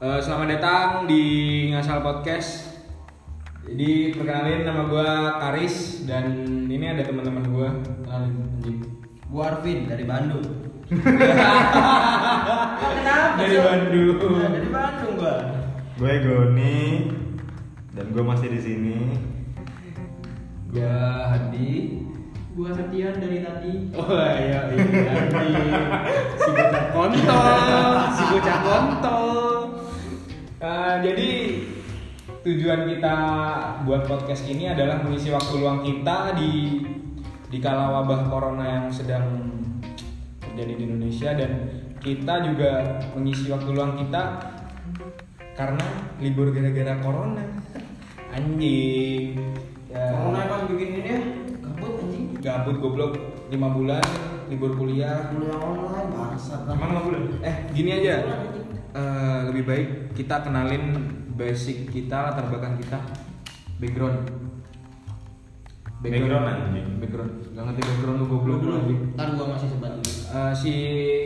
Eh, 0.00 0.16
selamat 0.16 0.48
datang 0.56 1.04
di 1.04 1.20
Ngasal 1.68 2.00
Podcast. 2.00 2.72
Jadi 3.68 4.16
perkenalin 4.16 4.64
nama 4.64 4.88
gua 4.88 5.36
Karis 5.36 6.08
dan 6.08 6.40
ini 6.72 6.88
ada 6.88 7.04
teman-teman 7.04 7.44
gua. 7.52 7.68
Kenalin. 7.84 8.80
Gua 9.28 9.52
Arvin 9.52 9.92
dari 9.92 10.08
Bandung. 10.08 10.40
Dari 13.44 13.56
Bandung. 13.60 14.16
Nah, 14.40 14.48
dari 14.56 14.68
Bandung 14.72 15.14
gua. 15.20 15.36
Gue 16.00 16.12
Goni 16.24 16.80
dan 17.92 18.08
gue 18.08 18.24
masih 18.24 18.56
di 18.56 18.60
sini. 18.64 19.20
Gua 20.72 21.28
Hadi. 21.28 22.00
Gua 22.56 22.72
Septian 22.72 23.20
dari 23.20 23.44
tadi. 23.44 23.92
Oh 23.92 24.16
iya 24.16 24.64
iya 24.72 25.12
anjing. 25.12 25.76
Si 26.40 26.48
bocah 26.56 26.84
kontol, 26.88 27.96
si 28.16 28.22
bocah 28.32 28.58
kontol. 28.64 29.49
Eh, 30.60 30.96
jadi 31.00 31.28
tujuan 32.44 32.84
kita 32.84 33.14
buat 33.88 34.04
podcast 34.04 34.44
ini 34.44 34.68
adalah 34.68 35.00
mengisi 35.00 35.32
waktu 35.32 35.56
luang 35.56 35.80
kita 35.80 36.36
di 36.36 36.84
di 37.48 37.58
kala 37.64 37.88
wabah 37.88 38.28
corona 38.28 38.64
yang 38.68 38.86
sedang 38.92 39.24
terjadi 40.44 40.72
di 40.76 40.82
Indonesia 40.84 41.32
dan 41.32 41.50
kita 42.04 42.44
juga 42.44 43.00
mengisi 43.16 43.48
waktu 43.48 43.72
luang 43.72 44.04
kita 44.04 44.36
karena 45.56 46.12
libur 46.20 46.52
gara-gara 46.52 46.92
corona. 47.00 47.44
Anjing. 48.28 49.40
Ya. 49.88 50.12
Corona 50.12 50.38
emang 50.44 50.62
bikin 50.76 50.88
ini 50.92 51.08
ya? 51.08 51.20
Gabut 51.56 52.04
anjing. 52.04 52.36
gabut 52.36 52.76
goblok 52.84 53.12
5 53.48 53.56
bulan 53.56 54.04
libur 54.52 54.76
kuliah 54.76 55.24
Kuliah 55.32 55.56
online 55.56 56.12
bangsat. 56.12 56.68
Emang 56.68 56.92
nggak 56.92 57.04
boleh? 57.08 57.20
eh 57.48 57.56
gini 57.72 57.96
aja 57.96 58.14
Eh, 58.90 59.40
lebih 59.46 59.64
baik 59.70 59.88
kita 60.18 60.42
kenalin 60.42 60.98
basic 61.38 61.94
kita 61.94 62.26
latar 62.26 62.50
belakang 62.50 62.74
kita 62.82 62.98
background 63.78 64.26
Background, 66.00 66.48
anjing. 66.48 66.98
background 66.98 67.32
gak 67.54 67.64
ngerti 67.70 67.82
background 67.86 68.16
lu 68.18 68.26
goblok 68.26 68.58
dulu 68.58 68.72
anjing 68.82 69.00
Ntar 69.14 69.28
gua 69.38 69.46
masih 69.54 69.68
sebat 69.70 69.92
dulu. 69.94 70.10
Eh, 70.10 70.52
si 70.58 70.72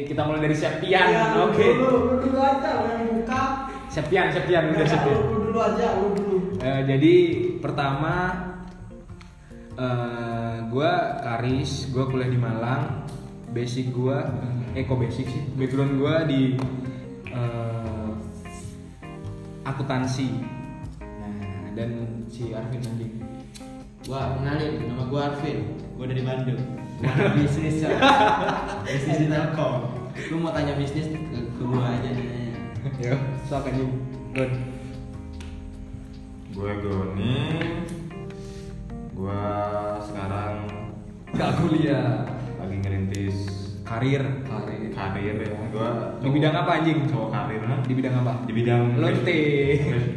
kita 0.05 0.29
mulai 0.29 0.45
dari 0.45 0.57
Septian 0.61 1.07
lu 1.09 1.41
oke 1.49 1.67
dulu, 1.81 1.89
lu 2.05 2.15
dulu 2.21 2.39
aja 2.45 2.69
lu 2.77 2.85
yang 2.85 3.05
buka. 3.17 3.43
Septian 3.89 4.27
Septian 4.29 4.63
udah 4.69 4.85
Iya, 4.85 4.93
Septian 4.93 5.17
Lu 5.25 5.37
dulu 5.49 5.59
aja, 5.65 5.87
lu 5.97 6.07
dulu. 6.13 6.37
Eh, 6.61 6.81
jadi 6.85 7.15
pertama 7.65 8.15
eh 9.81 10.57
gue 10.69 10.93
Karis, 11.25 11.89
gue 11.89 12.05
kuliah 12.13 12.29
di 12.29 12.37
Malang. 12.37 13.09
Basic 13.55 13.89
gue, 13.89 14.19
eh 14.77 14.85
kok 14.85 14.99
basic 15.01 15.33
sih? 15.33 15.43
Background 15.57 15.97
gue 15.97 16.15
di 16.29 16.41
eh, 17.35 18.11
akuntansi. 19.65 20.29
Nah, 21.03 21.71
dan 21.75 21.91
si 22.31 22.55
Arvin 22.55 22.81
anjing. 22.81 23.13
Gua 24.05 24.39
kenalin, 24.39 24.73
nama 24.87 25.05
gua 25.09 25.21
Arvin. 25.33 25.75
Gua 25.97 26.07
dari 26.07 26.23
Bandung. 26.23 26.61
Gua 27.01 27.11
anak 27.17 27.35
bisnis 27.37 27.83
ya. 27.83 27.91
bisnis 28.87 29.19
di 29.19 29.27
Telkom. 29.27 29.91
Lu 30.31 30.37
mau 30.39 30.55
tanya 30.55 30.79
bisnis 30.79 31.11
ke, 31.11 31.19
ke 31.43 31.63
gua 31.63 31.91
aja 31.91 32.11
nih. 32.11 32.55
Yo, 33.01 33.17
sok 33.45 33.67
anjing. 33.67 33.91
Good. 34.31 34.53
Gue 36.55 36.71
Goni. 36.79 37.35
Gue 39.11 39.43
sekarang 40.07 40.71
Gak 41.35 41.51
kuliah. 41.59 42.23
lagi 42.63 42.79
ngerintis 42.79 43.37
Karir. 43.83 44.23
karir 44.47 44.74
ya. 44.95 45.33
Gue 45.75 45.89
Di 46.23 46.29
bidang 46.31 46.55
apa 46.55 46.71
anjing? 46.81 46.99
Cowok 47.11 47.29
karir 47.35 47.63
nah. 47.67 47.79
Di 47.83 47.95
bidang 47.95 48.15
apa? 48.23 48.33
Di 48.47 48.53
bidang 48.55 48.83
Lonte. 48.97 49.41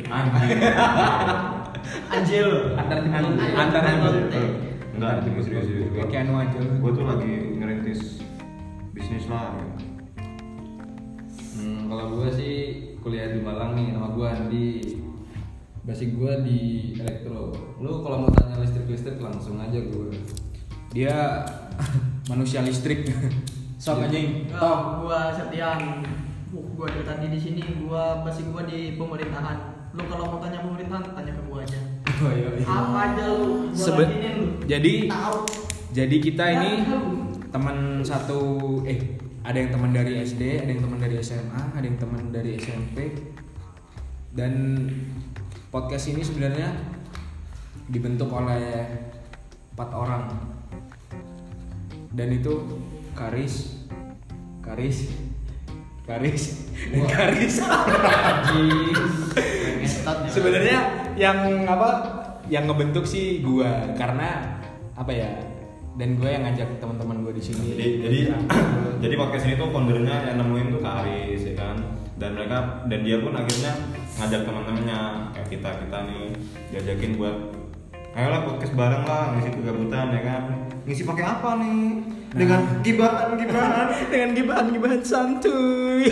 Anjing. 0.08 0.60
Anjil. 2.14 2.50
Antar 2.76 2.98
Antar 3.04 3.52
antar 3.56 3.82
antar. 3.84 4.14
Enggak, 4.98 5.14
serius 5.24 5.46
serius 5.46 5.66
serius. 5.70 5.90
Kayak 5.94 6.10
Keanu 6.10 6.34
aja. 6.42 6.60
Gue 6.60 6.92
tuh 6.94 7.06
lagi 7.06 7.34
ngerintis 7.58 8.02
bisnis 8.94 9.26
lah. 9.30 9.54
ya. 9.54 9.66
Hmm, 11.58 11.90
kalau 11.90 12.06
gue 12.18 12.30
sih 12.34 12.54
kuliah 13.02 13.30
di 13.34 13.40
Malang 13.42 13.78
nih, 13.78 13.94
nama 13.94 14.10
gue 14.14 14.28
Andi. 14.28 14.70
Basic 15.88 16.20
gue 16.20 16.34
di 16.44 16.60
elektro. 17.00 17.56
Lu 17.80 18.04
kalau 18.04 18.28
mau 18.28 18.32
tanya 18.36 18.60
listrik-listrik 18.60 19.24
langsung 19.24 19.62
aja 19.62 19.80
gue. 19.80 20.12
Dia 20.92 21.46
manusia 22.32 22.60
listrik. 22.66 23.08
Sok 23.78 24.10
anjing. 24.10 24.50
Tok. 24.50 25.06
gua 25.06 25.30
Septian. 25.30 26.02
Uh, 26.50 26.66
gua 26.74 26.90
dari 26.90 27.06
tadi 27.06 27.26
di 27.30 27.40
sini, 27.40 27.62
gua 27.86 28.26
pasti 28.26 28.50
gua 28.50 28.66
di 28.66 28.98
pemerintahan. 28.98 29.58
Lu 29.94 30.02
kalau 30.10 30.26
mau 30.34 30.40
tanya 30.42 30.66
pemerintahan, 30.66 31.14
tanya 31.14 31.32
ke 31.38 31.42
gua 31.46 31.62
aja. 31.62 31.80
Oh, 32.18 32.34
iya, 32.34 32.50
iya. 32.58 32.66
Apa 32.66 32.98
aja 33.14 33.24
lu? 33.38 33.70
Gua 33.70 33.78
Sebe- 33.78 34.10
ladinin 34.10 34.34
lu. 34.42 34.46
jadi 34.66 34.94
Tahu. 35.06 35.38
jadi 35.94 36.16
kita 36.18 36.46
ini 36.58 36.72
teman 37.54 38.02
satu 38.02 38.40
eh 38.90 39.22
ada 39.46 39.58
yang 39.62 39.72
teman 39.72 39.94
dari 39.94 40.26
SD, 40.26 40.60
ada 40.60 40.70
yang 40.74 40.82
teman 40.82 41.00
dari 41.00 41.16
SMA, 41.22 41.62
ada 41.78 41.86
yang 41.86 41.98
teman 42.02 42.34
dari 42.34 42.58
SMP. 42.58 43.14
Dan 44.34 44.86
podcast 45.70 46.10
ini 46.10 46.26
sebenarnya 46.26 46.74
dibentuk 47.88 48.34
oleh 48.34 48.90
empat 49.78 49.90
orang. 49.94 50.26
Dan 52.12 52.34
itu 52.34 52.54
Karis, 53.18 53.74
Karis, 54.62 55.10
Karis, 56.06 56.44
dan 56.94 57.02
Karis. 57.18 57.56
Sebenarnya 60.30 60.80
yang 61.18 61.66
apa? 61.66 61.90
Yang 62.46 62.64
ngebentuk 62.70 63.06
sih 63.10 63.42
gua 63.42 63.90
karena 63.98 64.62
apa 64.94 65.10
ya? 65.10 65.34
Dan 65.98 66.22
gue 66.22 66.30
yang 66.30 66.46
ngajak 66.46 66.78
teman-teman 66.78 67.26
gue 67.26 67.34
di 67.42 67.44
sini. 67.44 67.74
jadi 67.74 67.88
jadi 68.06 68.20
jadi 69.04 69.14
podcast 69.18 69.50
ini 69.50 69.58
tuh 69.58 69.74
foundernya 69.74 70.30
yang 70.30 70.38
nemuin 70.38 70.78
tuh 70.78 70.82
Kak 70.86 71.02
Aris 71.02 71.42
ya 71.42 71.54
kan 71.58 71.74
dan 72.22 72.38
mereka 72.38 72.86
dan 72.86 73.02
dia 73.02 73.18
pun 73.18 73.34
akhirnya 73.34 73.74
ngajak 74.22 74.46
teman-temannya 74.46 75.00
kayak 75.34 75.50
kita 75.50 75.70
kita 75.74 75.98
nih 76.06 76.26
diajakin 76.70 77.12
buat 77.18 77.38
ayolah 78.14 78.46
podcast 78.46 78.78
bareng 78.78 79.10
lah 79.10 79.26
ngisi 79.42 79.50
kegabutan 79.58 80.14
ya 80.14 80.22
kan 80.22 80.44
ngisi 80.86 81.02
pakai 81.02 81.26
apa 81.26 81.50
nih 81.66 82.17
dengan 82.38 82.62
gibahan 82.86 83.34
gibahan 83.34 83.88
dengan 84.14 84.30
gibahan-gibahan 84.38 85.02
santuy. 85.02 86.06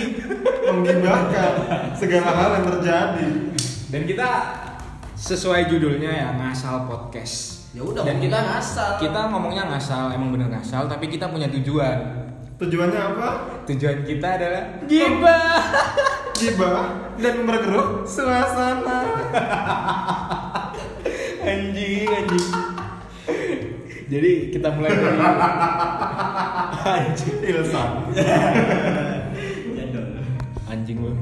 menggibahkan 0.65 1.53
segala 1.93 2.29
hal 2.33 2.49
yang 2.57 2.65
terjadi 2.73 3.27
Dan 3.93 4.01
kita 4.09 4.29
sesuai 5.13 5.69
judulnya 5.69 6.09
ya 6.09 6.27
ngasal 6.35 6.89
podcast. 6.89 7.69
Ya 7.71 7.85
udah, 7.85 8.03
Dan 8.03 8.17
kita 8.19 8.39
ngasal. 8.39 8.97
Kita 8.97 9.29
ngomongnya 9.29 9.69
ngasal, 9.69 10.11
emang 10.11 10.33
bener 10.33 10.49
ngasal, 10.51 10.89
tapi 10.89 11.07
kita 11.07 11.29
punya 11.29 11.47
tujuan. 11.53 12.25
tujuannya 12.55 13.01
apa 13.03 13.29
Tujuan 13.67 14.07
kita 14.07 14.39
adalah 14.39 14.63
gibah. 14.87 15.59
gibah 16.39 17.05
dan 17.19 17.47
berkeruk 17.47 18.03
suasana 18.03 19.31
anjing, 21.47 22.11
anjing. 22.11 22.74
Jadi 24.05 24.53
kita 24.53 24.69
mulai 24.69 24.93
dari 24.93 25.17
anjing. 26.93 27.35
Ilsan. 27.41 27.89
Anjing 30.69 30.97
lu. 31.01 31.13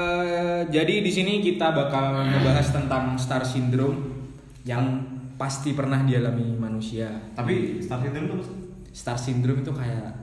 Eh, 0.00 0.60
jadi 0.72 1.04
di 1.04 1.12
sini 1.12 1.44
kita 1.44 1.68
bakal 1.76 2.24
ngebahas 2.32 2.72
tentang 2.72 3.20
star 3.20 3.44
syndrome 3.44 4.08
yang 4.64 5.11
pasti 5.42 5.74
pernah 5.74 6.06
dialami 6.06 6.54
manusia. 6.54 7.10
tapi 7.34 7.82
star 7.82 7.98
syndrome 7.98 8.30
tuh 8.30 8.36
apa 8.38 8.44
sih? 8.46 8.56
Star 8.94 9.18
syndrome 9.18 9.60
itu 9.66 9.72
kayak 9.74 10.22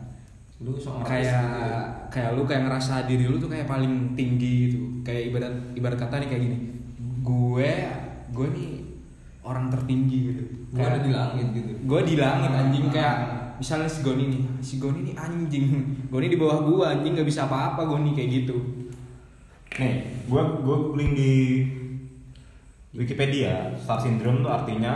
Lu 0.59 0.75
kayak 1.07 2.11
kayak 2.11 2.35
lu 2.35 2.43
kayak 2.43 2.67
ngerasa 2.67 3.07
diri 3.07 3.31
lu 3.31 3.39
tuh 3.39 3.47
kayak 3.47 3.63
paling 3.63 4.11
tinggi 4.15 4.67
gitu. 4.67 4.79
Kayak 5.07 5.31
ibarat 5.31 5.53
ibarat 5.71 5.97
kata 5.99 6.19
nih 6.19 6.27
kayak 6.27 6.43
gini. 6.43 6.57
Gue 7.23 7.71
gue 8.35 8.47
nih 8.51 8.69
orang 9.43 9.71
tertinggi 9.71 10.17
gitu. 10.35 10.43
Gue 10.75 10.83
ada 10.83 10.99
di 10.99 11.11
langit 11.15 11.47
gitu. 11.55 11.71
gue 11.79 11.99
di 12.03 12.15
langit 12.19 12.51
anjing. 12.51 12.91
kayak 12.91 13.15
misalnya 13.55 13.87
si 13.87 13.99
Goni 14.03 14.23
nih. 14.27 14.43
Si 14.59 14.75
Goni 14.83 14.99
nih 15.07 15.15
anjing. 15.15 15.65
Goni 16.11 16.27
di 16.27 16.35
bawah 16.35 16.59
gue 16.67 16.83
anjing. 16.83 17.15
Nggak 17.15 17.27
bisa 17.31 17.47
apa-apa 17.47 17.87
Goni. 17.87 18.11
Kayak 18.11 18.43
gitu. 18.43 18.57
Nih, 19.79 20.27
gua 20.27 20.43
link 20.99 21.15
di 21.15 21.31
Wikipedia, 22.89 23.69
star 23.77 24.01
syndrome 24.01 24.41
itu 24.41 24.49
artinya 24.49 24.93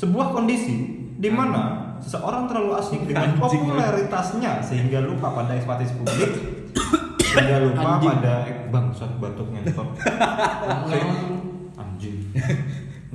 sebuah 0.00 0.36
kondisi 0.36 1.08
di 1.16 1.32
mana 1.32 1.96
seseorang 2.04 2.44
terlalu 2.44 2.76
asik 2.76 3.00
dengan 3.08 3.32
popularitasnya 3.40 4.60
sehingga 4.60 5.00
lupa 5.00 5.32
pada 5.32 5.56
ekspektasi 5.56 5.96
publik 5.96 6.32
tidak 7.32 7.72
lupa 7.72 7.96
Anjing. 7.96 8.10
pada 8.12 8.34
eh, 8.44 8.68
bangsat 8.68 9.10
batuk 9.16 9.48
ngentot. 9.56 9.88
Anjing. 11.80 12.16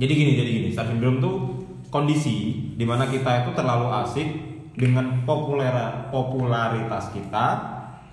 Jadi 0.02 0.12
gini 0.18 0.32
jadi 0.34 0.50
gini 0.50 0.68
star 0.74 0.90
syndrome 0.90 1.22
tuh 1.22 1.62
kondisi 1.94 2.66
di 2.74 2.82
mana 2.82 3.06
kita 3.06 3.46
itu 3.46 3.50
terlalu 3.54 3.86
asik 4.02 4.28
dengan 4.74 5.22
populera 5.22 6.10
popularitas 6.10 7.14
kita 7.14 7.46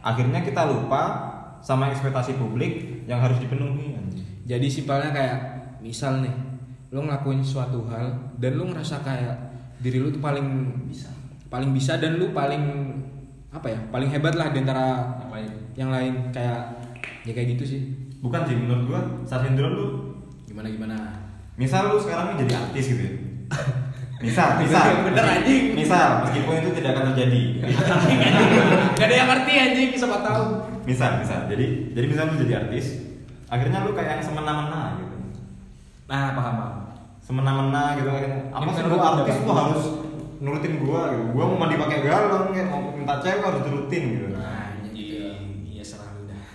akhirnya 0.05 0.45
kita 0.45 0.69
lupa 0.69 1.01
sama 1.65 1.89
ekspektasi 1.89 2.37
publik 2.37 3.01
yang 3.09 3.17
harus 3.17 3.41
dipenuhi 3.41 3.97
anjing 3.97 4.28
Jadi 4.49 4.65
simpelnya 4.65 5.13
kayak 5.13 5.37
misal 5.77 6.19
nih, 6.19 6.33
lu 6.89 7.05
ngelakuin 7.05 7.37
suatu 7.39 7.85
hal 7.85 8.09
dan 8.35 8.57
lu 8.57 8.65
ngerasa 8.65 8.97
kayak 8.99 9.35
diri 9.77 10.01
lu 10.01 10.09
tuh 10.09 10.17
paling 10.17 10.41
bisa, 10.89 11.05
paling 11.47 11.69
bisa 11.69 11.95
dan 11.95 12.17
lu 12.17 12.33
paling 12.33 12.89
apa 13.49 13.69
ya, 13.69 13.79
paling 13.87 14.09
hebat 14.09 14.33
lah 14.33 14.49
di 14.49 14.59
antara 14.59 15.05
Ngapain? 15.21 15.49
yang 15.73 15.89
lain 15.89 16.13
kayak 16.29 16.81
ya 17.23 17.31
kayak 17.31 17.55
gitu 17.55 17.63
sih. 17.67 17.81
bukan 18.19 18.43
sih 18.43 18.51
menurut 18.53 18.83
gua 18.85 19.01
star 19.23 19.39
syndrome 19.39 19.71
tuh 19.71 19.89
Gimana 20.43 20.67
gimana? 20.67 20.97
misal 21.55 21.87
lu 21.87 21.97
sekarang 21.97 22.35
jadi 22.35 22.51
artis 22.59 22.85
gitu 22.89 23.01
ya 23.01 23.13
misal 24.25 24.59
misal 24.59 25.07
Bener, 25.07 25.23
anjing. 25.23 25.71
misal 25.71 26.25
meskipun 26.25 26.53
itu 26.57 26.69
tidak 26.75 26.91
akan 26.93 27.03
terjadi 27.13 27.41
Gak 28.97 29.05
ada 29.07 29.15
yang 29.15 29.29
ngerti 29.29 29.53
anjing, 29.55 29.89
siapa 29.93 30.19
tahu. 30.19 30.43
misal 30.83 31.21
misal 31.21 31.47
jadi 31.47 31.65
jadi 31.93 32.05
misal 32.07 32.23
lu 32.27 32.43
jadi 32.43 32.53
artis 32.59 32.85
akhirnya 33.49 33.79
lu 33.83 33.91
kayak 33.97 34.09
yang 34.17 34.23
semena-mena 34.23 34.81
gitu. 35.01 35.15
Nah, 36.09 36.37
paham 36.37 36.55
paham. 36.57 36.75
semena-mena 37.19 37.93
gitu 37.93 38.09
akhirnya 38.09 38.49
apa 38.49 38.63
Ini 38.65 38.71
sih 38.73 38.81
menurut 38.81 38.97
gua 38.97 39.09
lu 39.13 39.21
artis 39.21 39.37
gua 39.45 39.55
harus 39.61 39.83
nurutin 40.41 40.73
gua 40.81 41.01
gitu. 41.13 41.23
Gua 41.35 41.43
mau 41.45 41.57
mandi 41.61 41.75
pakai 41.77 41.99
galon 42.01 42.43
kayak 42.49 42.67
mau 42.73 42.81
minta 42.89 43.15
cewek 43.21 43.45
harus 43.45 43.61
turutin 43.61 44.03
gitu. 44.17 44.27
Nah, 44.33 44.73
anjing, 44.81 44.97
iya. 45.69 45.83
Serah 45.85 46.09
lu 46.17 46.23
dah. 46.25 46.45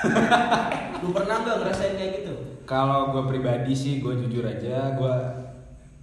Lu 1.00 1.08
pernah 1.16 1.36
nggak 1.40 1.56
ngerasain 1.64 1.94
kayak 1.96 2.12
gitu? 2.20 2.34
Kalau 2.68 3.10
gue 3.10 3.26
pribadi 3.26 3.74
sih, 3.74 3.98
gue 3.98 4.14
jujur 4.14 4.46
aja, 4.46 4.94
gue 4.94 5.14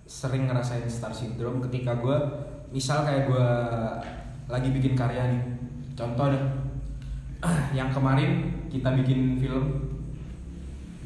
sering 0.04 0.52
ngerasain 0.52 0.84
star 0.92 1.16
syndrome 1.16 1.64
ketika 1.64 1.96
gue, 1.96 2.18
misal 2.76 3.08
kayak 3.08 3.32
gue 3.32 3.48
lagi 4.52 4.68
bikin 4.76 4.92
karya 4.92 5.32
nih, 5.32 5.44
contoh 5.96 6.28
deh, 6.28 6.44
yang 7.78 7.88
kemarin 7.96 8.52
kita 8.68 8.92
bikin 9.00 9.40
film 9.40 9.64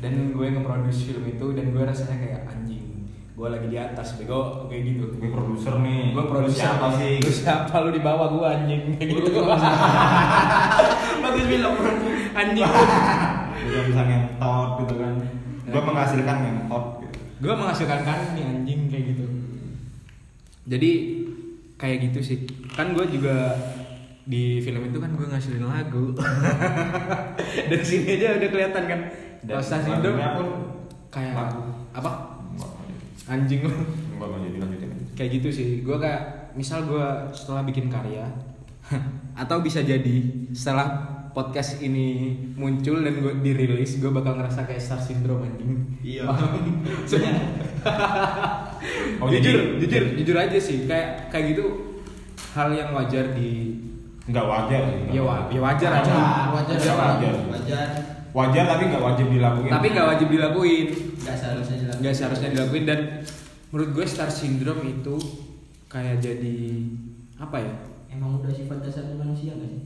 dan 0.01 0.33
gue 0.33 0.47
nge-produce 0.49 1.13
film 1.13 1.23
itu 1.29 1.45
dan 1.53 1.65
gue 1.69 1.83
rasanya 1.85 2.17
kayak 2.17 2.49
anjing, 2.49 3.05
gue 3.37 3.47
lagi 3.47 3.67
di 3.69 3.77
atas, 3.77 4.17
bego 4.17 4.65
kayak 4.65 4.97
gitu. 4.97 5.13
gue 5.13 5.29
produser 5.29 5.77
nih. 5.77 6.09
Gue 6.17 6.25
produser. 6.25 6.65
Siapa 6.65 6.87
sih? 6.97 7.21
Lu 7.21 7.29
siapa? 7.29 7.75
Lu 7.85 7.93
di 7.93 8.01
bawah 8.01 8.27
gue 8.33 8.45
anjing. 8.49 8.81
Kayak 8.97 9.09
gitu. 9.13 9.45
Bagus 11.21 11.45
bilang 11.53 11.77
anjing. 12.33 12.65
gue 13.61 13.81
bisa 13.93 14.01
ngentot 14.01 14.69
gitu 14.81 14.93
kan. 14.97 15.13
Gue 15.69 15.81
menghasilkan 15.85 16.37
ngentot 16.49 16.85
gitu. 17.05 17.17
Gue 17.45 17.53
menghasilkan 17.53 17.99
kan 18.01 18.17
nih 18.33 18.43
anjing 18.49 18.81
kayak 18.89 19.05
gitu. 19.13 19.25
Jadi 20.65 20.91
kayak 21.77 21.97
gitu 22.09 22.19
sih. 22.25 22.37
Kan 22.73 22.97
gue 22.97 23.05
juga 23.05 23.53
di 24.25 24.61
film 24.65 24.81
itu 24.89 24.97
kan 24.97 25.13
gue 25.13 25.29
ngasilin 25.29 25.65
lagu. 25.69 26.17
Dari 27.69 27.85
sini 27.85 28.17
aja 28.17 28.41
udah 28.41 28.49
kelihatan 28.49 28.83
kan 28.89 29.01
Syndrome 29.43 30.15
lagunya 30.15 30.29
pun 30.33 30.47
kayak 31.09 31.33
lagu. 31.33 31.61
apa 31.91 32.11
anjing 33.27 33.61
lu 33.61 33.73
enggak 34.11 34.27
mau 34.27 34.39
jadi 34.39 34.57
lanjutin 34.57 34.89
kayak 35.13 35.29
gitu 35.33 35.49
sih 35.49 35.69
gue 35.81 35.97
kayak 35.97 36.21
misal 36.51 36.83
gue 36.83 37.05
setelah 37.31 37.63
bikin 37.63 37.87
karya 37.87 38.27
atau 39.41 39.59
bisa 39.59 39.81
jadi 39.81 40.15
setelah 40.51 40.87
podcast 41.31 41.79
ini 41.79 42.27
muncul 42.53 42.99
dan 42.99 43.15
gue 43.15 43.33
dirilis 43.41 43.97
gue 43.97 44.09
bakal 44.09 44.35
ngerasa 44.35 44.63
kayak 44.63 44.79
star 44.79 44.99
syndrome 44.99 45.43
anjing 45.43 45.79
Iya. 46.01 46.25
Sebenarnya. 47.07 47.45
Oh, 49.17 49.29
jujur 49.29 49.77
jadi- 49.77 49.77
jujur 49.79 50.03
jujur 50.17 50.35
aja 50.35 50.57
sih 50.57 50.83
kayak 50.83 51.29
kayak 51.29 51.53
gitu 51.53 51.65
hal 52.51 52.67
yang 52.69 52.89
wajar 52.91 53.31
di 53.31 53.77
nggak 54.23 54.41
wajar 54.41 54.81
sih 54.81 55.13
ya, 55.13 55.21
wa- 55.21 55.45
ya 55.47 55.61
wajar 55.61 55.91
aja 55.93 56.13
Wajar, 56.49 56.73
Wajar, 56.73 56.77
wajar. 56.81 56.97
Wajar. 56.97 57.33
wajar 57.47 57.87
tapi 58.65 58.83
nggak 58.87 59.03
wajib 59.03 59.27
dilakuin 59.27 59.69
tapi 59.69 59.87
nggak 59.89 60.07
wajib 60.07 60.27
dilakuin 60.27 60.87
Gak 61.17 61.35
seharusnya 61.35 61.77
dilakukan. 61.77 61.99
nggak 61.99 62.15
seharusnya 62.15 62.49
dilakuin 62.49 62.83
dan 62.83 62.99
menurut 63.69 63.89
gue 63.93 64.05
star 64.05 64.27
syndrome 64.27 64.83
itu 64.85 65.15
kayak 65.85 66.17
jadi 66.17 66.57
apa 67.37 67.57
ya 67.57 67.73
Emang 68.09 68.35
udah 68.37 68.49
sifat 68.49 68.81
dasar 68.81 69.07
manusia 69.13 69.53
gak 69.53 69.67
sih? 69.67 69.83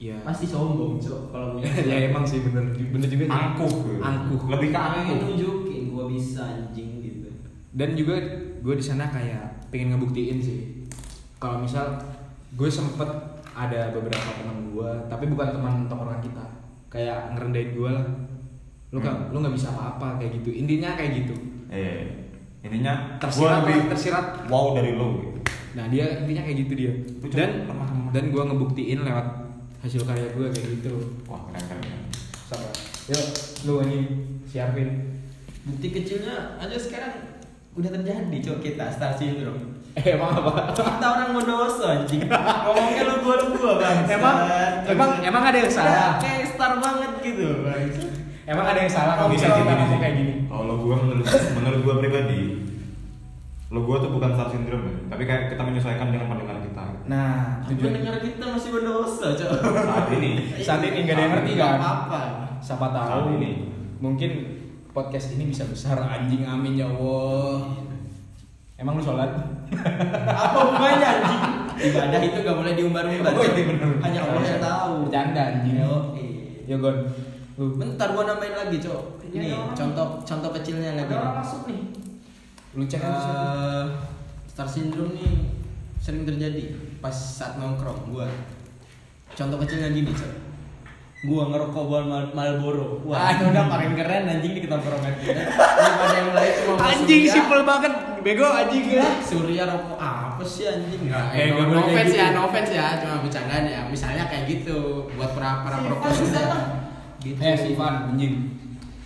ya 0.00 0.16
Pasti 0.20 0.44
sombong, 0.44 0.96
cok. 0.96 1.28
Kalau 1.28 1.46
punya 1.54 1.68
ya 1.78 2.08
emang 2.08 2.24
sih 2.24 2.40
bener 2.40 2.64
bener 2.72 3.04
juga 3.06 3.24
sih. 3.24 3.32
angkuh 3.32 3.72
angkuh 3.98 4.40
lebih 4.48 4.68
ke 4.68 4.74
pengen 4.74 4.96
angkuh 4.98 5.18
nunjukin 5.22 5.82
gua 5.86 6.04
bisa 6.06 6.42
anjing 6.42 6.90
gitu. 6.98 7.28
dan 7.70 7.92
juga 7.92 8.16
gue 8.58 8.74
di 8.74 8.82
sana 8.82 9.06
kayak 9.06 9.68
pengen 9.68 9.92
ngebuktiin 9.92 10.38
sih 10.38 10.60
kalau 11.36 11.60
misal 11.60 12.00
gue 12.50 12.66
sempet 12.66 13.06
ada 13.46 13.80
beberapa 13.90 14.30
teman 14.34 14.70
gue 14.70 14.90
tapi 15.06 15.24
bukan 15.26 15.48
teman 15.52 15.84
tongkrongan 15.84 16.22
kita 16.22 16.44
kayak 16.94 17.34
ngerendahin 17.34 17.70
gue 17.72 17.90
lah 17.90 18.06
lu 18.88 18.98
kan 18.98 19.14
Hmm. 19.18 19.34
lu 19.34 19.42
nggak 19.42 19.52
bisa 19.52 19.68
apa-apa 19.68 20.16
kayak 20.16 20.38
gitu 20.38 20.54
intinya 20.54 20.94
kayak 20.94 21.12
gitu 21.18 21.34
eh 21.68 22.30
intinya 22.62 23.18
Tersirat 23.18 23.34
gua 23.36 23.66
lebih 23.66 23.78
tersirat. 23.90 24.26
wow 24.46 24.66
dari 24.72 24.94
lo 24.94 25.06
gitu. 25.18 25.28
nah 25.74 25.90
dia 25.90 26.06
intinya 26.16 26.40
kayak 26.40 26.58
gitu 26.62 26.72
dia 26.76 26.92
Lu 27.18 27.26
dan 27.28 27.66
lemah-lemah. 27.66 28.10
dan 28.14 28.24
gue 28.30 28.42
ngebuktiin 28.44 29.00
lewat 29.02 29.26
hasil 29.82 30.00
karya 30.00 30.30
gue 30.30 30.46
kayak 30.48 30.68
gitu 30.78 30.92
wah 31.26 31.42
keren 31.44 31.64
keren, 31.66 31.82
keren. 31.82 32.02
sama 32.46 32.70
yuk 33.04 33.24
lu 33.66 33.74
ini 33.82 33.98
siapin 34.46 34.88
Bukti 35.64 35.88
kecilnya 35.90 36.54
aja 36.56 36.76
sekarang 36.76 37.40
udah 37.72 37.90
terjadi 37.90 38.36
cok 38.38 38.58
kita 38.60 38.84
star 38.86 39.10
syndrome. 39.10 39.80
Eh 39.94 40.04
emang 40.10 40.30
apa 40.32 40.74
Kita 40.74 41.06
orang 41.08 41.30
modoso 41.32 41.84
anjing. 41.86 42.26
Ngomongnya 42.26 43.02
lu 43.04 43.14
gua 43.20 43.34
lu 43.38 43.46
gua 43.54 43.72
bang. 43.78 43.98
emang 44.08 44.36
emang 44.84 45.10
emang 45.20 45.42
ada 45.44 45.56
yang 45.56 45.70
salah 45.70 46.18
Kayak 46.18 46.50
star 46.50 46.72
banget 46.76 47.12
gitu 47.20 47.62
bang. 47.62 47.86
emang 48.44 48.66
ada 48.66 48.76
yang 48.76 48.90
salah 48.90 49.14
kalau 49.14 49.30
bisa 49.30 49.46
gini 49.48 49.70
sih. 49.86 49.98
kayak 49.98 50.14
gini 50.16 50.34
Kalau 50.44 50.74
gua 50.76 50.94
menurut 50.98 51.24
menurut 51.54 51.80
gua 51.80 51.94
pribadi, 51.96 52.40
lo 53.68 53.80
gua 53.82 53.96
tuh 53.98 54.10
bukan 54.10 54.30
star 54.32 54.48
syndrome, 54.48 54.84
ya, 54.84 54.94
tapi 55.08 55.22
kayak 55.24 55.42
kita 55.48 55.62
menyesuaikan 55.62 56.08
dengan 56.08 56.26
pendengar 56.28 56.58
kita. 56.60 56.84
nah 57.04 57.62
Tujuan 57.64 57.74
tujuan 57.80 57.92
dengar 57.96 58.14
kita 58.18 58.44
masih 58.48 58.70
modoso 58.72 59.26
cok. 59.30 59.50
Saat 59.62 60.06
ini, 60.12 60.30
saat 60.58 60.82
ini 60.82 60.98
nggak 61.00 61.14
ada 61.14 61.22
yang 61.22 61.32
ngerti 61.34 61.52
kan 61.54 61.74
Apa? 61.76 62.20
siapa 62.58 62.86
tahu 62.88 63.08
Saat 63.08 63.34
ini. 63.34 63.50
mungkin 63.96 64.30
podcast 64.90 65.26
ini 65.32 65.48
bisa 65.48 65.64
besar 65.64 65.96
anjing 65.98 66.42
amin 66.42 66.74
ya 66.74 66.86
Allah 66.86 67.72
emang 68.74 68.98
lu 68.98 69.02
sholat 69.02 69.30
Apa 70.28 70.58
hubungannya 70.60 71.08
anjing? 71.08 71.42
Ibadah 71.74 72.20
itu 72.22 72.38
gak 72.38 72.54
boleh 72.54 72.72
diumbar-umbar. 72.78 73.34
Oh, 73.34 73.42
iya, 73.42 73.64
bener. 73.66 73.90
Hanya 73.98 74.20
Allah 74.22 74.42
yang 74.46 74.62
tahu. 74.62 74.94
bercanda 75.10 75.42
anjing 75.42 75.74
Yo, 75.82 75.94
ya 76.64 76.76
gon 76.78 76.96
lu 77.54 77.64
Bentar 77.78 78.10
gua 78.10 78.26
nambahin 78.26 78.54
lagi, 78.54 78.76
Cok. 78.82 79.02
Ini 79.30 79.46
Iya, 79.50 79.58
contoh 79.74 80.18
contoh 80.22 80.50
kecilnya 80.50 80.94
lagi. 80.94 81.10
Ada 81.14 81.38
masuk 81.38 81.60
nih. 81.66 81.80
lu 82.74 82.82
cek 82.82 82.98
aja. 82.98 83.30
Eh, 83.30 83.84
Star 84.46 84.66
syndrome 84.66 85.14
nih 85.14 85.50
sering 85.98 86.26
terjadi 86.26 86.74
pas 86.98 87.14
saat 87.14 87.58
nongkrong 87.58 88.10
gua. 88.10 88.26
Contoh 89.34 89.58
kecilnya 89.62 89.90
gini, 89.90 90.10
Cok. 90.10 90.32
Gua 91.24 91.48
ngerokok 91.48 91.82
buat 91.88 92.04
Mal 92.04 92.24
Marlboro. 92.36 93.00
Wah, 93.06 93.32
itu 93.32 93.48
udah 93.48 93.64
paling 93.66 93.96
keren 93.96 94.28
anjing 94.28 94.52
di 94.54 94.60
ketongkrongan 94.60 95.14
kita. 95.18 95.42
Daripada 95.56 96.14
yang 96.20 96.30
lain 96.36 96.43
anjing 97.04 97.28
simple 97.28 97.62
banget 97.68 97.92
bego 98.24 98.48
anjing 98.48 98.84
ya 98.88 99.04
Surya 99.20 99.68
rokok 99.68 100.00
apa 100.00 100.40
sih 100.40 100.64
anjing? 100.64 101.12
Nggak, 101.12 101.26
eh, 101.36 101.40
eh, 101.44 101.48
no, 101.52 101.60
nggak 101.60 101.68
no 101.68 101.80
offense 101.84 102.08
gitu. 102.08 102.18
ya, 102.18 102.26
no 102.32 102.40
offense 102.48 102.70
ya, 102.72 102.86
cuma 102.96 103.16
bercandaan 103.20 103.64
ya. 103.68 103.80
Misalnya 103.92 104.24
kayak 104.26 104.44
gitu 104.48 104.76
buat 105.12 105.30
para 105.36 105.60
para 105.60 105.76
perokok. 105.84 106.08
Gitu. 107.20 107.40
eh 107.40 107.56
si 107.56 107.72
Ivan 107.76 108.16
anjing 108.16 108.34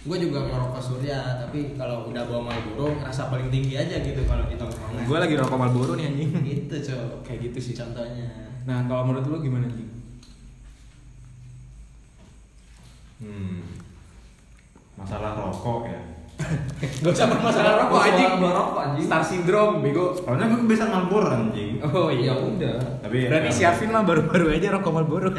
Gue 0.09 0.17
juga 0.17 0.40
ngerokok 0.49 0.81
Surya, 0.81 1.37
tapi 1.37 1.76
kalau 1.76 2.09
udah 2.09 2.25
bawa 2.25 2.49
Marlboro 2.49 2.97
ngerasa 2.97 3.28
paling 3.28 3.52
tinggi 3.52 3.76
aja 3.76 4.00
gitu 4.00 4.25
kalau 4.25 4.47
di 4.49 4.57
tongkrongan. 4.57 5.05
gue 5.05 5.19
lagi 5.21 5.35
rokok 5.37 5.59
Marlboro 5.59 5.93
nih 6.00 6.07
anjing 6.09 6.31
gitu, 6.43 6.76
Cok. 6.81 7.28
kayak 7.28 7.50
gitu 7.50 7.59
sih 7.61 7.75
Contohnya. 7.76 8.25
nah 8.64 8.88
kalau 8.88 9.05
menurut 9.05 9.26
lu 9.28 9.38
gimana 9.45 9.69
anjing 9.69 9.90
hmm, 13.21 13.61
masalah 14.97 15.37
rokok 15.37 15.93
ya. 15.93 16.00
Gak 17.02 17.11
usah 17.11 17.26
bermasalah 17.26 17.83
rokok 17.83 17.99
anjing 17.99 18.38
rokok, 18.38 18.78
anjing. 18.78 19.07
Star 19.11 19.23
syndrome 19.26 19.83
bego 19.83 20.14
Soalnya 20.14 20.47
gue 20.54 20.59
kebiasaan 20.62 20.90
Marlboro 20.95 21.28
anjing. 21.35 21.83
Oh 21.83 22.07
iya 22.11 22.30
Ya 22.30 22.35
udah. 22.38 22.78
Tapi 23.02 23.26
ya, 23.26 23.28
Berarti 23.35 23.50
si 23.50 23.62
Arvin 23.66 23.90
mah 23.90 24.07
baru-baru 24.07 24.54
aja 24.54 24.71
rokok 24.78 24.92
Marlboro 24.95 25.28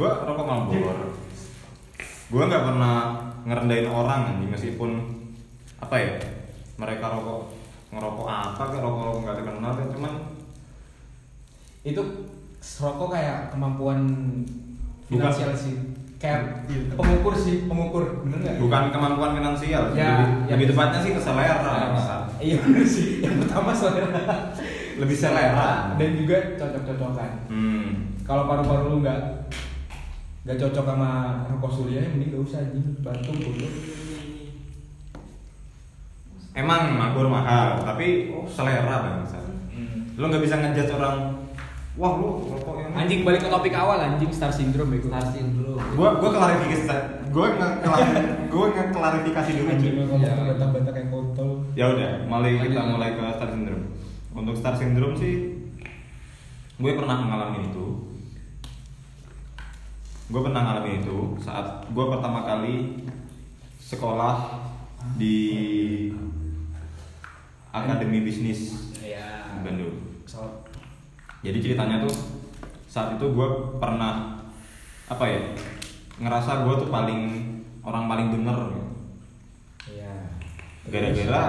gue 0.00 0.10
rokok 0.24 0.46
Marlboro. 0.48 1.12
Gue 2.30 2.42
nggak 2.46 2.64
pernah 2.72 2.96
ngerendahin 3.44 3.88
orang 3.88 4.36
anjing 4.36 4.50
meskipun 4.52 4.90
apa 5.80 5.96
ya 5.96 6.12
mereka 6.76 7.08
rokok 7.08 7.56
ngerokok 7.90 8.28
apa 8.28 8.62
kayak 8.70 8.84
rokok 8.84 9.02
rokok 9.08 9.20
nggak 9.24 9.36
terkenal 9.40 9.72
kan 9.74 9.88
cuman 9.90 10.12
itu 11.82 12.02
rokok 12.60 13.08
kayak 13.16 13.38
kemampuan 13.50 13.98
Bukan. 15.08 15.08
finansial 15.08 15.52
sih 15.56 15.89
kayak 16.20 16.68
pengukur 16.94 17.32
sih 17.32 17.64
pengukur. 17.64 18.04
Bener 18.22 18.38
nggak? 18.38 18.56
Bukan 18.60 18.82
kemampuan 18.92 19.32
finansial 19.34 19.90
Ya, 19.90 20.20
lebih, 20.20 20.28
ya. 20.46 20.52
lebih 20.52 20.66
tepatnya 20.68 20.98
sih 21.00 21.12
ke 21.12 21.20
selera 21.20 21.56
Ah, 21.96 22.22
iya 22.36 22.60
bener 22.60 22.84
sih. 22.94 23.24
Yang 23.24 23.48
pertama 23.48 23.72
selera. 23.72 24.52
Lebih 25.00 25.16
selera. 25.16 25.96
Dan 25.96 26.10
juga 26.14 26.36
cocok-cocokan. 26.54 27.30
Hmm. 27.48 27.88
kalau 28.22 28.46
paru-paru 28.46 28.84
lu 28.86 28.96
nggak 29.02 29.20
nggak 30.46 30.56
cocok 30.56 30.84
sama 30.86 31.10
rokok 31.48 31.72
surya 31.74 32.04
mending 32.06 32.30
gak 32.30 32.44
usah 32.44 32.58
anjing. 32.60 32.86
Bantu 33.00 33.30
goblok 33.34 33.72
emang 36.50 36.94
mabur 36.94 37.26
mahal 37.26 37.78
tapi 37.80 38.34
selera 38.44 38.96
bangsa 39.00 39.38
lo 40.18 40.26
nggak 40.26 40.42
bisa 40.42 40.58
ngejudge 40.58 40.92
orang 40.92 41.39
wah 42.00 42.16
lu 42.16 42.28
rokok 42.48 42.74
yang 42.80 42.92
anjing 42.96 43.20
balik 43.22 43.44
ke 43.44 43.48
topik 43.48 43.74
awal 43.74 44.00
anjing 44.00 44.32
star 44.32 44.48
syndrome 44.48 44.88
bego 44.90 45.06
Star 45.06 45.26
syndrome. 45.28 45.76
gua 45.94 46.16
gua 46.16 46.30
klarifikasi 46.32 46.88
gua 47.28 47.46
nggak 47.52 47.72
gua 48.48 48.64
nggak 48.72 48.88
klarifikasi 48.90 49.50
dulu 49.52 49.68
anjing 49.68 49.94
Iya. 50.00 50.32
bantah-bantah 50.34 50.92
kayak 50.92 51.08
kontol 51.08 51.50
ya 51.72 51.84
udah 51.90 52.10
mulai 52.24 52.56
kita 52.58 52.72
Lanjut. 52.74 52.90
mulai 52.90 53.10
ke 53.12 53.22
star 53.30 53.48
syndrome 53.50 53.84
untuk 54.32 54.54
star 54.56 54.74
syndrome 54.74 55.14
sih 55.14 55.34
gue 56.74 56.92
pernah 56.96 57.20
mengalami 57.20 57.68
itu 57.68 57.86
gue 60.26 60.40
pernah 60.40 60.62
ngalamin 60.62 61.02
itu 61.02 61.18
saat 61.38 61.84
gue 61.86 62.04
pertama 62.06 62.40
kali 62.42 63.04
sekolah 63.78 64.56
di 65.14 65.36
akademi 67.70 68.22
bisnis 68.22 68.88
Iya. 68.96 69.60
Bandung 69.60 69.96
jadi 71.40 71.58
ceritanya 71.60 72.04
tuh 72.04 72.14
saat 72.90 73.16
itu 73.16 73.26
gue 73.32 73.48
pernah 73.80 74.42
apa 75.08 75.24
ya 75.24 75.40
ngerasa 76.20 76.68
gue 76.68 76.74
tuh 76.84 76.90
paling 76.92 77.22
orang 77.80 78.04
paling 78.06 78.28
bener 78.34 78.58
iya. 79.88 80.14
gara-gara 80.90 81.44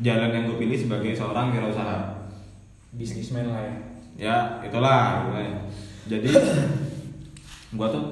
jalan 0.00 0.30
yang 0.32 0.44
gue 0.48 0.56
pilih 0.56 0.78
sebagai 0.78 1.12
seorang 1.12 1.52
wirausaha 1.52 2.30
bisnismen 2.96 3.52
lah 3.52 3.60
ya. 3.60 3.74
ya 4.16 4.36
itulah 4.64 5.26
gitu 5.26 5.30
kan. 5.36 5.52
jadi 6.08 6.30
gue 7.76 7.88
tuh 7.92 8.04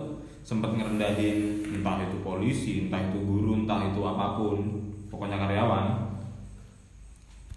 sempat 0.44 0.76
ngerendahin 0.76 1.64
entah 1.80 2.04
itu 2.04 2.20
polisi 2.20 2.88
entah 2.88 3.00
itu 3.00 3.20
guru 3.25 3.64
entah 3.64 3.88
itu 3.88 4.00
apa 4.04 4.37
pun 4.37 4.56
pokoknya 5.08 5.40
karyawan 5.40 5.87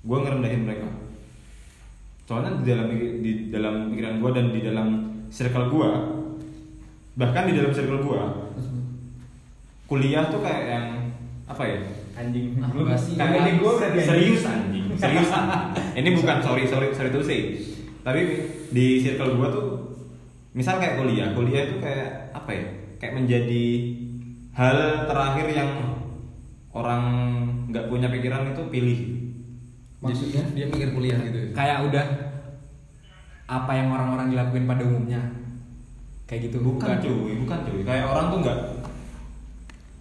gue 0.02 0.18
ngerendahin 0.18 0.64
mereka 0.64 1.01
soalnya 2.32 2.64
di 2.64 2.68
dalam 2.72 2.88
di 3.20 3.32
dalam 3.52 3.76
pikiran 3.92 4.24
gue 4.24 4.30
dan 4.32 4.46
di 4.56 4.62
dalam 4.64 4.88
circle 5.28 5.68
gue 5.68 5.90
bahkan 7.20 7.44
di 7.44 7.60
dalam 7.60 7.76
circle 7.76 8.00
gue 8.00 8.22
kuliah 9.92 10.32
tuh 10.32 10.40
kayak 10.40 10.64
yang 10.66 10.86
apa 11.44 11.64
ya 11.68 11.80
Anjing. 12.12 12.60
Ah, 12.60 12.70
Lu 12.76 12.84
kayak 12.84 13.00
ini 13.18 13.52
gua 13.64 13.72
berarti 13.80 13.98
anjing. 13.98 14.08
serius 14.08 14.44
anjing 14.46 14.84
serius 15.00 15.32
anjing. 15.32 15.64
ini 16.04 16.10
bukan 16.16 16.38
sorry 16.44 16.64
sorry 16.68 16.88
sorry 16.92 17.10
tuh 17.10 17.24
sih 17.24 17.60
tapi 18.04 18.22
di 18.72 19.00
circle 19.00 19.36
gua 19.36 19.48
tuh 19.52 19.68
misal 20.52 20.80
kayak 20.80 21.00
kuliah 21.00 21.32
kuliah 21.32 21.68
itu 21.68 21.80
kayak 21.80 22.32
apa 22.32 22.52
ya 22.52 22.66
kayak 23.00 23.16
menjadi 23.16 23.66
hal 24.52 24.78
terakhir 25.08 25.48
yang 25.52 25.72
orang 26.72 27.04
nggak 27.72 27.88
punya 27.88 28.08
pikiran 28.12 28.52
itu 28.52 28.64
pilih 28.68 29.00
Maksudnya? 30.02 30.44
dia 30.58 30.66
mikir 30.66 30.90
kuliah 30.98 31.20
gitu. 31.22 31.38
ya? 31.38 31.48
Kayak 31.54 31.78
udah 31.86 32.06
apa 33.46 33.72
yang 33.78 33.88
orang-orang 33.94 34.34
dilakuin 34.34 34.66
pada 34.66 34.82
umumnya. 34.82 35.22
Kayak 36.26 36.48
gitu. 36.48 36.64
bukan 36.64 36.96
cuy 37.04 37.36
bukan 37.44 37.60
cuy 37.68 37.84
kayak 37.84 38.08
orang 38.08 38.32
tuh 38.32 38.40
nggak 38.40 38.60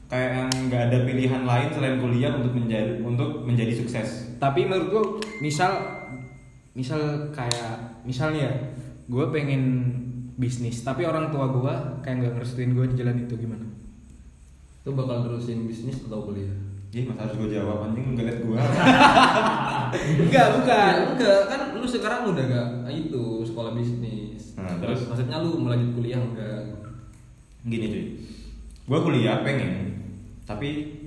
kayak 0.06 0.30
yang 0.30 0.50
nggak 0.70 0.82
ada 0.86 0.98
pilihan 1.02 1.42
lain 1.42 1.68
selain 1.74 1.96
kuliah 1.98 2.30
untuk 2.38 2.54
menjadi 2.54 3.02
untuk 3.02 3.42
menjadi 3.42 3.72
sukses 3.74 4.38
Tapi 4.38 4.70
menurut 4.70 4.88
gua 4.94 5.04
misal 5.42 5.70
misal 6.78 7.30
kayak 7.34 8.02
misalnya 8.06 8.46
ya, 8.46 8.54
gua 9.10 9.34
pengen 9.34 9.90
bisnis 10.38 10.86
tapi 10.86 11.02
orang 11.02 11.34
tua 11.34 11.50
gua 11.50 11.98
kayak 12.06 12.22
nggak 12.22 12.32
ngerestuin 12.38 12.78
gua 12.78 12.86
di 12.86 12.94
jalan 12.94 13.26
itu 13.26 13.34
gimana? 13.34 13.66
Itu 14.86 14.94
bakal 14.94 15.26
terusin 15.26 15.66
bisnis 15.66 15.98
atau 16.06 16.30
kuliah? 16.30 16.69
Jadi 16.90 17.06
masa 17.06 17.22
harus 17.22 17.38
gue 17.38 17.54
jawab 17.54 17.86
anjing 17.86 18.18
gak 18.18 18.26
liat 18.26 18.38
gue 18.42 18.56
Enggak, 20.26 20.46
bukan. 20.58 20.94
Ya, 20.98 21.06
enggak, 21.14 21.40
kan 21.46 21.60
lu 21.78 21.86
sekarang 21.86 22.34
udah 22.34 22.44
gak 22.50 22.90
itu 22.90 23.46
sekolah 23.46 23.78
bisnis. 23.78 24.58
Nah, 24.58 24.74
terus? 24.82 25.06
maksudnya 25.06 25.38
lu 25.38 25.62
melanjut 25.62 25.94
kuliah 25.94 26.18
enggak? 26.18 26.66
Gini 27.62 27.86
cuy 27.86 28.04
Gue 28.90 28.98
kuliah 29.06 29.46
pengen 29.46 30.02
Tapi 30.42 30.98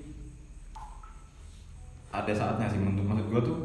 Ada 2.13 2.31
saatnya 2.31 2.69
sih 2.71 2.79
untuk 2.79 3.03
maksud 3.03 3.27
gue 3.27 3.41
tuh 3.43 3.57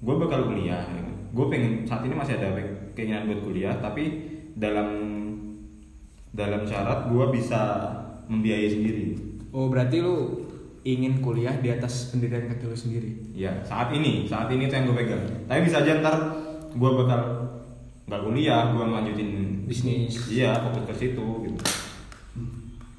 Gue 0.00 0.14
bakal 0.18 0.48
kuliah 0.50 0.82
gitu. 0.90 1.12
Gue 1.36 1.46
pengen 1.52 1.86
saat 1.86 2.02
ini 2.02 2.16
masih 2.16 2.40
ada 2.40 2.56
keinginan 2.96 3.30
buat 3.30 3.46
kuliah 3.46 3.76
Tapi 3.78 4.26
dalam 4.56 4.88
Dalam 6.34 6.66
syarat 6.66 7.06
gue 7.06 7.24
bisa 7.30 7.60
Membiayai 8.26 8.70
sendiri 8.72 9.06
Oh, 9.52 9.66
berarti 9.68 9.98
lu 10.00 10.46
ingin 10.80 11.20
kuliah 11.20 11.52
di 11.58 11.68
atas 11.68 12.08
pendirian 12.08 12.48
kaki 12.48 12.64
lu 12.64 12.76
sendiri. 12.76 13.12
Ya 13.36 13.52
saat 13.62 13.92
ini 13.92 14.24
Saat 14.24 14.48
ini 14.48 14.64
itu 14.64 14.72
yang 14.72 14.88
gue 14.88 14.96
pegang 14.96 15.20
Tapi 15.44 15.60
bisa 15.64 15.84
aja 15.84 16.00
ntar 16.00 16.16
Gue 16.72 16.90
bakal 16.96 17.20
nggak 18.04 18.22
kuliah 18.24 18.72
Gue 18.72 18.84
lanjutin 18.84 19.60
Bisnis. 19.68 20.16
Iya 20.28 20.56
fokus 20.60 20.88
ke 20.88 20.94
situ 20.96 21.26
gitu 21.44 21.60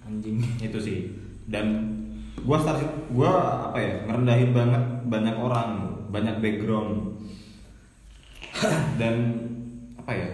Anjing. 0.06 0.44
itu 0.60 0.76
sih 0.76 1.00
dan 1.48 1.88
gua 2.44 2.60
start 2.60 2.84
gua 3.10 3.32
apa 3.72 3.80
ya 3.80 3.94
ngerendahin 4.06 4.52
banget 4.52 4.84
banyak 5.08 5.36
orang 5.36 5.70
banyak 6.12 6.36
background 6.40 7.16
dan 9.00 9.16
apa 9.96 10.12
ya 10.12 10.28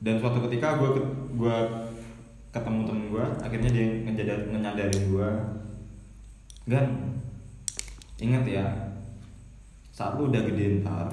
dan 0.00 0.18
suatu 0.18 0.42
ketika 0.50 0.76
gua 0.76 0.90
ke- 0.98 1.10
gua 1.38 1.56
ketemu 2.50 2.80
temen 2.82 3.04
gua 3.08 3.24
akhirnya 3.38 3.70
dia 3.70 3.86
ngejadar 4.02 4.50
ngenyadarin 4.50 5.02
gua 5.10 5.30
gan 6.68 7.16
ingat 8.20 8.44
ya 8.44 8.66
saat 9.94 10.16
lu 10.20 10.28
udah 10.28 10.42
gede 10.44 10.84
ntar 10.84 11.08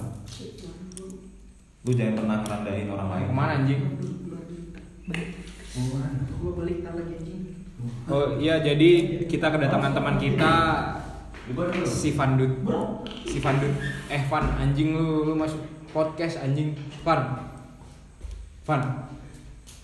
lu 1.87 1.91
jangan 1.95 2.15
pernah 2.19 2.37
ngerendahin 2.43 2.91
orang 2.91 3.09
lain 3.15 3.25
Ke 3.27 3.35
mana 3.35 3.53
anjing? 3.63 3.81
Gua 6.37 6.51
balik 6.59 6.83
tar 6.83 6.93
lagi 6.99 7.13
anjing. 7.15 7.39
Oh 8.09 8.35
iya, 8.35 8.59
jadi 8.59 9.23
kita 9.29 9.47
kedatangan 9.53 9.95
teman 9.95 10.17
kita 10.19 10.53
si 11.87 12.11
Vandut. 12.11 12.51
Si 13.23 13.39
Vandut. 13.39 13.71
Eh 14.11 14.23
Van, 14.27 14.45
anjing 14.59 14.91
lu 14.91 15.31
lu 15.31 15.33
masuk 15.37 15.63
podcast 15.95 16.43
anjing. 16.43 16.75
Van. 17.07 17.47
Van. 18.67 18.81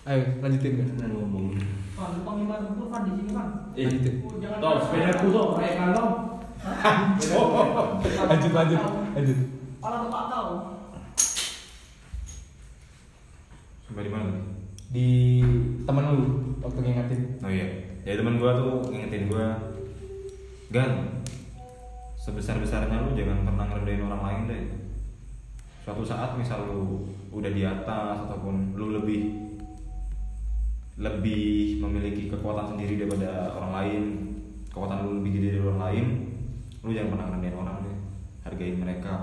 Ayo 0.03 0.19
lanjutin 0.43 0.83
kan. 0.83 0.87
ngomong 1.07 1.55
Pan, 1.95 2.11
lu 2.11 2.21
panggil 2.27 2.75
tuh 2.75 2.91
Pan 2.91 3.01
di 3.07 3.11
sini 3.15 3.31
Pan. 3.31 3.47
Lanjutin. 3.71 4.15
Oh, 4.27 4.35
jangan. 4.35 4.59
Toh, 4.59 4.73
sepeda 4.83 5.11
ku 5.15 5.27
tuh, 5.31 5.47
kayak 5.55 5.75
kantong. 5.79 6.13
Lanjut 8.27 8.51
lanjut. 8.51 8.81
Lanjut. 9.15 9.37
Pala 9.79 9.97
tempat 10.03 10.23
kau. 10.27 10.49
sampai 13.93 14.09
di 14.09 14.11
mana 14.11 14.25
nih? 14.33 14.45
Di 14.89 15.09
temen 15.85 16.03
lu 16.17 16.25
waktu 16.65 16.79
ngingetin. 16.81 17.21
Oh 17.45 17.51
iya, 17.51 17.67
jadi 18.01 18.25
teman 18.25 18.41
gua 18.41 18.57
tuh 18.57 18.89
ngingetin 18.89 19.29
gua, 19.29 19.53
Gan, 20.73 21.21
sebesar 22.17 22.57
besarnya 22.57 23.05
lu 23.05 23.13
jangan 23.13 23.45
pernah 23.45 23.69
ngerendahin 23.69 24.09
orang 24.09 24.23
lain 24.25 24.41
deh. 24.49 24.63
Suatu 25.85 26.01
saat 26.01 26.33
misal 26.33 26.65
lu 26.65 27.05
udah 27.29 27.53
di 27.53 27.61
atas 27.61 28.25
ataupun 28.25 28.73
lu 28.73 28.97
lebih 28.97 29.52
lebih 30.93 31.81
memiliki 31.81 32.29
kekuatan 32.29 32.75
sendiri 32.75 33.01
daripada 33.01 33.53
orang 33.57 33.71
lain, 33.73 34.03
kekuatan 34.69 34.97
lu 35.03 35.09
lebih 35.21 35.31
gede 35.41 35.47
dari 35.57 35.63
orang 35.65 35.81
lain, 35.89 36.05
lu 36.81 36.89
jangan 36.93 37.09
pernah 37.17 37.25
ngerendahin 37.33 37.57
orang 37.57 37.75
deh. 37.81 37.97
Hargain 38.43 38.77
mereka. 38.77 39.13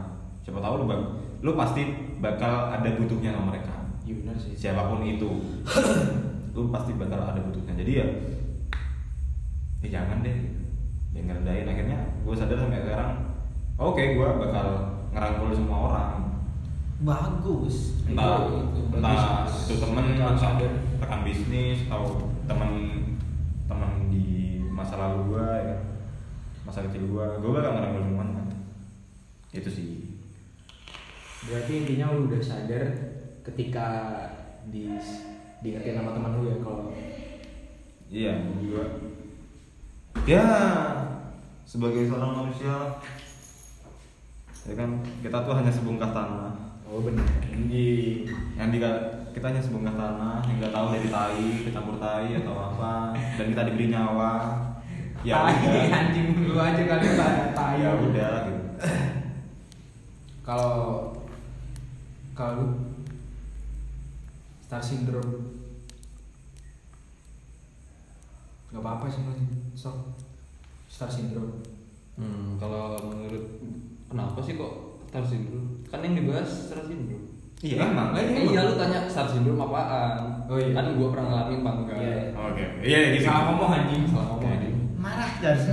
Siapa 0.43 0.59
tahu 0.59 0.75
lu 0.81 0.85
bak 0.89 1.01
lu 1.41 1.57
pasti 1.57 1.83
bakal 2.21 2.69
ada 2.69 2.85
butuhnya 3.01 3.33
sama 3.33 3.49
mereka 3.49 3.73
Iya 4.05 4.15
benar 4.21 4.37
sih. 4.37 4.53
siapa 4.53 4.93
pun 4.93 5.01
itu 5.01 5.25
lu 6.57 6.69
pasti 6.69 6.93
bakal 6.97 7.17
ada 7.17 7.41
butuhnya 7.41 7.73
jadi 7.81 7.93
ya 7.97 8.07
ya 9.81 9.89
jangan 9.89 10.21
deh 10.21 10.37
jangan 11.13 11.41
ngerendahin 11.41 11.65
akhirnya 11.65 11.99
gue 12.21 12.35
sadar 12.37 12.61
sampai 12.61 12.85
sekarang 12.85 13.11
oke 13.81 14.03
gue 14.17 14.29
bakal 14.37 14.67
ngerangkul 15.13 15.51
semua 15.57 15.79
orang 15.89 16.13
Bagus. 17.01 18.05
entah 18.05 18.45
Itu, 18.45 18.69
itu 18.77 18.81
entah 19.01 19.17
bagus. 19.49 19.57
itu 19.65 19.75
temen 19.81 20.05
atau 20.21 20.37
sadar. 20.37 20.73
Rekan 21.01 21.25
bisnis 21.25 21.89
atau 21.89 22.31
temen 22.45 22.73
temen 23.67 23.91
di 24.13 24.61
masa 24.69 25.01
lalu 25.01 25.35
gue 25.35 25.49
ya 25.65 25.77
masa 26.63 26.85
kecil 26.87 27.09
gue 27.09 27.27
gue 27.41 27.51
bakal 27.51 27.73
ngerangkul 27.75 28.05
semuanya 28.05 28.45
itu 29.51 29.71
sih 29.73 29.89
Berarti 31.41 31.73
intinya 31.73 32.13
lu 32.13 32.29
udah 32.29 32.37
sadar 32.37 32.85
ketika 33.41 33.87
di 34.69 34.93
diingetin 35.65 35.97
sama 35.97 36.13
teman 36.13 36.37
lu 36.37 36.53
ya 36.53 36.57
kalau 36.61 36.93
Iya, 38.11 38.43
juga. 38.59 38.83
Ya, 40.27 40.43
sebagai 41.63 42.11
seorang 42.11 42.43
manusia, 42.43 42.99
ya 44.67 44.75
kan 44.75 44.99
kita 45.23 45.39
tuh 45.47 45.55
hanya 45.55 45.71
sebungkah 45.71 46.11
tanah. 46.11 46.70
Oh 46.91 47.01
benar 47.07 47.27
anjing 47.55 48.27
Yang 48.59 48.69
di, 48.75 48.93
kita 49.31 49.47
hanya 49.47 49.63
sebungkah 49.63 49.95
tanah, 49.95 50.43
yang 50.45 50.57
nggak 50.59 50.75
tahu 50.75 50.87
dari 50.91 51.09
tai, 51.09 51.49
kecampur 51.63 51.97
tai 52.03 52.35
atau 52.35 52.55
apa, 52.59 53.15
dan 53.15 53.47
kita 53.55 53.63
diberi 53.71 53.87
nyawa. 53.95 54.59
Ya 55.23 55.47
Tai, 55.47 55.55
udah, 55.65 55.85
anjing 55.93 56.27
lu 56.49 56.57
aja 56.59 56.83
kali 56.83 57.07
tai. 57.55 57.79
Ya 57.79 57.91
udah 57.95 58.33
gitu. 58.49 58.63
kalau 60.43 60.77
kalau 62.35 62.75
star 64.65 64.83
syndrome. 64.83 65.63
Nggak 68.75 68.83
apa-apa 68.83 69.07
sih 69.13 69.23
sok. 69.79 70.19
Star 70.91 71.09
syndrome. 71.13 71.63
Hmm, 72.19 72.59
kalau 72.59 72.99
menurut 73.09 73.63
kenapa 74.11 74.41
sih 74.43 74.59
kok 74.59 74.90
star 75.11 75.27
syndrome? 75.27 75.83
Kan 75.91 76.07
yang 76.07 76.15
dibahas 76.23 76.47
star 76.71 76.87
syndrome. 76.87 77.27
Iya 77.61 77.77
emang. 77.83 78.15
Eh, 78.15 78.47
iya 78.47 78.61
lu 78.63 78.79
tanya 78.79 79.11
star 79.11 79.27
syndrome 79.27 79.59
apaan? 79.59 80.47
Oh, 80.47 80.55
iya. 80.57 80.71
Kan 80.73 80.95
gua 80.95 81.11
pernah 81.11 81.27
ngalamin 81.29 81.61
apa 81.61 81.71
enggak? 81.83 81.99
Iya, 81.99 82.15
Oke, 82.33 82.65
iya 82.87 82.99
iya, 83.05 83.09
gitu. 83.19 83.27
salah 83.27 83.43
ngomong 83.53 83.71
anjing 83.75 84.03
Salah 84.07 84.27
ngomong 84.33 84.49
anjing. 84.55 84.77
Marah 84.97 85.33
dan. 85.43 85.57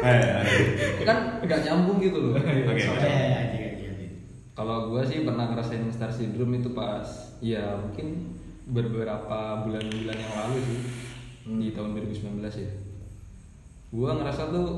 Eh, 0.00 0.16
eh, 0.16 1.04
Kan 1.06 1.18
enggak 1.44 1.60
nyambung 1.62 1.98
gitu 2.02 2.18
loh. 2.18 2.34
Oke. 2.34 2.74
Iya, 2.74 2.90
iya, 3.06 3.40
iya, 3.54 3.68
iya, 3.78 3.90
iya. 4.02 4.08
Kalau 4.52 4.90
gua 4.90 5.06
sih 5.06 5.22
pernah 5.22 5.46
ngerasain 5.54 5.86
star 5.88 6.10
syndrome 6.10 6.58
itu 6.58 6.74
pas 6.74 7.06
ya 7.38 7.78
mungkin 7.78 8.34
beberapa 8.66 9.38
bulan-bulan 9.64 10.16
yang 10.18 10.34
lalu 10.36 10.56
sih 10.66 10.80
di 11.48 11.68
tahun 11.72 11.94
2019 11.96 12.42
ya. 12.60 12.70
Gua 13.90 14.20
ngerasa 14.20 14.52
tuh 14.52 14.68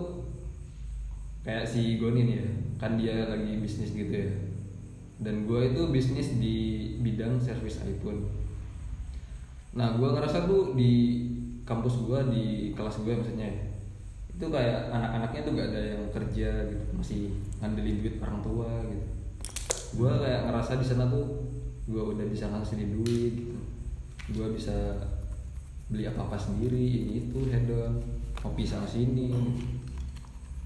kayak 1.43 1.67
si 1.67 1.99
Gonin 1.99 2.39
ya, 2.39 2.47
kan 2.79 2.99
dia 2.99 3.27
lagi 3.27 3.59
bisnis 3.59 3.95
gitu 3.95 4.11
ya. 4.11 4.31
Dan 5.23 5.47
gua 5.47 5.63
itu 5.63 5.91
bisnis 5.91 6.39
di 6.39 6.57
bidang 6.99 7.39
servis 7.39 7.83
iPhone. 7.83 8.27
Nah, 9.75 9.95
gua 9.95 10.15
ngerasa 10.19 10.47
tuh 10.51 10.75
di 10.75 11.25
kampus 11.63 12.03
gua 12.07 12.27
di 12.27 12.75
kelas 12.75 13.07
gue 13.07 13.15
maksudnya 13.15 13.47
ya, 13.47 13.57
itu 14.35 14.45
kayak 14.51 14.91
anak-anaknya 14.91 15.41
tuh 15.47 15.53
gak 15.55 15.69
ada 15.71 15.83
yang 15.95 16.05
kerja 16.11 16.51
gitu, 16.67 16.85
masih 16.99 17.23
ngandelin 17.63 18.03
duit 18.03 18.19
orang 18.19 18.43
tua 18.43 18.71
gitu 18.91 19.07
gue 19.93 20.09
kayak 20.09 20.49
ngerasa 20.49 20.81
di 20.81 20.87
sana 20.89 21.05
tuh 21.13 21.45
gue 21.85 22.01
udah 22.01 22.25
bisa 22.25 22.49
ngasilin 22.49 22.97
duit 22.97 23.33
gitu 23.45 23.59
gue 24.33 24.47
bisa 24.57 24.73
beli 25.93 26.09
apa 26.09 26.25
apa 26.25 26.37
sendiri 26.41 26.81
ini 26.81 27.29
itu 27.29 27.53
hedon 27.53 28.01
kopi 28.41 28.65
sana 28.65 28.89
sini 28.89 29.29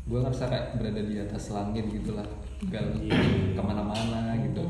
gue 0.06 0.18
ngerasa 0.18 0.46
kayak 0.46 0.66
berada 0.78 1.02
di 1.02 1.18
atas 1.18 1.50
langit 1.50 1.90
gitulah 1.90 2.22
tinggal 2.56 2.86
ke 3.52 3.60
mana-mana 3.60 4.38
gitu 4.38 4.62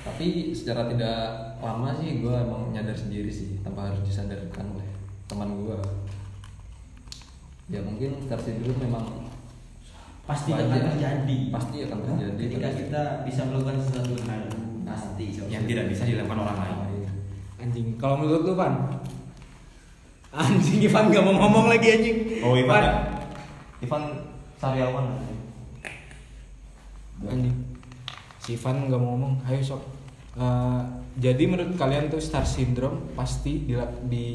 tapi 0.00 0.52
secara 0.52 0.88
tidak 0.88 1.18
lama 1.60 1.92
sih 1.92 2.20
gue 2.20 2.32
emang 2.32 2.72
nyadar 2.72 2.96
sendiri 2.96 3.28
sih 3.28 3.60
tanpa 3.60 3.88
harus 3.88 4.00
disadarkan 4.02 4.76
oleh 4.76 4.88
teman 5.24 5.64
gue 5.64 5.78
ya 7.68 7.80
mungkin 7.80 8.20
star 8.24 8.40
syndrome 8.40 8.80
memang 8.80 9.06
Pasti 10.20 10.54
wajar. 10.54 10.70
akan 10.70 10.94
terjadi. 10.94 11.38
pasti 11.50 11.76
akan 11.82 11.98
terjadi 12.06 12.38
Ketika 12.46 12.70
kita 12.70 13.02
bisa 13.26 13.40
melakukan 13.50 13.82
sesuatu 13.82 14.14
hal, 14.30 14.42
Nah, 14.86 14.94
pasti. 14.94 15.26
yang 15.50 15.66
tidak 15.66 15.90
bisa 15.90 16.06
dilakukan 16.06 16.38
orang 16.40 16.58
lain. 16.60 17.02
anjing 17.58 17.98
kalau 17.98 18.22
menurut 18.22 18.42
lu 18.46 18.54
Van 18.54 18.74
anjing 20.32 20.78
Ivan 20.80 21.04
nggak 21.08 21.22
mau 21.22 21.34
ngomong 21.36 21.66
lagi 21.66 21.86
anjing 21.90 22.16
Oh, 22.40 22.54
Ivan. 22.54 22.70
Van. 22.70 22.84
ya? 22.84 22.92
Ivan 23.80 24.02
Saryawan. 24.56 25.06
anjing 27.22 27.56
si 28.38 28.54
Ivan 28.54 28.86
nggak 28.86 28.96
mau 28.96 29.14
ngomong 29.14 29.34
ayo 29.44 29.60
sok 29.60 29.82
Eh, 30.30 30.82
jadi 31.18 31.42
menurut 31.42 31.74
kalian 31.74 32.06
tuh 32.06 32.22
star 32.22 32.46
syndrome 32.46 33.10
pasti 33.12 33.66
di, 33.66 33.74
di 34.06 34.26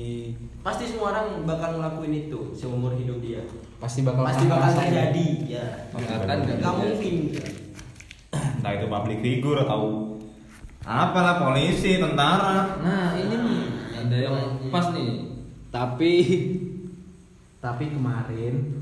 Pasti 0.59 0.83
semua 0.85 1.15
orang 1.15 1.47
bakal 1.47 1.79
ngelakuin 1.79 2.27
itu 2.27 2.51
seumur 2.51 2.91
hidup 2.93 3.23
dia. 3.23 3.39
pasti 3.79 4.03
bakal 4.03 4.27
Pasti 4.27 4.43
bakal 4.43 4.75
terjadi, 4.75 5.27
ya. 5.47 5.63
Akan 5.89 6.03
Gak 6.03 6.51
terjadi. 6.51 6.67
mungkin. 6.67 7.15
Entah 8.29 8.71
itu 8.75 8.85
public 8.85 9.19
figure 9.23 9.59
atau 9.63 9.81
apalah 10.83 11.39
polisi, 11.41 11.95
tentara. 11.95 12.75
Nah 12.77 13.15
ini 13.15 13.35
nih 13.39 13.59
ada 13.95 14.17
yang 14.19 14.35
pas 14.67 14.91
nih. 14.91 15.24
Tapi 15.75 16.11
tapi 17.65 17.83
kemarin 17.91 18.79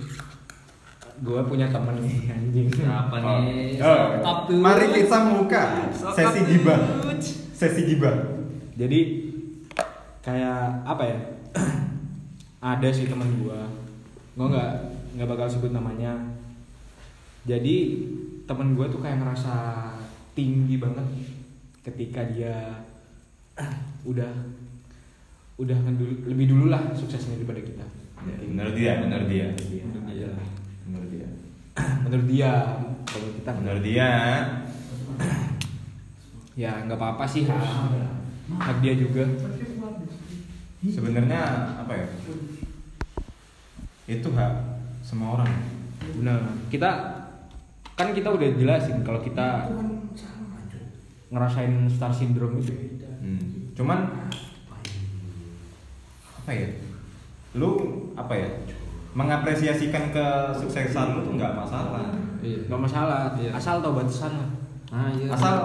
gue 1.24 1.40
punya 1.50 1.72
temen 1.72 2.04
nih 2.04 2.36
anjing 2.36 2.68
Apa 2.84 3.16
nih? 3.22 3.80
Oh. 3.80 4.20
Stop 4.20 4.40
tuh. 4.50 4.60
Mari 4.60 4.86
kita 4.92 5.18
buka 5.32 5.64
sesi 6.12 6.40
gibah. 6.52 6.80
Sesi 7.54 7.82
gibah. 7.88 8.16
jadi 8.74 9.00
kayak 10.26 10.88
apa 10.88 11.04
ya 11.06 11.20
ada 12.74 12.90
sih 12.90 13.06
teman 13.06 13.28
gue 13.38 13.60
gue 14.34 14.48
nggak 14.50 14.74
nggak 15.14 15.30
bakal 15.30 15.46
sebut 15.46 15.70
namanya 15.70 16.18
jadi 17.46 17.76
temen 18.50 18.74
gue 18.74 18.88
tuh 18.90 19.04
kayak 19.04 19.22
ngerasa 19.22 19.56
tinggi 20.34 20.82
banget 20.82 21.06
ketika 21.86 22.26
dia 22.34 22.82
udah 24.10 24.32
udah 25.56 25.78
ngedul- 25.80 26.26
lebih 26.26 26.46
dulu 26.50 26.66
lah 26.68 26.82
suksesnya 26.92 27.38
daripada 27.38 27.62
kita 27.62 27.86
Menurut 28.24 28.72
dia, 28.74 29.04
menurut 29.04 29.28
dia. 29.28 29.52
Menurut 29.52 30.08
dia. 30.08 30.30
Menurut 30.86 31.10
dia. 31.10 31.28
menurut 32.00 32.26
dia 32.26 32.52
kalau 33.04 33.28
kita 33.34 33.52
Menurut 33.54 33.84
dia. 33.84 34.10
ya 36.54 36.72
nggak 36.80 36.96
apa-apa 36.96 37.26
sih 37.26 37.44
hak 37.44 37.60
hak 38.54 38.78
dia 38.80 38.94
juga 38.96 39.26
Sebenarnya 40.84 41.42
apa 41.78 41.94
ya? 41.94 42.08
Itu 44.06 44.30
hak 44.32 44.54
semua 45.02 45.38
orang. 45.38 45.52
benar 46.14 46.40
kita 46.68 46.90
kan 47.94 48.12
kita 48.12 48.28
udah 48.30 48.50
jelasin 48.54 49.00
kalau 49.02 49.20
kita 49.20 49.68
ngerasain 51.30 51.74
star 51.88 52.12
syndrome 52.12 52.58
itu 52.58 52.74
Hmm. 53.18 53.40
Cuman 53.74 54.00
apa 56.44 56.52
ya? 56.54 56.68
Lu 57.54 57.72
apa 58.14 58.34
ya? 58.34 58.50
Mengapresiasikan 59.14 60.10
kesuksesan 60.10 61.08
lu 61.14 61.20
tuh 61.22 61.34
nggak 61.36 61.54
masalah. 61.54 62.12
Iya. 62.40 62.68
nggak 62.68 62.82
masalah 62.82 63.22
Iya. 63.40 63.56
asal 63.56 63.80
tau 63.80 63.96
batasan 63.96 64.36
lah 64.36 64.50
Nah, 64.92 65.08
iya. 65.10 65.32
Asal 65.32 65.56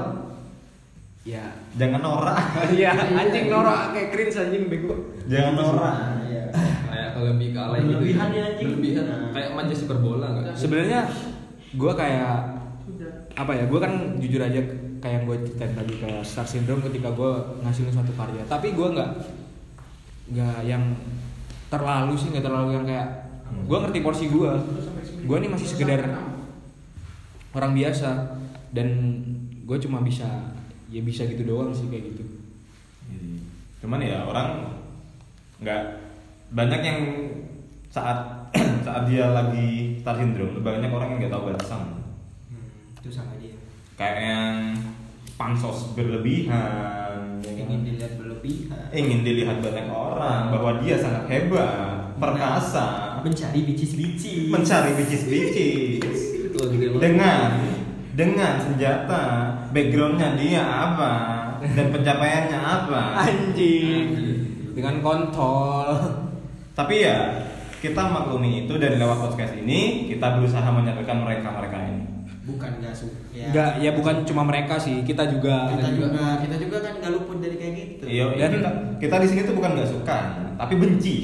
ya 1.22 1.44
jangan 1.74 2.00
norak. 2.00 2.38
iya 2.78 2.94
anjing 2.94 3.50
norak 3.50 3.90
kayak 3.90 4.08
cringe 4.08 4.38
anjing 4.38 4.70
bego 4.70 4.94
jangan 5.26 5.58
norak. 5.58 5.96
Iya. 6.24 6.44
kayak 6.86 7.08
lebih 7.18 7.48
ke 7.50 7.58
alay 7.58 7.80
gitu. 7.82 7.90
Berlebihan 7.98 8.28
ya, 8.30 8.42
anjing. 8.46 8.66
Berlebihan. 8.70 9.04
Nah. 9.04 9.20
Kayak 9.34 9.50
manja 9.52 9.74
superbola 9.74 10.26
enggak? 10.30 10.54
sebenarnya 10.54 11.00
gue 11.68 11.92
kayak 11.92 12.32
apa 13.34 13.52
ya 13.52 13.64
gue 13.66 13.78
kan 13.78 13.92
jujur 14.16 14.40
aja 14.40 14.60
kayak 14.98 15.20
gue 15.24 15.36
ceritain 15.44 15.74
tadi 15.74 15.94
kayak 15.94 16.22
star 16.22 16.42
syndrome 16.42 16.82
ketika 16.84 17.10
gue 17.10 17.30
ngasilin 17.60 17.90
suatu 17.90 18.14
karya 18.14 18.42
tapi 18.46 18.72
gue 18.72 18.88
nggak 18.88 19.10
nggak 20.28 20.58
yang 20.64 20.84
terlalu 21.72 22.14
sih 22.16 22.28
nggak 22.32 22.44
terlalu 22.44 22.68
yang 22.76 22.84
kayak 22.84 23.08
gue 23.48 23.78
ngerti 23.80 23.98
porsi 24.04 24.24
gue 24.28 24.52
gue 25.24 25.36
nih 25.40 25.50
masih 25.50 25.68
sekedar 25.68 26.04
orang 27.56 27.72
biasa 27.72 28.38
dan 28.72 28.88
gue 29.64 29.78
cuma 29.80 30.04
bisa 30.04 30.52
ya 30.88 31.00
bisa 31.04 31.24
gitu 31.28 31.44
doang 31.44 31.72
sih 31.72 31.88
kayak 31.88 32.12
gitu 32.12 32.38
Cuman 33.78 34.02
ya 34.02 34.26
orang 34.26 34.74
nggak 35.62 35.82
banyak 36.52 36.80
yang 36.82 37.00
saat 37.90 38.50
saat 38.86 39.06
dia 39.06 39.30
lagi 39.30 39.98
star 40.02 40.18
syndrome 40.18 40.58
banyak 40.62 40.90
orang 40.90 41.14
yang 41.14 41.18
nggak 41.24 41.34
tahu 41.34 41.48
batasan. 41.54 41.82
Itu 42.98 43.10
sama 43.14 43.38
dia. 43.38 43.54
Kayak 43.94 44.18
yang 44.22 44.54
pansos 45.38 45.94
berlebihan, 45.94 47.38
yang 47.46 47.56
Ingin 47.64 47.80
dilihat 47.86 48.18
berlebihan. 48.18 48.27
Ingin 48.94 49.20
dilihat 49.26 49.60
banyak 49.60 49.88
orang 49.90 50.50
bahwa 50.54 50.70
dia 50.82 50.96
sangat 50.98 51.26
hebat, 51.28 52.14
perkasa, 52.18 53.18
Mencari 53.18 53.66
bicis-bicis. 53.66 54.46
mencari 54.46 54.94
bicis-bicis 54.94 56.18
dengan 56.98 57.62
dengan 58.14 58.58
senjata. 58.58 59.22
Backgroundnya 59.70 60.34
dia 60.34 60.64
apa? 60.64 61.12
Dan 61.62 61.94
pencapaiannya 61.94 62.58
apa. 62.58 63.00
anjing. 63.26 64.06
Dengan 64.74 65.02
kontol. 65.02 65.86
Tapi 66.74 66.94
ya 67.02 67.18
kita 67.78 68.10
maklumi 68.10 68.66
itu 68.66 68.74
dan 68.78 68.98
lewat 68.98 69.18
podcast 69.22 69.54
ini 69.54 70.10
kita 70.10 70.38
berusaha 70.38 70.66
menyadarkan 70.66 71.18
mereka 71.22 71.48
mereka 71.54 71.78
ini. 71.86 72.17
Bukan 72.48 72.70
nggak 72.80 72.94
suka 72.94 73.18
ya. 73.30 73.46
Nggak, 73.48 73.70
ya 73.78 73.90
bukan 73.92 74.14
cuma 74.24 74.42
mereka 74.42 74.74
sih, 74.76 75.00
kita 75.02 75.28
juga. 75.28 75.68
kita 75.70 75.88
juga 75.92 76.08
kita 76.40 76.56
juga 76.56 76.76
kan 76.80 76.92
nggak 76.96 77.12
luput 77.12 77.38
dari 77.38 77.54
kayak 77.54 77.72
gitu 77.76 78.04
Iya, 78.04 78.24
Dan- 78.34 78.52
kita, 78.56 78.70
kita 78.98 79.16
di 79.20 79.26
sini 79.28 79.40
tuh 79.44 79.54
bukan 79.54 79.70
nggak 79.76 79.88
suka, 79.88 80.18
tapi 80.56 80.74
benci. 80.74 81.14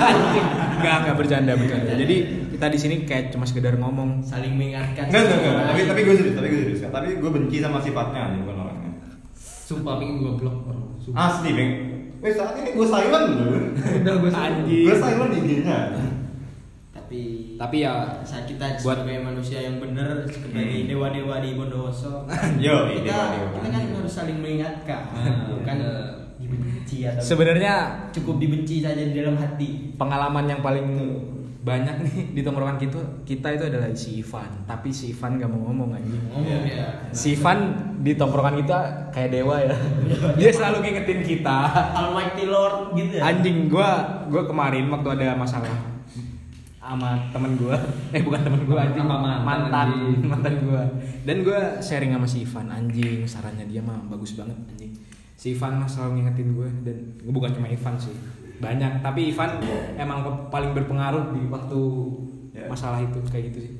Enggak, 0.80 0.96
enggak 1.04 1.16
bercanda 1.16 1.52
bercanda. 1.52 1.92
Jadi 1.92 2.16
kita 2.50 2.66
di 2.66 2.78
sini 2.80 2.94
kayak 3.04 3.24
cuma 3.30 3.44
sekedar 3.44 3.76
ngomong. 3.76 4.24
saling 4.24 4.56
mengingatkan 4.56 5.12
satu 5.12 5.28
enggak. 5.28 5.44
sama 5.44 5.62
Tapi 5.68 5.80
tapi 5.84 6.00
gue 6.00 6.14
serius, 6.16 6.34
tapi 6.34 6.46
gue 6.48 6.60
serius. 6.64 6.80
Tapi 6.86 7.08
gue 7.20 7.30
benci 7.30 7.56
sama 7.58 7.78
sifatnya 7.78 8.32
bukan 8.40 8.56
orangnya. 8.58 8.90
Sumpah 9.36 10.00
pengen 10.00 10.16
gue 10.18 10.32
blok. 10.34 10.56
Sumpah. 10.98 11.20
Asli, 11.28 11.50
Bang. 11.52 11.70
Weh, 12.20 12.32
saat 12.32 12.52
ini 12.54 12.70
gue 12.72 12.86
silent 12.86 13.26
loh. 13.34 13.60
Udah 13.76 14.14
gue 14.16 14.30
Anjing. 14.30 14.84
Gue 14.84 14.96
silent 14.96 15.30
IG-nya. 15.34 15.78
Tapi 17.60 17.84
ya 17.84 17.92
saat 18.22 18.48
kita 18.48 18.64
Buat- 18.80 19.04
sebagai 19.04 19.20
manusia 19.20 19.60
yang 19.60 19.76
benar 19.76 20.24
sebagai 20.24 20.64
Hmm. 20.80 20.88
dewa-dewa 20.88 21.36
di 21.38 21.50
Bondowoso 21.52 22.24
Yo, 22.58 22.88
kita 22.90 23.04
dewa-dewa. 23.04 23.48
kita 23.54 23.68
kan 23.68 23.82
harus 23.92 24.12
saling 24.14 24.38
mengingatkan 24.38 25.02
bukan 25.52 25.76
Iya. 25.76 25.92
dibenci 26.40 26.96
atau 27.04 27.20
sebenarnya 27.20 27.74
cukup 28.10 28.40
dibenci 28.40 28.80
saja 28.80 28.96
di 28.98 29.12
dalam 29.12 29.36
hati 29.36 29.92
pengalaman 29.94 30.48
yang 30.48 30.60
paling 30.60 30.88
banyak 31.60 31.92
nih 32.00 32.16
di 32.34 32.40
tongkrongan 32.40 32.80
kita 32.80 32.96
kita 33.22 33.52
itu 33.52 33.64
adalah 33.66 33.92
si 33.92 34.18
Ivan. 34.18 34.48
Tapi 34.64 34.88
si 34.88 35.12
Ivan 35.12 35.36
gak 35.36 35.44
mau 35.46 35.68
ngomong 35.68 35.92
anjing. 35.92 36.24
ngomong 36.26 36.64
Iya. 36.64 36.80
ya 36.80 36.88
Si 37.12 37.36
Ivan 37.36 37.58
di 38.00 38.16
tongkrongan 38.16 38.56
kita 38.56 38.78
kayak 39.12 39.30
dewa 39.30 39.60
ya. 39.60 39.76
Dia 40.34 40.48
selalu 40.50 40.80
ngingetin 40.80 41.20
kita. 41.22 41.58
Almighty 41.92 42.44
Lord 42.46 42.96
gitu 42.96 43.12
ya 43.14 43.22
Anjing 43.22 43.68
gua 43.68 43.90
gua 44.26 44.42
kemarin 44.42 44.88
waktu 44.88 45.08
ada 45.12 45.36
masalah 45.36 45.68
sama 46.90 47.10
temen 47.30 47.52
gua 47.54 47.76
eh 48.14 48.20
bukan 48.20 48.40
temen 48.40 48.62
gua 48.64 48.78
anjing 48.82 49.00
Sama 49.00 49.16
mantan, 49.16 49.42
mantan 49.44 49.88
anjing. 49.88 50.20
mantan 50.24 50.54
gua 50.60 50.82
dan 51.22 51.36
gua 51.40 51.60
sharing 51.78 52.10
sama 52.10 52.26
si 52.26 52.42
Ivan 52.42 52.66
anjing 52.68 53.22
sarannya 53.24 53.64
dia 53.64 53.80
mah 53.80 53.98
bagus 54.06 54.34
banget 54.34 54.58
anjing 54.68 54.92
si 55.34 55.54
Ivan 55.54 55.78
mah 55.78 55.88
selalu 55.88 56.20
ngingetin 56.20 56.48
gue 56.52 56.68
dan 56.82 56.96
bukan 57.26 57.50
cuma 57.50 57.64
Ivan 57.66 57.96
sih 57.96 58.12
banyak 58.58 59.00
tapi 59.00 59.30
Ivan 59.30 59.56
emang 59.96 60.20
paling 60.48 60.72
berpengaruh 60.72 61.30
di 61.30 61.46
waktu 61.46 61.80
Ya. 62.50 62.66
masalah 62.66 62.98
itu 62.98 63.14
kayak 63.24 63.54
gitu 63.54 63.58
sih 63.62 63.72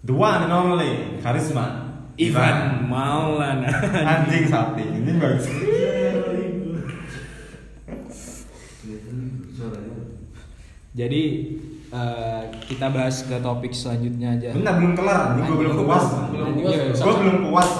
The 0.00 0.10
one 0.10 0.40
and 0.40 0.54
only, 0.54 1.20
karisma. 1.20 1.84
Ivan 2.16 2.86
Maulana 2.86 3.68
Anjing 4.14 4.48
sate. 4.48 4.80
Ini 4.80 5.20
bagus. 5.20 5.44
Jadi 10.96 11.22
eh, 11.92 12.42
kita 12.66 12.86
bahas 12.90 13.26
ke 13.26 13.36
topik 13.38 13.70
selanjutnya 13.70 14.34
aja 14.38 14.48
Benar 14.56 14.72
belum 14.78 14.92
kelar, 14.98 15.20
ini 15.36 15.40
gue 15.46 15.56
belum 15.62 15.74
puas. 15.86 16.06
Belum 16.34 16.46
Anjing, 16.50 16.64
puas. 16.66 16.74
iya, 16.74 16.84
Gue 16.94 17.14
belum 17.22 17.36
puas. 17.46 17.70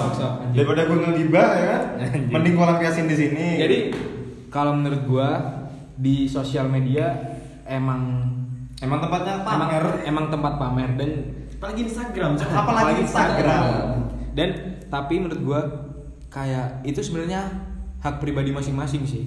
Daripada 0.55 0.81
gue 0.87 0.97
ngegibah 1.03 1.47
ya 1.53 1.65
kan. 1.67 1.83
Mending 2.31 2.53
gue 2.55 2.65
lampiasin 2.65 3.05
di 3.07 3.15
sini. 3.19 3.45
Jadi 3.59 3.77
kalau 4.47 4.73
menurut 4.73 5.01
gua 5.05 5.29
di 5.97 6.29
sosial 6.29 6.65
media 6.71 7.13
emang 7.67 8.25
emang 8.79 8.99
tempatnya 9.03 9.43
emang 9.43 9.69
pamer. 9.69 9.85
emang 10.05 10.25
tempat 10.31 10.53
pamer 10.55 10.89
dan 10.95 11.09
apalagi 11.57 11.81
Instagram 11.85 12.31
coba. 12.39 12.53
Apalagi 12.63 13.01
Instagram. 13.03 13.63
dan 14.37 14.49
tapi 14.87 15.13
menurut 15.19 15.41
gua 15.43 15.61
kayak 16.31 16.85
itu 16.85 17.01
sebenarnya 17.03 17.43
hak 18.01 18.21
pribadi 18.23 18.53
masing-masing 18.53 19.03
sih. 19.03 19.23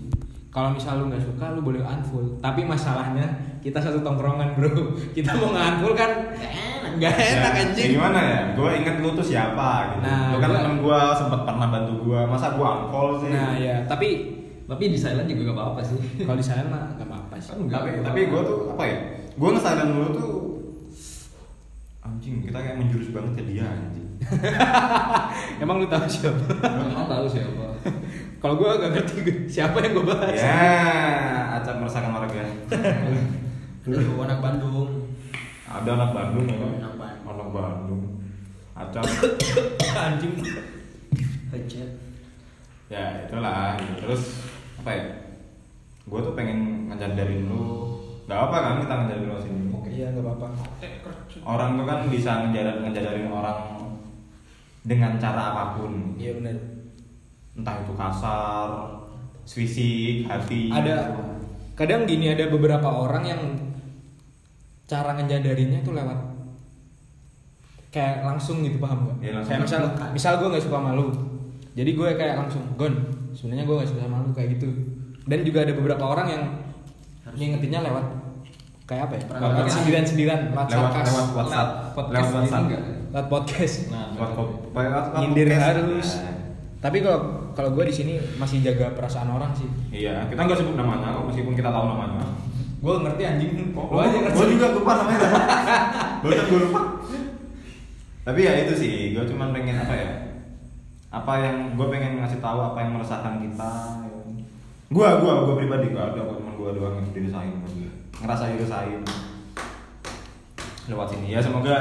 Kalau 0.50 0.68
misal 0.70 0.98
lu 0.98 1.06
nggak 1.06 1.22
suka 1.22 1.54
lu 1.54 1.62
boleh 1.62 1.78
unfollow. 1.78 2.34
Tapi 2.38 2.62
masalahnya 2.64 3.22
kita 3.58 3.78
satu 3.78 4.02
tongkrongan, 4.02 4.52
Bro. 4.52 4.72
Kita 5.16 5.30
mau 5.32 5.50
nge-unfollow 5.50 5.94
kan 5.94 6.10
Nggak 6.34 6.50
enak. 6.50 6.90
nggak 6.98 7.14
enak 7.14 7.52
Ya, 7.52 7.62
anjing. 7.62 7.86
ya 7.86 7.94
Gimana 7.94 8.18
ya? 8.20 8.40
Gue 8.52 8.70
inget 8.74 8.96
lu 8.98 9.08
tuh 9.12 9.22
siapa 9.22 9.68
gitu. 9.94 10.02
Nah, 10.02 10.34
lu 10.34 10.38
kan 10.38 10.50
gua- 10.50 10.58
temen 10.60 10.78
gue 10.80 11.00
sempet 11.14 11.40
pernah 11.44 11.68
bantu 11.68 11.94
gue. 12.02 12.20
Masa 12.24 12.46
gue 12.52 12.66
unfollow 12.66 13.14
sih? 13.16 13.30
Nah, 13.30 13.54
ya, 13.54 13.76
tapi 13.84 14.08
Tapi 14.66 14.86
di 14.86 14.94
silent 14.94 15.26
juga 15.26 15.42
gak 15.44 15.56
apa-apa 15.56 15.80
sih. 15.84 15.98
kalau 16.26 16.34
di 16.36 16.46
sana 16.46 16.62
mah 16.64 16.94
nggak 16.94 17.02
apa-apa 17.04 17.34
sih. 17.36 17.50
Kan 17.50 17.58
enggak. 17.60 17.78
tapi 17.80 17.90
tapi 18.02 18.20
gue 18.26 18.40
tuh 18.40 18.58
apa 18.70 18.82
ya? 18.84 18.96
Gue 19.32 19.48
nge-silent 19.50 19.90
dulu 19.92 20.08
tuh 20.12 20.32
anjing 22.00 22.34
kita 22.40 22.54
kayak 22.56 22.76
menjurus 22.76 23.10
banget 23.10 23.32
ke 23.34 23.42
dia 23.46 23.66
anjing. 23.66 24.08
Emang 25.62 25.78
lu 25.78 25.86
tahu 25.86 26.06
siapa? 26.06 26.42
Emang 26.64 27.06
tahu 27.06 27.26
siapa? 27.26 27.66
Kalau 28.40 28.54
gua 28.56 28.80
gak 28.80 28.92
ngerti 28.92 29.16
siapa 29.46 29.80
yang 29.80 29.92
gua 30.00 30.16
bahas. 30.16 30.32
ya, 30.32 30.64
acap 31.60 31.76
meresahkan 31.78 32.12
warga. 32.12 32.40
Aduh, 33.90 34.20
anak 34.20 34.38
Bandung 34.38 35.08
Ada 35.64 35.90
anak 35.96 36.10
Bandung 36.12 36.46
ya? 36.46 36.56
Anak 36.56 36.94
Bandung. 36.94 37.26
Anak 37.26 37.48
Bandung. 37.50 38.02
Acap. 38.74 39.04
Anjing. 40.08 40.34
Headset 41.50 41.90
ya 42.90 43.22
itulah 43.22 43.78
terus 44.02 44.42
apa 44.82 44.90
ya 44.90 45.04
gue 46.02 46.20
tuh 46.20 46.34
pengen 46.34 46.90
ngajarin 46.90 47.46
lu 47.46 47.86
nggak 48.26 48.34
apa 48.50 48.56
kan 48.58 48.74
kita 48.82 48.94
ngajarin 48.98 49.26
lu 49.26 49.38
sini 49.38 49.58
Iya, 49.90 50.06
nggak 50.10 50.22
apa-apa. 50.22 50.46
orang 51.42 51.78
tuh 51.78 51.86
kan 51.86 51.98
bisa 52.06 52.30
ngajarin 52.46 52.82
ngajarin 52.82 53.30
orang 53.30 53.58
dengan 54.82 55.18
cara 55.18 55.54
apa 55.54 55.64
pun 55.78 56.18
Iya 56.18 56.38
benar. 56.38 56.56
Entah 57.52 57.76
itu 57.78 57.92
kasar 57.92 58.68
fisik 59.42 60.24
hati 60.24 60.70
Ada 60.70 61.10
kadang 61.74 62.04
gini 62.04 62.30
ada 62.30 62.46
beberapa 62.46 62.86
orang 62.86 63.24
yang 63.24 63.40
cara 64.84 65.14
ngejadarinnya 65.14 65.80
tuh 65.80 65.94
lewat 65.94 66.18
kayak 67.90 68.22
langsung 68.22 68.62
gitu 68.62 68.78
paham 68.78 69.10
gak? 69.10 69.16
Langsung. 69.34 69.50
kayak 69.50 69.62
misal 69.64 69.80
misal 70.12 70.32
gue 70.38 70.48
nggak 70.48 70.62
suka 70.62 70.78
sama 70.78 70.94
lu, 70.94 71.10
jadi 71.74 71.90
gue 71.90 72.08
kayak 72.14 72.34
langsung 72.38 72.62
gon. 72.74 72.94
Sebenarnya 73.30 73.62
gue 73.64 73.74
gak 73.76 73.90
suka 73.90 74.00
sama 74.06 74.22
lu 74.22 74.30
kayak 74.30 74.48
gitu. 74.54 74.68
Dan 75.26 75.42
juga 75.42 75.62
ada 75.62 75.74
beberapa 75.74 76.04
orang 76.04 76.26
yang 76.28 76.42
Harus- 77.22 77.34
ngingetinnya 77.34 77.80
lewat 77.82 78.04
kayak 78.84 79.02
apa 79.06 79.14
ya? 79.14 79.22
Lewat 79.26 79.50
perang. 79.58 79.70
sindiran-sindiran, 79.70 80.40
lewat 80.50 80.66
lewat 80.66 80.90
sarkas, 80.90 81.06
lewat 81.10 81.28
WhatsApp 81.34 81.68
podcast 81.90 82.10
lewat 82.10 82.22
gitu 82.22 82.38
WhatsApp 82.38 82.62
enggak? 82.62 82.82
lewat 83.10 83.26
podcast. 83.26 83.74
Nah, 83.90 84.04
lewat 84.10 84.30
lewat 84.70 85.04
Nyindir 85.18 85.46
podcast. 85.48 85.66
harus. 85.66 86.08
Nah, 86.14 86.34
Tapi 86.80 86.96
kalau 87.02 87.20
kalau 87.54 87.70
gue 87.74 87.84
di 87.88 87.94
sini 87.94 88.14
masih 88.38 88.62
jaga 88.64 88.94
perasaan 88.94 89.30
orang 89.30 89.52
sih. 89.54 89.68
iya 89.90 90.26
kita 90.30 90.40
nggak 90.46 90.58
sebut 90.58 90.74
namanya 90.78 91.14
kok 91.14 91.26
meskipun 91.30 91.54
kita 91.54 91.70
tahu 91.70 91.86
namanya. 91.90 92.24
Gue 92.80 92.94
ngerti 93.04 93.22
anjing. 93.28 93.50
Lu 93.76 93.98
aja 94.00 94.16
ngerti. 94.24 94.36
gue 94.40 94.48
juga 94.56 94.66
lupa 94.72 94.92
namanya. 95.04 95.20
Barusan 96.24 96.46
gue 96.48 96.60
lupa. 96.64 96.80
Tapi 98.24 98.40
ya 98.44 98.52
itu 98.64 98.72
sih 98.76 98.92
gue 99.12 99.24
cuma 99.28 99.52
pengen 99.52 99.76
apa 99.76 99.94
ya? 99.96 100.10
Apa 101.12 101.32
yang 101.44 101.56
gue 101.76 101.86
pengen 101.92 102.24
ngasih 102.24 102.40
tahu 102.40 102.58
apa 102.60 102.78
yang 102.80 102.96
meresahkan 102.96 103.42
kita. 103.44 103.72
Gue 104.90 105.06
gue 105.06 105.32
gue 105.44 105.54
pribadi 105.60 105.86
gue 105.92 106.02
ada 106.02 106.20
kok 106.24 106.36
cuma 106.40 106.52
gue 106.56 106.70
doang 106.76 106.94
yang 106.98 107.08
dirasain 107.12 107.54
ngerasa 108.20 108.52
dirasain 108.52 109.00
lewat 110.88 111.08
sini. 111.12 111.36
Ya 111.36 111.40
semoga 111.40 111.76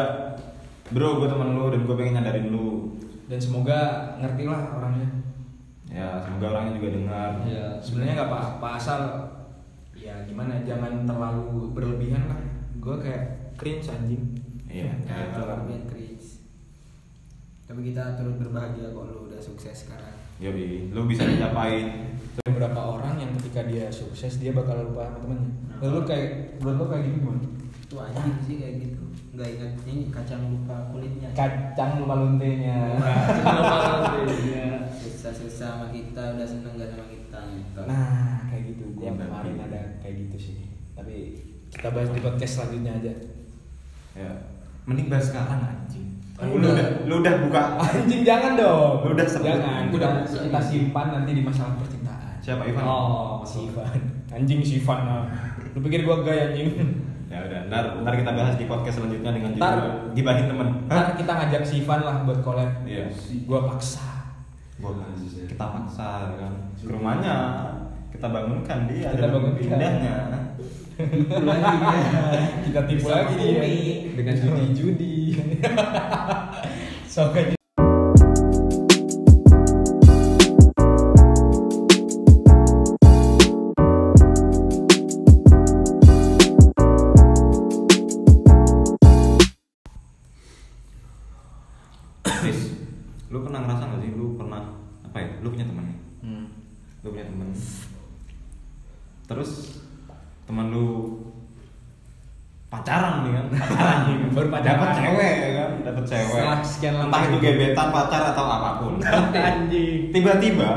bro 0.91 1.21
gue 1.21 1.27
temen 1.31 1.55
lu 1.55 1.71
dan 1.71 1.81
gue 1.87 1.95
pengen 1.95 2.13
nyadarin 2.19 2.47
lu. 2.51 2.99
Dan 3.29 3.39
semoga 3.39 4.13
ngerti 4.19 4.43
lah 4.49 4.73
orangnya. 4.75 5.28
Ya 5.89 6.21
semoga 6.21 6.45
orangnya 6.53 6.77
juga 6.77 6.89
dengar 6.95 7.29
Iya. 7.43 7.65
Sebenarnya 7.81 8.13
nggak 8.15 8.29
apa-apa 8.29 8.67
asal 8.77 9.01
ya 9.93 10.15
gimana 10.23 10.61
jangan 10.63 11.03
terlalu 11.03 11.73
berlebihan 11.73 12.29
lah. 12.29 12.39
Gue 12.77 12.95
kayak 12.97 13.53
cringe 13.57 13.89
anjing. 13.89 14.23
iya 14.69 14.93
Ya, 15.03 15.33
lumayan 15.35 15.83
cringe. 15.85 16.45
Tapi 17.65 17.91
kita 17.91 18.15
turut 18.15 18.37
berbahagia 18.37 18.89
kok 18.89 19.05
lu 19.05 19.27
udah 19.27 19.41
sukses 19.41 19.85
sekarang. 19.85 20.15
Yoi, 20.39 20.87
lu 20.89 21.03
bisa 21.03 21.27
dicapain 21.27 22.15
Ada 22.39 22.47
beberapa 22.47 22.79
orang 22.95 23.19
yang 23.19 23.31
ketika 23.35 23.67
dia 23.67 23.91
sukses 23.91 24.39
dia 24.39 24.55
bakal 24.55 24.87
lupa 24.87 25.11
sama 25.11 25.19
temennya. 25.19 25.51
Lalu 25.83 25.99
kayak 26.07 26.29
menurut 26.63 26.77
lo 26.79 26.85
kayak 26.87 27.03
gitu 27.03 27.17
gimana? 27.19 27.41
Itu 27.83 27.95
anjing 27.99 28.37
sih 28.47 28.55
kayak 28.55 28.75
gitu. 28.79 29.03
Nggak 29.35 29.49
ingat 29.51 29.71
ini 29.83 30.03
kacang 30.07 30.41
lupa 30.47 30.75
kulitnya. 30.95 31.29
Kacang 31.35 31.91
lupa 31.99 32.15
luntenya. 32.15 32.79
Susah-susah 35.31 35.67
sama 35.69 35.85
kita 35.89 36.21
udah 36.33 36.43
seneng 36.43 36.73
gak 36.75 36.89
sama 36.89 37.05
kita 37.05 37.39
gitu. 37.51 37.81
Nah 37.83 38.03
kayak 38.45 38.63
gitu. 38.67 38.83
Gue 38.91 39.03
Iya, 39.03 39.11
kemarin 39.15 39.29
berarti. 39.53 39.67
ada 39.67 39.81
kayak 39.99 40.15
gitu 40.19 40.37
sih. 40.39 40.55
Tapi 40.91 41.15
kita 41.69 41.87
bahas 41.89 42.09
di 42.09 42.19
podcast 42.19 42.53
selanjutnya 42.55 42.93
aja. 42.95 43.13
ya 44.11 44.31
mending 44.83 45.05
bahas 45.07 45.29
sekarang 45.29 45.61
anjing 45.61 46.17
Kan 46.33 46.49
lu 46.49 46.57
udah. 46.57 46.71
udah 46.71 46.87
lu 47.05 47.13
udah 47.21 47.33
buka 47.41 47.61
Anjing 47.77 48.21
jangan 48.23 48.53
dong. 48.55 48.93
Lu 49.03 49.11
udah 49.13 49.27
sebut. 49.27 49.45
jangan. 49.45 49.83
Udah. 49.89 50.11
Kita, 50.23 50.39
kita 50.43 50.59
simpan 50.59 51.07
nanti 51.13 51.31
di 51.31 51.43
masalah 51.43 51.77
percintaan. 51.77 52.39
siapa 52.39 52.65
Ivan 52.65 52.83
Oh, 52.83 53.43
Si 53.43 53.65
Ivan. 53.65 53.93
Anjing 54.29 54.59
si 54.59 54.73
Ivan. 54.77 54.99
ah. 54.99 55.23
Lu 55.69 55.79
pikir 55.79 56.03
gua 56.03 56.21
gay 56.21 56.49
anjing? 56.49 56.69
ya 57.29 57.45
udah 57.45 57.69
ntar 57.69 58.01
ntar 58.01 58.13
kita 58.15 58.31
bahas 58.33 58.57
di 58.57 58.65
podcast 58.65 58.97
selanjutnya 58.97 59.29
dengan 59.29 59.53
Ntar. 59.53 59.69
judul 59.77 59.93
gibahin 60.17 60.49
temen 60.49 60.67
Ntar 60.89 61.13
kita 61.13 61.29
ngajak 61.31 61.61
si 61.61 61.73
Ivan 61.79 62.01
lah 62.01 62.15
buat 62.25 62.41
collab. 62.41 62.69
iya 62.83 63.05
Gua 63.45 63.69
paksa. 63.69 64.18
Gua 64.79 64.95
kita 65.19 65.65
paksa 65.75 66.39
kan? 66.39 66.53
Ke 66.79 66.87
rumahnya. 66.87 67.35
Kita 68.09 68.27
bangunkan 68.31 68.87
dia 68.87 69.11
Kita 69.11 69.27
bangunkan. 69.27 69.59
pindahnya. 69.59 70.15
Kita 72.63 72.79
tipu 72.87 73.07
lagi 73.11 73.35
dia 73.39 73.63
dengan 74.15 74.35
judi-judi. 74.39 75.15
Sok 77.11 77.58
Terus 99.29 99.77
teman 100.43 100.67
lu 100.67 101.13
pacaran 102.67 103.21
nih 103.21 103.31
kan 103.31 103.45
pacaran 103.55 103.97
nih 104.03 104.15
Baru 104.29 104.47
pacaran. 104.47 104.73
dapat 104.75 104.89
cewek 104.95 105.33
ya 105.35 105.49
kan 105.55 105.69
dapat 105.83 106.03
cewek 106.03 106.33
Setelah 106.35 106.59
sekian 106.63 106.93
lama 106.95 107.05
entah 107.07 107.21
itu 107.23 107.37
gebetan 107.39 107.87
pacar 107.89 108.21
atau 108.27 108.45
apa 108.45 108.69
pun 108.77 108.93
Anjing. 109.49 110.09
tiba-tiba 110.09 110.69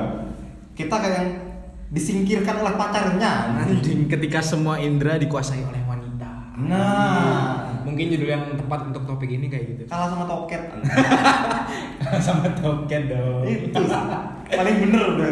kita 0.72 0.94
kayak 0.94 1.24
disingkirkan 1.88 2.56
oleh 2.58 2.74
pacarnya 2.74 3.32
Anjing 3.58 4.04
ketika 4.06 4.40
semua 4.40 4.76
indera 4.78 5.16
dikuasai 5.16 5.60
oleh 5.60 5.80
wanita. 5.82 6.30
nah 6.62 7.72
Mungkin 7.82 8.08
judul 8.08 8.28
yang 8.30 8.44
tepat 8.54 8.86
untuk 8.86 9.04
topik 9.04 9.28
ini 9.28 9.48
kayak 9.48 9.64
gitu. 9.70 9.82
kalah 9.84 10.08
sama 10.08 10.24
toket 10.24 10.62
Sama 12.24 12.46
token 12.54 13.02
dong. 13.06 13.42
itu 13.44 13.80
paling 14.46 14.76
bener 14.82 15.02
udah 15.10 15.28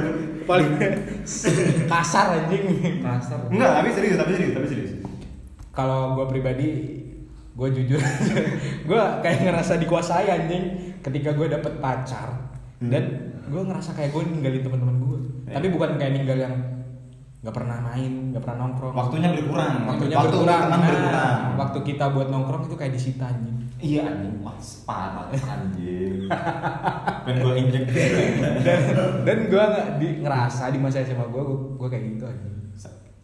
Paling 0.50 0.70
kasar 1.92 2.26
anjing. 2.34 2.64
kasar 2.98 3.38
enggak 3.46 3.70
tapi 3.72 3.88
serius 3.90 4.16
tapi 4.18 4.30
serius 4.34 4.52
tapi 4.52 4.66
serius 4.66 4.92
Kalau 5.70 6.18
gue 6.18 6.26
pribadi, 6.26 6.68
gue 7.54 7.68
jujur, 7.70 8.02
gue 8.90 9.02
kayak 9.22 9.38
ngerasa 9.46 9.78
dikuasai 9.78 10.26
anjing 10.26 10.64
ketika 10.98 11.30
gue 11.30 11.46
dapet 11.46 11.78
pacar 11.78 12.50
dan 12.82 13.04
gue 13.46 13.62
ngerasa 13.62 13.94
kayak 13.94 14.10
gue 14.10 14.22
ninggalin 14.26 14.60
teman-teman 14.60 14.96
gue. 14.98 15.18
Iya. 15.46 15.54
Tapi 15.56 15.66
bukan 15.70 15.90
kayak 15.94 16.12
ninggal 16.12 16.38
yang 16.42 16.54
nggak 17.40 17.56
pernah 17.56 17.78
main, 17.80 18.12
nggak 18.30 18.42
pernah 18.44 18.58
nongkrong. 18.60 18.92
waktunya 18.92 19.32
berkurang 19.32 19.88
Waktunya 19.88 20.16
waktu 20.20 20.28
berkurang. 20.28 20.62
Nah, 20.68 20.78
berkurang 20.84 21.38
Waktu 21.56 21.78
kita 21.88 22.04
buat 22.12 22.28
nongkrong 22.28 22.62
itu 22.68 22.76
kayak 22.76 22.92
disita 22.92 23.32
anjing. 23.32 23.56
iya 23.80 24.04
anjing 24.04 24.44
wah 24.44 24.52
parah 24.84 25.24
anjing 25.32 26.28
pengen 27.24 27.36
gue 27.40 27.54
injek 27.56 27.84
dan 28.60 28.80
dan 29.24 29.38
gue 29.48 29.56
nggak 29.56 29.86
di, 29.96 30.08
ngerasa 30.20 30.68
di 30.68 30.78
masa 30.78 31.00
SMA 31.00 31.24
gue 31.26 31.42
gue 31.80 31.88
kayak 31.88 32.04
gitu 32.12 32.24
anjing. 32.28 32.54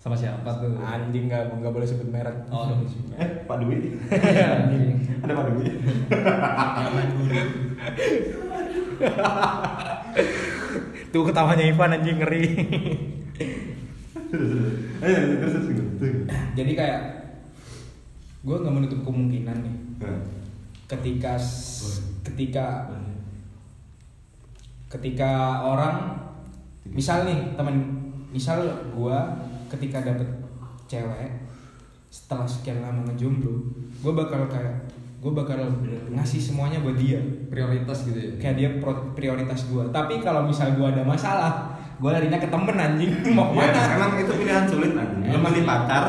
sama 0.00 0.14
siapa 0.14 0.48
tuh 0.56 0.78
Anjing 0.78 1.26
nggak 1.26 1.52
nggak 1.52 1.72
boleh 1.74 1.84
sebut 1.84 2.08
merek. 2.08 2.46
oh 2.48 2.72
eh 3.18 3.28
Pak 3.44 3.56
Dwi 3.58 4.00
anjing. 4.32 4.96
ada 5.20 5.32
Pak 5.34 5.44
Dwi 5.50 5.66
Tuh 11.06 11.22
ketawanya 11.22 11.64
Ivan 11.64 11.92
anjing 11.92 12.16
ngeri. 12.16 12.44
Ayo, 15.02 15.16
terus 15.40 15.52
terus 15.54 15.66
terus. 16.00 16.26
Jadi 16.56 16.72
kayak 16.72 17.00
gue 18.46 18.56
nggak 18.56 18.74
menutup 18.74 19.00
kemungkinan 19.02 19.56
nih. 19.64 19.76
Ketika 20.86 21.34
ketika 22.22 22.86
ketika 24.86 25.32
orang 25.66 26.14
misal 26.86 27.26
nih 27.26 27.58
temen 27.58 27.76
misal 28.30 28.62
gue 28.94 29.18
ketika 29.66 29.98
dapet 30.06 30.28
cewek 30.86 31.30
setelah 32.06 32.46
sekian 32.46 32.78
lama 32.80 33.02
ngejomblo 33.10 33.66
gue 33.98 34.12
bakal 34.14 34.46
kayak 34.46 34.86
gue 35.18 35.32
bakal 35.34 35.58
ngasih 36.14 36.38
semuanya 36.38 36.78
buat 36.86 36.94
dia. 36.94 37.18
Prioritas 37.50 38.06
gitu 38.06 38.14
ya? 38.14 38.32
Kayak 38.38 38.56
dia 38.56 38.68
prioritas 39.18 39.66
gue 39.66 39.84
tapi 39.90 40.22
kalau 40.22 40.46
misal 40.46 40.70
gue 40.78 40.86
ada 40.86 41.02
masalah 41.02 41.75
gue 41.96 42.10
larinya 42.10 42.36
ke 42.36 42.46
temen 42.46 42.76
anjing 42.76 43.08
mau 43.32 43.50
Ya, 43.50 43.66
ke 43.66 43.72
mana 43.72 43.94
emang 43.96 44.10
itu 44.18 44.32
pilihan 44.34 44.64
sulit 44.64 44.92
anjing. 44.92 45.22
Emang. 45.26 45.48
milih 45.48 45.64
pacar 45.64 46.04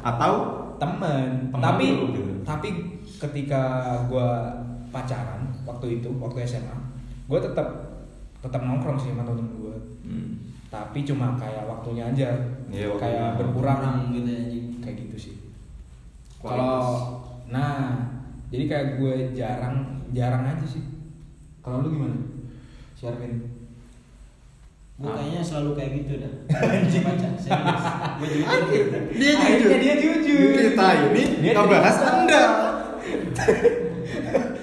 atau 0.00 0.32
temen 0.76 1.48
Temen 1.48 1.60
tapi 1.60 1.84
dulu 1.92 2.06
gitu. 2.12 2.32
tapi 2.42 2.68
ketika 3.16 3.62
gua 4.04 4.50
pacaran 4.88 5.46
waktu 5.62 5.98
itu 5.98 6.10
waktu 6.16 6.42
SMA 6.44 6.74
gua 7.24 7.38
tetap 7.38 7.68
tetap 8.38 8.60
nongkrong 8.60 8.94
sih 8.96 9.10
sama 9.10 9.22
temen 9.24 9.46
gua 9.56 9.74
Hmm. 10.02 10.34
tapi 10.66 11.02
cuma 11.02 11.34
kayak 11.34 11.62
waktunya 11.64 12.02
aja 12.04 12.26
Iya, 12.66 12.86
waktunya. 12.88 12.98
kayak 12.98 13.28
berkurang 13.38 13.78
Kurang 13.78 13.98
gitu 14.10 14.26
ya 14.26 14.38
anjing. 14.40 14.66
kayak 14.78 14.96
gitu 15.00 15.16
sih 15.20 15.34
kalau 16.36 16.82
nah 17.46 18.02
jadi 18.48 18.64
kayak 18.66 18.88
gue 18.96 19.14
jarang 19.32 19.76
jarang 20.10 20.42
aja 20.44 20.66
sih 20.66 20.82
kalau 21.60 21.80
lu 21.80 21.92
gimana 21.92 22.18
si 22.92 23.06
Arvin 23.06 23.38
Gue 24.92 25.08
Ah. 25.08 25.42
selalu 25.42 25.70
kayak 25.74 25.90
gitu 25.98 26.12
dah. 26.18 26.32
Baca, 26.46 27.28
serius. 27.34 27.84
Gue 28.16 28.28
jujur. 28.30 28.86
Dia 29.12 29.30
Akhirnya 29.34 29.78
dia 29.78 29.94
jujur 29.98 30.50
Kita 30.54 30.88
ini 31.08 31.22
Dia- 31.40 31.54
ngebahas 31.54 31.96
Anda. 32.04 32.42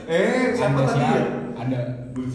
eh, 0.07 0.53
siapa 0.53 0.79
ada 0.79 0.87
tadi 0.87 1.01
ya? 1.03 1.21
ada 1.55 1.79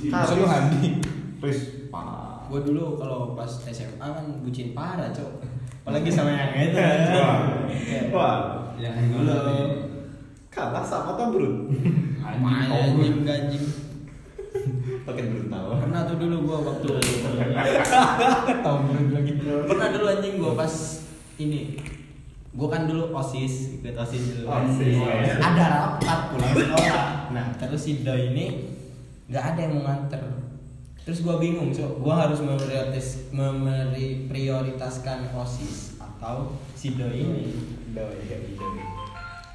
maksud 0.05 0.37
lu 0.37 0.47
Handi 0.47 0.91
Chris, 1.39 1.61
parah. 1.89 2.45
Gue 2.47 2.61
dulu 2.63 2.95
kalau 2.95 3.33
pas 3.33 3.49
SMA 3.65 3.99
kan 4.01 4.25
bucin 4.41 4.73
parah, 4.73 5.09
Cok. 5.11 5.43
Apalagi 5.83 6.09
sama 6.09 6.31
yang 6.31 6.53
itu. 6.67 6.81
Wah. 8.11 8.69
Yang 8.77 8.95
dulu. 9.11 9.39
Kalah 10.49 10.83
sama 10.83 11.15
Tombrut. 11.15 11.73
Main 12.23 12.69
anjing 12.69 13.23
anjing. 13.23 13.65
Pakai 15.05 15.25
brutal. 15.29 15.85
Pernah 15.85 16.09
tuh 16.09 16.17
dulu 16.17 16.37
gua 16.49 16.59
waktu 16.64 16.88
tahu 18.64 18.77
menurut 18.88 19.12
lagi? 19.12 19.33
Pernah 19.45 19.88
dulu 19.93 20.05
anjing 20.09 20.35
gua 20.40 20.57
pas 20.57 20.73
ini. 21.37 21.77
Gua 22.57 22.69
kan 22.73 22.88
dulu 22.88 23.12
osis 23.12 23.77
ikut 23.81 23.93
osis 23.93 24.23
dulu 24.33 24.49
kan. 24.49 24.64
Osis, 24.64 24.97
ya. 24.97 25.37
ada 25.45 25.64
rapat 25.69 26.21
pulang 26.33 26.57
sekolah. 26.57 27.05
Nah 27.37 27.53
terus 27.61 27.85
si 27.85 28.01
doi 28.01 28.33
ini 28.33 28.73
nggak 29.29 29.45
ada 29.45 29.61
yang 29.69 29.77
mau 29.77 29.93
nganter. 29.93 30.25
Terus 31.05 31.21
gua 31.21 31.37
bingung 31.37 31.69
cok. 31.69 32.01
Gua 32.01 32.25
harus 32.25 32.40
memprioritas 32.40 33.29
memprioritaskan 33.29 35.37
osis 35.37 36.01
atau 36.01 36.57
si 36.73 36.97
doi 36.97 37.21
ini? 37.21 37.53
Doi 37.93 38.25
doi 38.25 38.57
doi. 38.57 38.81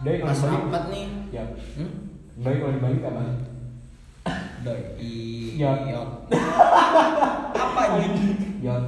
Doi 0.06 0.18
pas 0.22 0.38
rapat 0.46 0.94
nih. 0.94 1.10
Ya. 1.34 1.50
Hmm? 1.74 2.10
doi 2.40 2.56
kalau 2.56 2.72
dibalik 2.72 3.04
apa 3.04 3.49
doi. 4.62 4.82
Ya. 5.56 5.72
iot 5.88 6.10
apa 7.54 7.82
ini 8.00 8.24
ya 8.60 8.76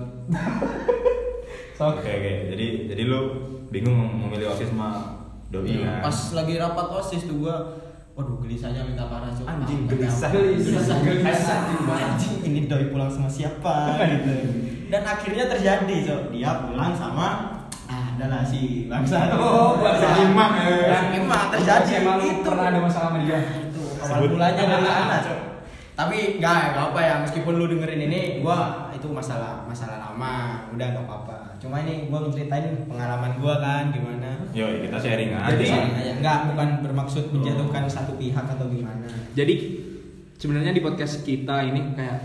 Oke, 1.81 2.05
oke. 2.05 2.33
Jadi 2.53 2.67
jadi 2.87 3.03
lu 3.09 3.21
bingung 3.73 3.97
memilih 4.21 4.53
OSIS 4.53 4.69
sama 4.69 5.17
doi 5.49 5.81
kan? 5.81 6.05
pas 6.05 6.17
lagi 6.31 6.53
rapat 6.55 6.87
osis 6.93 7.25
tuh 7.25 7.41
gua 7.41 7.57
waduh 8.13 8.37
gelisahnya 8.37 8.85
minta 8.85 9.09
parah 9.09 9.33
cok. 9.33 9.47
Anjing, 9.49 9.79
Ah, 9.83 9.89
gelisah. 9.89 10.29
gelisah 10.29 10.97
Gelisah. 11.01 11.59
anjing 11.89 12.35
ini 12.45 12.69
doi 12.69 12.93
pulang 12.93 13.09
sama 13.09 13.25
siapa? 13.25 13.97
Gitu 13.97 14.35
dan 14.91 15.01
akhirnya 15.03 15.47
terjadi 15.47 15.95
cok. 16.05 16.21
Dia 16.29 16.51
pulang 16.67 16.93
sama 16.93 17.27
ah 17.89 18.05
adalah 18.13 18.45
si 18.45 18.85
bangsa. 18.85 19.33
Oh, 19.33 19.81
bangsa 19.81 20.21
Imam, 20.21 20.51
ya. 20.61 21.11
emang 21.11 21.49
terjadi. 21.49 22.05
Emang 22.05 22.19
itu 22.21 22.45
pernah 22.45 22.69
ada 22.69 22.79
masalah 22.79 23.09
sama 23.09 23.25
dia 23.25 23.39
awal 24.03 24.19
mulanya 24.27 24.63
dari 24.65 24.83
sana 24.83 25.17
cok. 25.21 25.39
Tapi 25.91 26.17
nggak 26.39 26.55
nggak 26.73 26.85
apa 26.91 26.99
ya 26.99 27.15
meskipun 27.21 27.53
lu 27.55 27.65
dengerin 27.67 28.09
ini 28.09 28.21
gua 28.39 28.89
itu 28.89 29.05
masalah 29.05 29.61
masalah 29.63 30.01
lama 30.01 30.65
udah 30.73 30.87
nggak 30.87 31.05
apa-apa. 31.05 31.37
Cuma 31.59 31.77
ini 31.79 32.07
gua 32.07 32.25
ngeceritain 32.25 32.87
pengalaman 32.87 33.37
gua 33.37 33.59
kan 33.59 33.91
gimana? 33.91 34.33
Yo, 34.49 34.65
kita 34.81 34.97
sharing 34.97 35.29
aja. 35.31 35.51
Jadi- 35.51 35.69
Jadi 35.69 36.19
nggak 36.19 36.37
bukan 36.49 36.69
bermaksud 36.81 37.29
menjatuhkan 37.29 37.85
satu 37.85 38.15
pihak 38.15 38.45
atau 38.45 38.65
gimana. 38.67 39.05
jadi 39.31 39.55
sebenarnya 40.35 40.73
di 40.73 40.81
podcast 40.81 41.21
kita 41.21 41.61
ini 41.63 41.93
kayak 41.93 42.17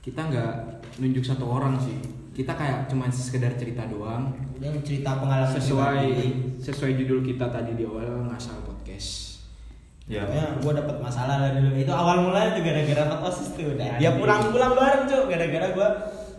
kita 0.00 0.20
nggak 0.22 0.54
nunjuk 0.98 1.22
satu 1.22 1.44
orang 1.44 1.76
sih. 1.76 1.98
Kita 2.32 2.56
kayak 2.56 2.88
cuma 2.88 3.12
sekedar 3.12 3.52
cerita 3.54 3.84
doang. 3.86 4.32
Dia 4.56 4.72
cerita 4.80 5.20
pengalaman 5.20 5.52
sesuai 5.52 6.06
sesuai 6.56 6.96
judul 6.96 7.20
kita 7.22 7.44
tadi 7.46 7.74
di 7.74 7.84
awal 7.84 8.24
ngasal 8.24 8.64
podcast 8.64 9.31
ya. 10.10 10.22
Pokoknya 10.26 10.46
gue 10.58 10.72
dapet 10.82 10.96
masalah 10.98 11.36
lah 11.38 11.50
dulu. 11.54 11.70
Itu 11.78 11.92
awal 11.92 12.16
mulanya 12.26 12.50
tuh 12.58 12.62
gara-gara 12.66 13.02
dapat 13.06 13.20
osis 13.30 13.48
tuh. 13.54 13.66
Udah. 13.74 13.98
Dia 13.98 14.10
pulang-pulang 14.18 14.72
bareng 14.74 15.04
cuy. 15.06 15.22
Gara-gara 15.30 15.66
gue 15.70 15.88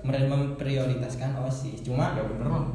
memprioritaskan 0.03 1.29
osis. 1.47 1.79
Cuma 1.85 2.15
ya 2.17 2.23
bener 2.27 2.47
loh 2.49 2.65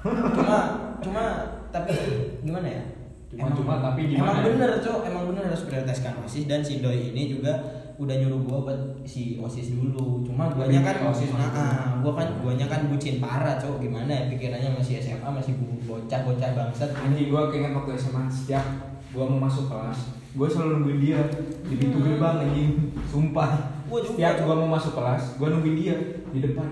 cuma 0.36 0.58
cuma 1.04 1.24
tapi 1.68 1.92
gimana 2.40 2.64
ya? 2.64 2.82
Cuma- 3.30 3.52
cuma, 3.52 3.74
tapi 3.84 4.10
gimana 4.10 4.32
Emang 4.32 4.38
ya? 4.40 4.44
bener 4.48 4.70
cuy. 4.80 4.98
Emang 5.06 5.24
bener 5.34 5.42
harus 5.50 5.64
prioritaskan 5.66 6.14
osis 6.24 6.44
dan 6.48 6.60
si 6.64 6.80
doi 6.80 7.12
ini 7.12 7.28
juga 7.36 7.52
udah 8.00 8.16
nyuruh 8.16 8.40
gua 8.48 8.58
buat 8.64 8.80
si 9.04 9.36
osis 9.36 9.76
dulu. 9.76 10.24
Cuma 10.24 10.48
guanya 10.56 10.80
kan 10.80 11.04
OSIS 11.12 11.36
nah, 11.36 11.52
ah, 11.52 12.00
gua 12.00 12.16
kan 12.16 12.40
guanya 12.40 12.64
kan 12.64 12.88
bucin 12.88 13.20
parah 13.20 13.60
cuy. 13.60 13.76
Gimana 13.84 14.08
ya 14.08 14.22
pikirannya 14.32 14.72
masih 14.72 15.04
SMA 15.04 15.28
masih 15.28 15.52
bocah-bocah 15.84 16.50
bangsat. 16.56 16.90
anjing 16.96 17.28
gua 17.28 17.52
keinget 17.52 17.76
waktu 17.76 17.92
SMA 18.00 18.24
setiap 18.32 18.64
gua 19.12 19.28
mau 19.28 19.44
masuk 19.44 19.68
kelas 19.68 20.19
gue 20.30 20.48
selalu 20.48 20.70
nungguin 20.78 21.00
dia. 21.02 21.20
Di 21.66 21.74
pintu 21.78 21.98
gerbang 22.02 22.36
anjing. 22.46 22.94
Sumpah. 23.10 23.50
Gua 23.90 24.00
setiap 24.06 24.46
gue 24.46 24.54
mau 24.54 24.70
masuk 24.70 24.94
kelas 24.94 25.34
gue 25.38 25.48
nungguin 25.50 25.76
dia 25.78 25.96
di 26.30 26.40
depan. 26.42 26.68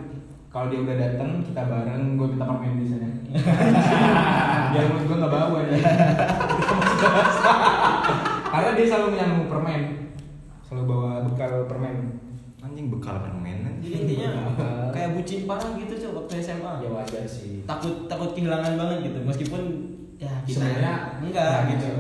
Kalau 0.48 0.70
dia 0.72 0.80
udah 0.80 0.96
datang 0.96 1.44
kita 1.44 1.62
bareng 1.66 2.16
gue 2.16 2.26
minta 2.30 2.46
permen 2.46 2.78
di 2.78 2.86
sana. 2.86 3.08
Biar 4.72 4.84
mulut 4.90 5.04
gue 5.06 5.16
nggak 5.16 5.32
bau 5.32 5.54
aja 5.58 5.76
karena 8.48 8.70
dia 8.74 8.86
selalu 8.90 9.06
menyambung 9.14 9.46
permen. 9.50 9.82
Selalu 10.66 10.84
bawa 10.88 11.10
bekal 11.28 11.68
permen. 11.68 11.96
Anjing 12.64 12.86
bekal 12.90 13.20
permen. 13.22 13.78
Jadi 13.78 13.94
intinya 14.04 14.50
kayak 14.90 15.14
bucin 15.14 15.46
parah 15.46 15.70
gitu 15.78 15.94
cok 15.94 16.12
waktu 16.24 16.32
SMA. 16.42 16.72
ya 16.82 16.88
wajar 16.90 17.24
sih. 17.28 17.62
Takut 17.62 18.10
takut 18.10 18.34
kehilangan 18.34 18.74
banget 18.74 19.12
gitu. 19.12 19.18
Meskipun 19.22 19.62
ya 20.18 20.32
kita 20.42 20.58
Sebenarnya 20.58 20.94
enggak 21.22 21.46
enggak 21.46 21.60
gitu. 21.76 21.90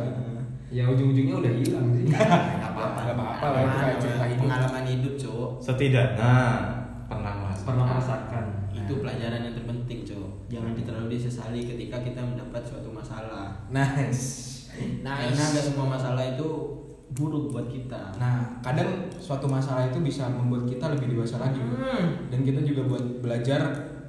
Ya 0.68 0.84
ujung-ujungnya 0.84 1.34
udah 1.40 1.52
hilang 1.52 1.86
sih 1.96 2.04
Enggak 2.12 2.28
apa-apa. 2.72 3.00
Nggak 3.00 3.16
apa-apa 3.16 3.46
lah, 3.48 3.60
itu 3.64 3.76
kayak 3.80 3.98
cerita 4.00 4.24
hidup. 4.28 4.42
Pengalaman 4.44 4.84
hidup 4.84 5.14
cok. 5.16 5.50
Setidaknya 5.64 6.32
pernah 7.08 7.32
merasakan. 7.40 7.66
pernah 7.66 7.84
merasakan 7.88 8.44
Itu 8.76 8.92
pelajaran 9.00 9.40
yang 9.48 9.54
terpenting 9.56 10.00
cok. 10.04 10.28
Jangan 10.52 10.72
terlalu 10.76 11.08
disesali 11.16 11.60
ketika 11.64 11.96
kita 12.04 12.20
mendapat 12.20 12.62
suatu 12.64 12.88
masalah. 12.92 13.64
nice 13.72 14.68
Karena 14.78 15.42
nggak 15.42 15.64
semua 15.64 15.86
masalah 15.90 16.22
itu 16.22 16.48
buruk 17.08 17.50
buat 17.50 17.66
kita. 17.72 18.14
Nah, 18.20 18.60
kadang 18.60 19.08
suatu 19.16 19.48
masalah 19.48 19.88
itu 19.88 19.98
bisa 20.04 20.28
membuat 20.28 20.68
kita 20.68 20.92
lebih 20.92 21.16
dewasa 21.16 21.40
lagi. 21.40 21.58
Hmm. 21.58 22.28
Dan 22.28 22.44
kita 22.44 22.60
juga 22.62 22.84
buat 22.84 23.04
belajar 23.24 23.60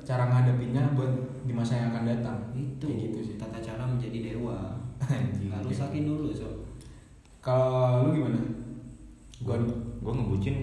cara 0.03 0.27
ngadepinnya 0.29 0.93
buat 0.93 1.09
di 1.47 1.53
masa 1.55 1.79
yang 1.79 1.95
akan 1.95 2.03
datang. 2.05 2.37
itu 2.53 2.85
Kayak 2.85 2.99
gitu 3.09 3.19
sih. 3.23 3.35
tata 3.39 3.57
cara 3.63 3.83
menjadi 3.87 4.35
dewa. 4.35 4.78
Anjing. 5.07 5.49
Harus 5.53 5.77
sakin 5.77 6.03
dulu 6.03 6.31
cok. 6.33 6.53
Kalau 7.39 8.07
lu 8.07 8.19
gimana? 8.19 8.39
Gua 9.39 9.55
gua 10.03 10.11
ngebucin. 10.15 10.55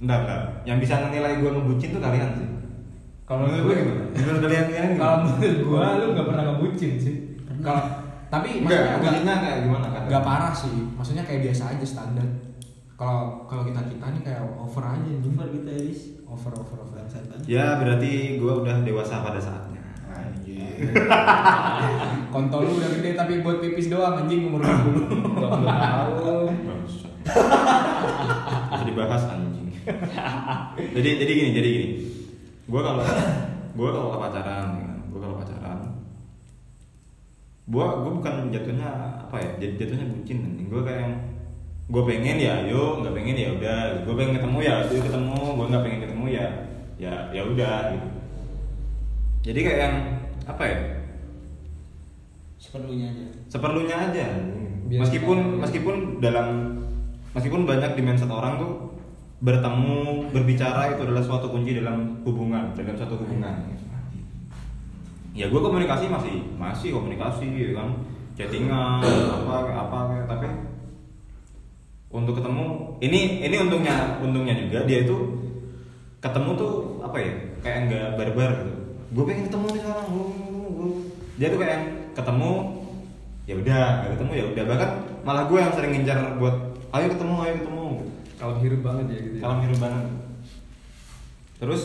Enggak, 0.00 0.18
enggak. 0.24 0.40
Yang 0.64 0.78
bisa 0.88 0.94
menilai 1.04 1.34
gua 1.44 1.50
ngebucin 1.60 1.90
tuh 1.92 2.02
kalian 2.02 2.30
sih. 2.36 2.48
Kalau 3.24 3.38
menurut 3.44 3.62
gua 3.68 3.74
gimana? 3.76 4.02
Menurut 4.12 4.40
kalian 4.40 4.64
kalian? 4.72 4.90
Kalau 4.96 5.16
menurut 5.24 5.58
gua 5.68 5.84
lu 6.00 6.06
nggak 6.16 6.26
pernah 6.32 6.44
ngebucin 6.48 6.92
sih. 6.96 7.14
Kalau 7.60 7.84
tapi 8.32 8.48
enggak, 8.64 8.66
maksudnya 8.66 8.98
ngebucinnya 8.98 9.34
kayak 9.38 9.58
gimana 9.62 9.86
kan? 9.94 10.02
nggak 10.10 10.24
parah 10.24 10.54
sih. 10.56 10.76
Maksudnya 10.96 11.22
kayak 11.22 11.40
biasa 11.50 11.62
aja 11.76 11.86
standar. 11.86 12.26
Kalau 12.94 13.46
kalau 13.46 13.62
kita 13.66 13.80
kita 13.90 14.06
nih 14.10 14.22
kayak 14.22 14.40
over 14.58 14.84
aja. 14.84 15.10
Jumpa 15.22 15.44
kita 15.50 15.70
Elis. 15.70 16.00
Over 16.26 16.52
over 16.56 16.78
over. 16.82 16.98
Ya 17.44 17.76
berarti 17.78 18.40
gua 18.40 18.64
udah 18.64 18.80
dewasa 18.82 19.20
pada 19.20 19.38
saatnya. 19.38 19.73
Anjing. 20.60 20.94
Kontol 22.34 22.60
lu 22.66 22.72
udah 22.82 22.90
gede 22.98 23.10
tapi 23.14 23.32
buat 23.42 23.62
pipis 23.62 23.86
doang 23.90 24.26
anjing 24.26 24.50
umur 24.50 24.62
20. 24.62 25.38
belum 25.38 25.62
tahu 25.66 26.50
Bangsat. 26.66 27.12
Bisa 28.74 28.84
dibahas 28.86 29.22
anjing. 29.30 29.68
jadi 30.96 31.08
jadi 31.20 31.32
gini, 31.32 31.50
jadi 31.54 31.68
gini. 31.68 31.88
Gua 32.66 32.80
kalau 32.82 33.04
gua 33.76 33.88
kalau 33.92 34.18
pacaran, 34.18 34.68
gua 35.12 35.20
kalau 35.20 35.36
pacaran, 35.38 35.78
gua 37.68 37.86
gua 38.00 38.10
bukan 38.18 38.34
jatuhnya 38.50 38.88
apa 39.28 39.36
ya? 39.38 39.50
Jadi 39.60 39.72
jatuhnya 39.78 40.06
bucin 40.10 40.38
anjing. 40.42 40.66
Gua 40.72 40.82
kayak 40.82 41.00
yang 41.04 41.14
gua 41.92 42.02
pengen 42.08 42.36
ya, 42.40 42.54
yuk, 42.64 43.04
nggak 43.04 43.14
pengen 43.14 43.36
ya 43.36 43.48
udah. 43.60 43.78
Gua 44.08 44.14
pengen 44.16 44.34
ketemu 44.40 44.58
ya, 44.64 44.74
yuk 44.88 45.02
ketemu. 45.04 45.40
Gua 45.54 45.66
nggak 45.68 45.84
pengen 45.84 46.00
ketemu 46.08 46.24
ya, 46.32 46.46
ya 46.96 47.14
ya 47.30 47.42
udah 47.44 47.78
gitu. 47.92 48.08
Jadi 49.44 49.60
kayak 49.60 49.80
yang 49.84 49.96
apa 50.44 50.62
ya? 50.62 50.78
Seperlunya 52.56 53.06
aja. 53.06 53.24
seperlunya 53.46 53.96
aja 53.98 54.26
Biar 54.88 55.00
meskipun 55.04 55.36
kita- 55.36 55.60
meskipun 55.62 55.96
dalam 56.18 56.48
meskipun 57.30 57.62
banyak 57.64 57.92
di 57.92 58.02
mindset 58.02 58.28
orang 58.28 58.56
tuh 58.56 58.72
bertemu 59.38 60.32
berbicara 60.32 60.96
itu 60.96 61.04
adalah 61.04 61.20
suatu 61.20 61.52
kunci 61.52 61.76
dalam 61.76 62.24
hubungan 62.24 62.72
dalam 62.72 62.96
suatu 62.96 63.20
hubungan 63.20 63.52
ya 65.34 65.50
gue 65.50 65.60
komunikasi 65.60 66.08
masih 66.08 66.40
masih 66.56 66.88
komunikasi 66.94 67.44
ya 67.52 67.70
kan 67.74 67.88
chattingan 68.32 69.02
apa 69.02 69.54
apa 69.76 69.98
tapi 70.24 70.48
untuk 72.08 72.38
ketemu 72.38 72.64
ini 73.02 73.44
ini 73.44 73.56
untungnya 73.60 74.22
untungnya 74.22 74.54
juga 74.56 74.86
dia 74.86 75.02
itu 75.02 75.16
ketemu 76.18 76.50
tuh 76.54 76.72
apa 77.02 77.16
ya 77.18 77.32
kayak 77.60 77.78
nggak 77.90 78.08
barbar 78.16 78.50
gitu 78.62 78.73
gue 79.10 79.22
pengen 79.22 79.44
ketemu 79.44 79.66
nih 79.68 79.80
sekarang 79.80 80.06
gua- 80.08 80.34
gua. 80.70 80.88
dia 81.34 81.46
tuh 81.48 81.58
kayak 81.58 81.72
yang 81.72 81.84
ketemu 82.14 82.52
ya 83.44 83.54
udah 83.54 83.82
nggak 83.94 84.10
ketemu 84.14 84.32
ya 84.32 84.44
udah 84.48 84.64
bahkan 84.64 84.90
malah 85.20 85.44
gue 85.44 85.58
yang 85.58 85.72
sering 85.72 85.92
ngincar 85.92 86.18
buat 86.36 86.56
ayo 86.90 87.06
ketemu 87.10 87.34
ayo 87.42 87.54
ketemu 87.58 87.84
kalau 88.34 88.54
hirup 88.58 88.80
banget 88.82 89.06
ya 89.08 89.18
gitu 89.20 89.36
ya. 89.38 89.42
Kalau 89.42 89.56
hirup 89.58 89.78
banget. 89.78 90.04
Terus 91.54 91.82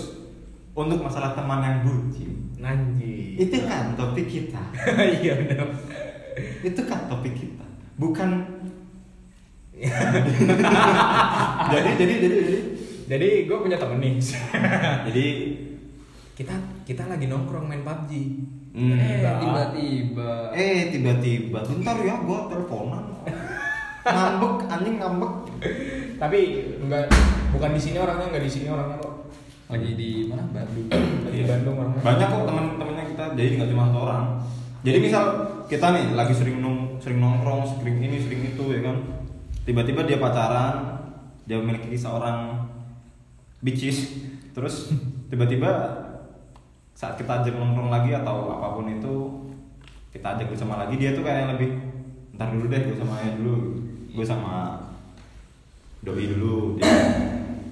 untuk 0.74 1.00
masalah 1.00 1.32
teman 1.32 1.60
yang 1.60 1.78
bucin, 1.82 2.52
Nanti. 2.56 3.38
itu 3.38 3.58
kan 3.64 3.94
topik 3.94 4.28
kita. 4.28 4.60
Iya 5.20 5.38
benar. 5.38 5.70
itu 6.62 6.82
kan 6.84 7.06
topik 7.06 7.34
kita. 7.34 7.66
Bukan 7.96 8.30
jadi 11.70 11.90
jadi 11.96 12.14
jadi 12.18 12.38
jadi 12.38 12.58
Jadi 13.10 13.30
gue 13.46 13.58
punya 13.58 13.78
temen 13.78 13.98
nih. 13.98 14.16
jadi 15.06 15.26
kita 16.40 16.56
kita 16.88 17.04
lagi 17.12 17.28
nongkrong 17.28 17.68
main 17.68 17.84
PUBG. 17.84 18.12
hmm, 18.72 18.96
eh 18.96 19.20
tiba-tiba. 19.44 20.32
Eh 20.56 20.80
tiba-tiba. 20.88 21.60
Bentar 21.68 22.00
ya 22.00 22.16
gua 22.24 22.48
teleponan. 22.48 23.12
Ngambek 24.08 24.56
anjing 24.72 24.96
ngambek. 25.04 25.34
Tapi 26.16 26.40
enggak 26.80 27.12
bukan 27.52 27.76
di 27.76 27.82
sini 27.84 28.00
orangnya, 28.00 28.32
enggak 28.32 28.46
di 28.48 28.52
sini 28.56 28.72
orangnya 28.72 29.04
kok. 29.04 29.16
lagi 29.70 29.94
di 29.94 30.26
mana? 30.26 30.42
Bandung. 30.50 30.88
Lagi 31.28 31.38
di 31.38 31.46
Bandung 31.46 31.76
orangnya. 31.78 32.02
banyak 32.02 32.28
kok 32.32 32.44
teman-temannya 32.48 33.06
kita 33.14 33.24
jadi 33.36 33.50
nggak 33.60 33.70
cuma 33.76 33.84
satu 33.92 34.00
orang. 34.08 34.26
Jadi 34.80 34.98
misal 35.04 35.24
kita 35.68 35.88
nih 35.92 36.06
lagi 36.16 36.34
sering 36.34 36.58
nong 36.64 37.04
sering 37.04 37.20
nongkrong 37.20 37.68
sering 37.68 38.00
ini 38.00 38.16
sering 38.16 38.42
itu 38.48 38.64
ya 38.80 38.82
kan? 38.88 38.98
Tiba-tiba 39.68 40.08
dia 40.08 40.18
pacaran 40.18 41.04
dia 41.44 41.60
memiliki 41.60 42.00
seorang 42.00 42.64
bitches. 43.60 44.24
Terus 44.56 44.96
tiba-tiba 45.30 46.09
saat 47.00 47.16
kita 47.16 47.32
ajak 47.40 47.56
nongkrong 47.56 47.88
lagi 47.88 48.12
atau 48.12 48.52
apa 48.60 48.76
pun 48.76 48.92
itu 48.92 49.16
kita 50.12 50.36
ajak 50.36 50.52
bersama 50.52 50.84
lagi 50.84 51.00
dia 51.00 51.16
tuh 51.16 51.24
kayak 51.24 51.56
lebih 51.56 51.80
ntar 52.36 52.52
dulu 52.52 52.68
deh 52.68 52.82
gue 52.92 52.98
sama 53.00 53.14
Ayah 53.24 53.34
dulu 53.40 53.56
gue 54.12 54.26
sama 54.28 54.54
doi 56.04 56.26
dulu 56.28 56.76
dia 56.76 56.92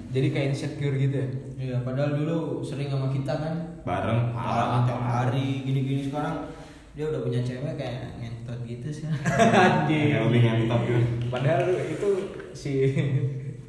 Jadi 0.07 0.31
kayak 0.31 0.55
insecure 0.55 0.95
gitu 0.95 1.19
ya. 1.19 1.27
Iya, 1.59 1.77
padahal 1.83 2.15
dulu 2.15 2.63
sering 2.63 2.87
sama 2.87 3.11
kita 3.11 3.43
kan. 3.43 3.83
bareng 3.83 4.31
Parah 4.31 4.87
tiap 4.87 5.03
hari 5.03 5.67
gini-gini 5.67 6.07
sekarang 6.07 6.47
dia 6.95 7.11
udah 7.11 7.27
punya 7.27 7.43
cewek 7.43 7.75
kayak 7.75 8.15
ngentot 8.23 8.55
gitu 8.63 8.87
sih. 8.87 9.05
Anjing. 9.11 10.15
kayak 10.15 10.23
lebih 10.31 10.41
ngentot 10.47 10.79
gitu 10.87 11.03
Padahal 11.27 11.67
itu 11.75 12.09
si 12.55 12.73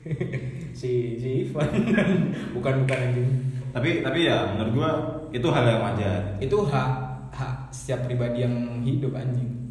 si 0.79 1.19
si 1.19 1.29
Ivan 1.43 1.69
bukan 2.55 2.75
bukan 2.87 2.99
anjing. 3.11 3.31
tapi 3.75 4.01
tapi 4.07 4.31
ya 4.31 4.55
menurut 4.55 4.73
gua 4.79 4.91
itu 5.31 5.47
hal 5.47 5.65
yang 5.65 5.81
wajar 5.83 6.21
Itu 6.39 6.65
hak 6.65 6.91
hak 7.31 7.55
setiap 7.71 8.05
pribadi 8.05 8.43
yang 8.43 8.55
hidup 8.83 9.13
anjing. 9.13 9.69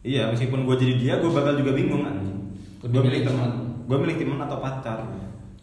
iya 0.00 0.28
meskipun 0.28 0.64
gua 0.64 0.76
jadi 0.76 0.94
dia 0.94 1.14
gua 1.18 1.32
bakal 1.32 1.56
juga 1.56 1.72
bingung 1.72 2.02
anjing 2.02 2.38
gua 2.80 3.00
milih 3.00 3.22
teman 3.22 3.50
gua 3.84 3.96
milih 4.00 4.16
teman 4.16 4.38
atau 4.40 4.58
pacar 4.58 4.98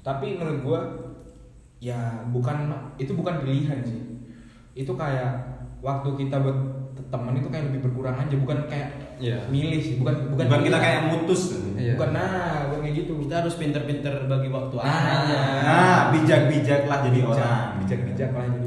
Tapi 0.02 0.34
menurut 0.34 0.60
gua 0.62 0.80
ya 1.78 1.98
bukan 2.30 2.74
itu 2.98 3.14
bukan 3.14 3.42
pilihan 3.42 3.82
sih. 3.82 4.02
Itu 4.74 4.94
kayak 4.94 5.30
waktu 5.82 6.10
kita 6.16 6.38
buat 6.38 6.58
teman 7.10 7.36
itu 7.36 7.50
kayak 7.50 7.70
lebih 7.70 7.86
berkurang 7.86 8.18
aja 8.18 8.34
bukan 8.34 8.66
kayak 8.66 8.90
Iya. 9.22 9.38
milih 9.50 9.78
sih 9.78 9.96
bukan 9.98 10.34
bukan, 10.34 10.46
bukan 10.50 10.62
kita 10.66 10.78
kayak 10.80 11.02
mutus 11.06 11.42
Iya. 11.78 11.94
bukan 11.94 12.10
nah 12.10 12.66
bukan 12.66 12.80
kayak 12.82 12.96
gitu 12.98 13.14
Kita 13.22 13.34
harus 13.38 13.54
pinter-pinter 13.54 14.14
bagi 14.26 14.50
waktu 14.50 14.76
Nah. 14.78 14.90
aja. 14.90 15.40
nah 15.62 16.00
bijak-bijak 16.10 16.82
lah 16.90 17.00
jadi 17.06 17.20
bijak 17.20 17.38
orang 17.38 17.70
bijak 17.86 18.00
bijak 18.10 18.30
lah 18.34 18.46
jadi 18.50 18.61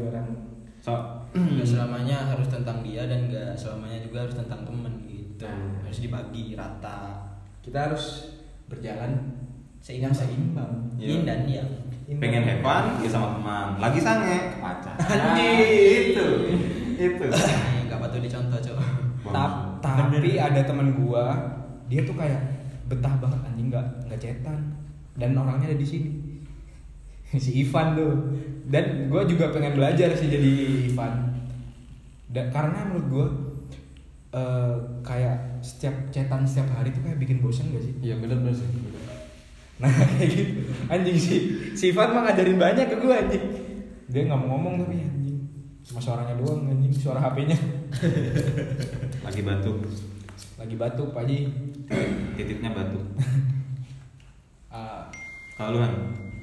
Gak 1.56 1.68
selamanya 1.68 2.16
harus 2.26 2.48
tentang 2.48 2.80
dia 2.80 3.02
dan 3.04 3.26
gak 3.26 3.52
selamanya 3.54 3.98
juga 4.00 4.22
harus 4.22 4.34
tentang 4.34 4.60
temen 4.62 4.94
gitu. 5.04 5.44
Nah. 5.44 5.82
Harus 5.82 5.98
dibagi 6.00 6.54
rata. 6.54 7.00
kita 7.60 7.88
harus 7.88 8.04
berjalan 8.66 9.40
Seimbang. 9.78 10.12
seimbang 10.12 10.72
Iya. 10.94 11.08
Yin 11.10 11.22
dan 11.24 11.40
yang. 11.44 11.70
pengen 12.14 12.44
have 12.44 12.60
fun 12.60 13.00
ya 13.00 13.08
sama 13.08 13.32
teman 13.32 13.66
lagi 13.78 13.96
sange 13.96 14.36
ke 14.52 14.58
pacar 14.60 14.92
Anjing. 15.00 16.12
itu 16.12 16.26
itu 16.94 17.24
Gak 17.84 17.96
patut 17.98 18.20
dicontoh 18.20 18.60
coba. 18.62 18.84
Ta- 19.32 19.80
tapi 19.80 20.36
ada 20.36 20.60
teman 20.60 20.92
gua 20.94 21.32
dia 21.84 22.00
tuh 22.00 22.12
kayak 22.12 22.36
betah 22.84 23.16
banget 23.16 23.40
anjing 23.42 23.68
nggak 23.68 23.86
nggak 24.04 24.20
cetan 24.20 24.56
dan 25.14 25.32
orangnya 25.32 25.72
ada 25.72 25.78
di 25.78 25.84
sini 25.84 26.08
si 27.40 27.64
Ivan 27.64 27.96
tuh 27.96 28.12
dan 28.68 29.08
gua 29.08 29.24
juga 29.24 29.48
pengen 29.48 29.72
belajar 29.74 30.12
sih 30.12 30.28
jadi 30.28 30.52
Ivan 30.86 31.33
dan 32.34 32.50
karena 32.50 32.82
menurut 32.90 33.06
gua 33.06 33.26
eh, 34.34 34.74
kayak 35.06 35.62
setiap 35.62 35.94
cetan 36.10 36.42
setiap 36.42 36.74
hari 36.74 36.90
tuh 36.90 37.06
kayak 37.06 37.22
bikin 37.22 37.38
bosan 37.38 37.70
gak 37.70 37.86
sih? 37.86 37.94
Iya 38.02 38.18
bener 38.18 38.42
bener 38.42 38.58
sih. 38.58 38.66
nah 39.78 39.90
kayak 40.18 40.28
gitu. 40.34 40.52
Anjing 40.90 41.18
sih. 41.18 41.40
Sifat 41.78 42.10
mah 42.10 42.26
ngajarin 42.26 42.58
banyak 42.58 42.86
ke 42.90 42.96
gue 42.98 43.14
anjing. 43.14 43.44
Dia 44.10 44.22
nggak 44.26 44.38
mau 44.42 44.58
ngomong 44.58 44.82
tapi 44.82 45.06
anjing. 45.06 45.38
Cuma 45.86 46.02
suaranya 46.02 46.34
doang 46.34 46.66
anjing 46.66 46.90
suara 46.90 47.22
HP-nya 47.22 47.58
lagi 49.26 49.40
batuk. 49.46 49.78
Lagi 50.58 50.74
batuk 50.74 51.08
Pak 51.14 51.22
Haji. 51.22 51.38
Titiknya 52.34 52.74
batuk. 52.74 53.06
Ah, 54.74 55.06
kalau 55.54 55.78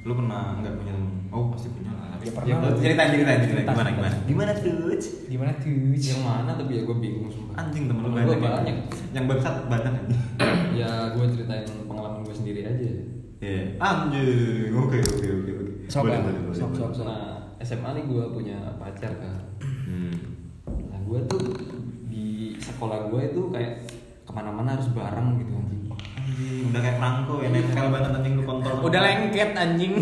lu 0.01 0.13
pernah 0.15 0.57
nggak 0.57 0.73
punya 0.75 0.93
temen 0.93 1.13
oh 1.29 1.49
pasti 1.49 1.69
punya 1.69 1.91
lah 1.91 2.09
Ya, 2.21 2.29
pernah. 2.29 2.77
cerita 2.77 3.01
cerita 3.09 3.31
cerita 3.33 3.49
Cerita. 3.49 3.71
gimana 3.73 3.89
gimana 3.91 4.15
gimana 4.23 4.51
tuh 4.53 4.93
gimana 5.25 5.51
tuh 5.57 5.73
Yang 5.91 6.21
mana 6.21 6.51
tapi 6.53 6.71
ya 6.71 6.81
gue 6.83 6.95
bingung 6.95 7.25
sumpah. 7.27 7.55
anjing 7.57 7.89
temen 7.89 8.01
lu 8.03 8.13
banyak 8.13 8.37
banyak. 8.37 8.75
yang 9.09 9.25
bangsat 9.25 9.55
banyak 9.65 9.89
anjing 9.95 10.21
ya 10.71 10.89
gue 11.13 11.25
ceritain 11.27 11.65
pengalaman 11.83 12.21
gue 12.21 12.31
sendiri 12.31 12.61
aja. 12.63 12.89
Iya, 13.41 13.73
anjing. 13.75 14.69
Oke, 14.71 15.01
oke, 15.01 15.27
oke, 15.33 15.51
oke. 15.51 15.73
Boleh, 15.89 16.17
boleh. 16.21 16.53
sok, 16.53 16.69
sok. 16.71 16.91
Nah 17.01 17.41
SMA 17.59 17.89
nih 17.91 18.05
gue 18.05 18.23
punya 18.29 18.57
pacar 18.77 19.17
kan. 19.17 19.41
Hmm. 19.59 20.13
Nah 20.87 21.01
gue 21.01 21.19
tuh 21.25 21.41
di 22.05 22.53
sekolah 22.55 23.09
gue 23.09 23.21
itu 23.27 23.41
kayak 23.49 23.89
ke 24.21 24.31
mana-mana 24.31 24.77
harus 24.77 24.93
bareng 24.93 25.41
gitu 25.41 25.51
anjing. 25.51 25.81
Anjing, 26.31 26.71
udah 26.71 26.79
kayak 26.79 26.95
Franco 26.95 27.33
ya, 27.43 27.47
nempel 27.51 27.85
banget 27.91 28.11
anjing 28.15 28.33
lu 28.39 28.43
kontol. 28.47 28.75
udah 28.87 29.01
lengket 29.03 29.51
anjing 29.51 29.93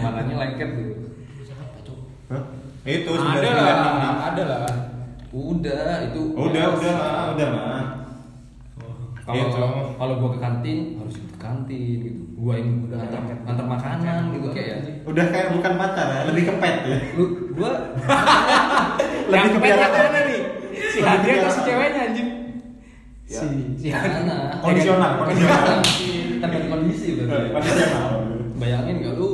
Malahnya 0.00 0.34
lengket 0.40 0.68
gitu. 0.72 0.92
Hah? 2.32 2.42
Itu 2.88 3.10
ada 3.12 3.20
sebenarnya 3.20 3.52
lah 3.52 4.14
ada 4.32 4.42
lah 4.48 4.60
Udah 5.34 6.06
itu. 6.06 6.22
Udah, 6.30 6.64
udah 6.78 6.92
lah, 6.94 7.22
udah 7.34 7.48
lah. 7.50 7.82
Kalau 9.24 9.40
Itu. 9.40 9.64
kalau 9.96 10.14
gue 10.20 10.30
ke 10.36 10.38
kantin 10.38 10.78
harus 11.00 11.14
ikut 11.16 11.32
ke 11.34 11.38
kantin 11.40 11.96
gitu. 12.06 12.22
Gue 12.38 12.54
yang 12.60 12.86
udah 12.86 12.98
antar, 13.02 13.20
antar 13.42 13.66
makanan 13.66 14.20
gitu 14.36 14.48
kayak. 14.54 15.04
Udah 15.04 15.24
kayak 15.32 15.48
bukan 15.58 15.72
pacar 15.80 16.06
ya, 16.12 16.20
lebih 16.28 16.44
ke 16.48 16.54
pet 16.60 16.76
ya. 16.86 16.96
Lu 17.16 17.24
gue 17.50 17.72
yang 19.32 19.48
ke 19.52 19.58
pet 19.58 19.74
yang 19.74 19.92
mana 19.92 20.20
nih 20.28 20.40
si 20.94 20.98
Lebih 21.02 21.10
Hadria 21.10 21.34
ke 21.34 21.40
atau 21.42 21.50
si 21.50 21.60
ceweknya 21.66 22.00
anjing 22.12 22.28
Ya. 23.24 23.40
si 23.40 23.48
si 23.80 23.88
Mana? 23.88 24.60
Kondisional, 24.60 25.16
kondisional. 25.24 25.80
tergantung 26.44 26.70
kondisi 26.70 27.16
berarti. 27.16 27.56
Kondisional. 27.56 28.08
Bayangin 28.60 29.00
gak 29.00 29.16
lu 29.16 29.28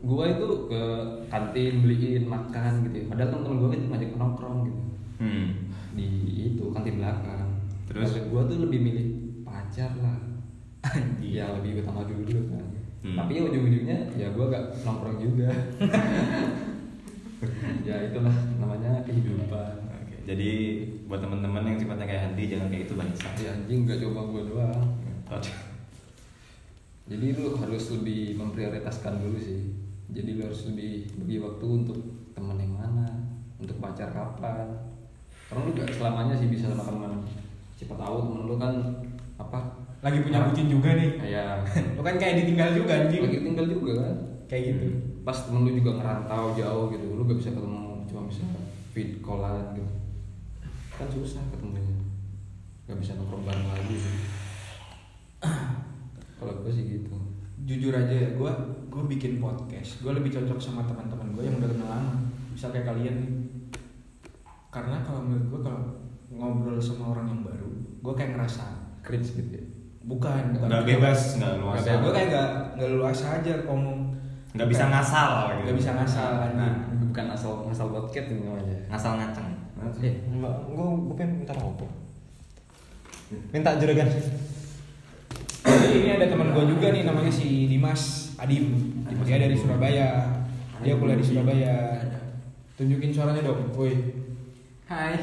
gua 0.00 0.24
itu 0.28 0.48
ke 0.68 0.82
kantin 1.28 1.74
beliin 1.84 2.24
makan 2.24 2.88
gitu 2.88 2.96
ya. 2.96 3.04
Padahal 3.12 3.28
temen-temen 3.30 3.56
gua 3.60 3.68
itu 3.70 3.86
ngajak 3.86 4.10
nongkrong 4.16 4.58
gitu 4.64 4.80
Hmm. 5.14 5.70
di 5.94 6.08
itu 6.50 6.64
kantin 6.72 6.98
belakang. 6.98 7.48
Terus? 7.86 8.10
Tapi 8.10 8.20
gua 8.26 8.42
tuh 8.44 8.58
lebih 8.64 8.80
milih 8.80 9.06
pacar 9.44 9.92
lah. 10.00 10.18
ya 11.20 11.48
lebih 11.54 11.80
utama 11.80 12.04
dulu 12.04 12.48
kan. 12.48 12.64
Hmm. 13.04 13.16
Tapi 13.20 13.30
ya 13.36 13.42
ujung-ujungnya 13.44 13.98
ya 14.16 14.26
gua 14.32 14.44
gak 14.48 14.64
nongkrong 14.82 15.20
juga. 15.20 15.48
ya 17.84 18.08
itulah 18.08 18.36
namanya 18.56 19.04
kehidupan. 19.04 19.83
Jadi 20.24 20.52
buat 21.04 21.20
teman-teman 21.20 21.68
yang 21.68 21.76
sifatnya 21.76 22.08
kayak 22.08 22.22
Handi 22.28 22.44
jangan 22.48 22.68
kayak 22.72 22.84
itu 22.88 22.94
bangsa. 22.96 23.28
Ya 23.36 23.52
anjing 23.52 23.84
gak 23.84 24.00
coba 24.00 24.20
gua 24.24 24.42
doang. 24.48 24.84
Jadi 27.04 27.26
lu 27.36 27.52
harus 27.60 27.84
lebih 27.92 28.40
memprioritaskan 28.40 29.20
dulu 29.20 29.36
sih. 29.36 29.60
Jadi 30.08 30.40
lu 30.40 30.48
harus 30.48 30.64
lebih 30.72 31.12
bagi 31.20 31.36
waktu 31.44 31.66
untuk 31.68 31.98
teman 32.32 32.56
yang 32.56 32.72
mana, 32.72 33.04
untuk 33.60 33.76
pacar 33.76 34.08
kapan. 34.08 34.72
Karena 35.52 35.60
lu 35.68 35.70
gak 35.76 35.92
selamanya 35.92 36.32
sih 36.40 36.48
bisa 36.48 36.72
sama 36.72 36.88
teman. 36.88 37.12
Siapa 37.76 37.92
tahu 37.92 38.16
temen 38.24 38.48
lu 38.48 38.56
kan 38.56 38.72
apa? 39.36 39.84
lagi 40.04 40.20
punya 40.20 40.44
bucin 40.44 40.68
juga 40.68 41.00
nih 41.00 41.16
Kayak 41.16 41.64
lu 41.96 42.04
kan 42.04 42.14
kayak 42.20 42.44
ditinggal 42.44 42.76
juga 42.76 42.92
anjing 42.92 43.24
lagi 43.24 43.40
tinggal 43.40 43.66
juga 43.72 43.92
kan. 44.04 44.14
kayak 44.52 44.62
gitu 44.76 44.86
Pas 45.24 45.38
temen 45.48 45.64
lu 45.64 45.72
juga 45.72 45.96
ngerantau 45.96 46.52
jauh 46.52 46.92
gitu, 46.92 47.06
lu 47.16 47.24
gak 47.24 47.40
bisa 47.40 47.56
ketemu, 47.56 48.04
cuma 48.04 48.28
bisa 48.28 48.44
feed 48.92 49.24
callan 49.24 49.72
gitu. 49.72 50.03
Kan 50.94 51.08
susah 51.08 51.42
ketemunya. 51.48 51.94
Gak 52.84 52.98
bisa 52.98 53.12
nongkrong 53.14 53.42
bareng 53.42 53.66
lagi 53.68 53.94
sih. 53.94 54.16
Kalau 56.36 56.54
gue 56.60 56.70
sih 56.70 56.84
gitu. 56.90 57.14
jujur 57.64 57.90
aja 57.90 58.12
ya 58.12 58.28
gue 58.30 58.52
gue 58.86 59.02
bikin 59.08 59.40
podcast 59.40 59.96
gue 59.98 60.12
lebih 60.12 60.28
cocok 60.28 60.60
sama 60.60 60.84
teman-teman 60.84 61.32
gue 61.32 61.42
yang 61.42 61.56
udah 61.56 61.64
kenal 61.66 61.88
lama 61.88 62.12
misal 62.52 62.68
kayak 62.68 62.84
kalian 62.84 63.16
nih 63.16 63.32
karena 64.68 65.00
kalau 65.00 65.24
menurut 65.24 65.48
gue 65.48 65.60
kalau 65.62 65.80
ngobrol 66.28 66.76
sama 66.76 67.16
orang 67.16 67.24
yang 67.26 67.40
baru 67.40 67.72
gue 68.04 68.12
kayak 68.12 68.36
ngerasa 68.36 68.68
Cringe 69.00 69.32
gitu 69.32 69.48
ya. 69.50 69.64
bukan 70.04 70.52
bukan 70.52 70.68
Nggak 70.68 70.84
bebas, 70.86 71.20
nggak 71.40 71.52
luas. 71.56 71.80
gue 71.80 72.12
kayak 72.12 72.28
nggak 72.28 72.50
nggak 72.76 72.90
luasa 72.92 73.26
aja 73.40 73.52
ngomong 73.64 73.98
Nggak 74.52 74.68
bisa 74.68 74.84
ngasal 74.86 75.28
gitu. 75.48 75.60
nggak 75.64 75.76
bisa 75.80 75.90
ngasal 75.96 76.30
Nah, 76.52 76.72
bukan 77.00 77.26
asal 77.32 77.52
asal 77.64 77.86
podcast 77.88 78.28
ini 78.28 78.44
namanya 78.44 78.76
ngasal 78.92 79.12
ngaceng. 79.16 79.48
Eh. 80.00 80.14
enggak, 80.26 80.54
gua 80.68 80.86
gua 80.96 81.14
pengen 81.14 81.42
minta 81.42 81.52
rokok. 81.52 81.90
Minta 83.50 83.70
juragan. 83.76 84.08
jadi 85.64 85.96
ini 85.96 86.10
ada 86.12 86.26
teman 86.28 86.52
gue 86.52 86.64
juga 86.68 86.92
nih 86.92 87.02
namanya 87.02 87.32
si 87.32 87.66
Dimas 87.66 88.34
Adim 88.36 88.92
dia 89.24 89.40
dari 89.40 89.56
Surabaya 89.56 90.28
dia 90.78 90.94
kuliah 90.94 91.16
di 91.16 91.24
Surabaya 91.24 91.74
tunjukin 92.74 93.08
suaranya 93.08 93.40
dong 93.42 93.72
woi 93.72 93.94
Hai. 94.84 95.16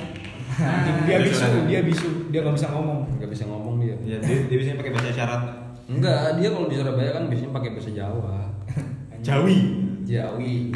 Anjing, 0.57 0.97
dia 1.05 1.21
bisu 1.21 1.45
dia 1.69 1.79
bisu 1.85 2.07
dia 2.33 2.41
nggak 2.41 2.57
bisa 2.57 2.67
ngomong 2.73 3.05
nggak 3.15 3.29
bisa 3.29 3.45
ngomong 3.45 3.75
dia 3.77 3.93
Ya, 4.01 4.17
dia, 4.17 4.49
dia 4.49 4.55
biasanya 4.57 4.77
pakai 4.81 4.91
bahasa 4.91 5.13
isyarat. 5.13 5.41
enggak 5.85 6.21
dia 6.41 6.49
kalau 6.49 6.65
di 6.65 6.75
Surabaya 6.75 7.11
kan 7.13 7.23
biasanya 7.29 7.51
pakai 7.53 7.69
bahasa 7.77 7.91
Jawa 7.93 8.35
Jawi. 9.27 9.57
Jawi 10.01 10.73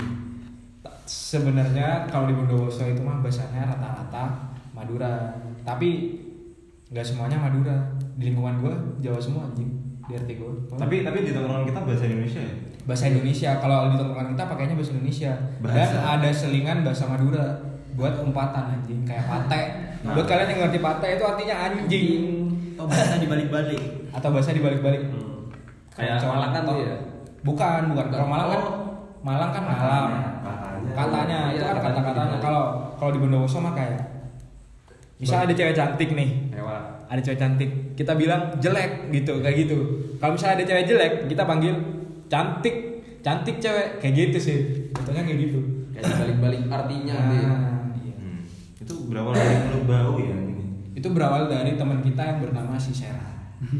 sebenarnya 1.05 1.87
kalau 2.05 2.25
di 2.25 2.35
Bondowoso 2.35 2.83
itu 2.83 2.99
mah 2.99 3.21
bahasanya 3.21 3.65
rata-rata 3.67 4.23
Madura 4.71 5.37
tapi 5.61 6.19
nggak 6.87 7.01
semuanya 7.03 7.37
Madura 7.39 7.77
di 8.15 8.29
lingkungan 8.29 8.59
gue 8.59 8.73
Jawa 9.01 9.17
semua 9.17 9.45
anjing 9.45 9.69
di 10.01 10.13
RT 10.13 10.29
gue 10.35 10.51
Tapi 10.71 11.01
tapi 11.01 11.17
di 11.21 11.31
tongkrongan 11.31 11.65
kita 11.65 11.79
bahasa 11.79 12.05
Indonesia 12.05 12.37
ya. 12.39 12.53
bahasa 12.83 13.03
Indonesia 13.07 13.49
kalau 13.57 13.77
di 13.87 13.95
tongkrongan 13.95 14.29
kita 14.31 14.43
pakainya 14.45 14.75
bahasa 14.75 14.91
Indonesia 14.91 15.31
dan 15.33 15.63
Bahasa. 15.63 15.97
ada 16.11 16.29
selingan 16.31 16.77
bahasa 16.81 17.03
Madura 17.07 17.45
buat 17.95 18.13
umpatan 18.19 18.63
anjing 18.75 19.01
kayak 19.01 19.25
pate 19.25 19.63
Nah. 19.97 20.13
buat 20.13 20.27
kalian 20.27 20.45
yang 20.47 20.59
ngerti 20.63 20.79
pate 20.79 21.07
itu 21.11 21.23
artinya 21.23 21.55
anjing 21.63 22.21
Oh 22.75 22.85
bahasa 22.85 23.17
dibalik-balik. 23.17 23.81
atau 24.11 24.29
bahasa 24.29 24.51
dibalik-balik 24.51 25.01
Hmm. 25.07 25.49
Kayak 25.91 26.21
Malang 26.21 26.51
kan 26.51 26.61
tuh 26.63 26.77
ya? 26.77 26.95
bukan 27.41 27.81
bukan 27.89 28.05
kalau 28.07 28.27
Malang 28.27 28.49
kan 28.51 28.61
Oh. 28.61 28.73
Malang 29.23 29.49
kan 29.49 29.63
malam 29.63 30.09
Katanya. 30.37 30.64
Katanya 30.93 31.39
itu 31.55 31.63
kan 31.63 31.75
katanya 31.79 31.93
kata-katanya. 32.03 32.25
dibalik. 32.29 32.43
kalau 32.43 32.63
kalau 32.99 33.11
di 33.15 33.19
Bondowoso 33.23 33.57
mah 33.63 33.73
kayak 33.73 34.01
misal 35.17 35.47
ada 35.47 35.53
cewek 35.55 35.75
cantik 35.75 36.09
nih. 36.11 36.29
Lewat 36.53 36.83
ada 37.05 37.21
cewek 37.21 37.39
cantik. 37.39 37.69
Kita 37.95 38.13
bilang 38.17 38.41
jelek 38.59 39.09
gitu 39.13 39.33
kayak 39.39 39.55
gitu. 39.65 39.77
Kalau 40.19 40.35
misalnya 40.35 40.55
ada 40.61 40.65
cewek 40.67 40.85
jelek 40.85 41.13
kita 41.31 41.43
panggil 41.45 41.73
cantik 42.29 42.75
cantik 43.25 43.55
cewek 43.57 43.87
kayak 44.03 44.13
gitu 44.13 44.37
sih. 44.37 44.59
Contohnya 44.93 45.23
kayak 45.25 45.39
gitu. 45.49 45.59
Kayak 45.95 46.11
balik-balik 46.19 46.61
artinya 46.67 47.15
dia 47.31 47.47
nah, 47.47 47.87
iya. 48.03 48.15
Hmm. 48.19 48.43
Itu 48.81 48.93
berawal 49.07 49.31
dari 49.33 49.55
mulut 49.69 49.83
bau 49.87 50.15
ya 50.19 50.35
ini. 50.35 50.53
itu 50.95 51.07
berawal 51.11 51.51
dari 51.51 51.75
teman 51.75 51.99
kita 51.99 52.23
yang 52.23 52.39
bernama 52.39 52.79
si 52.79 52.95
Sera 52.95 53.34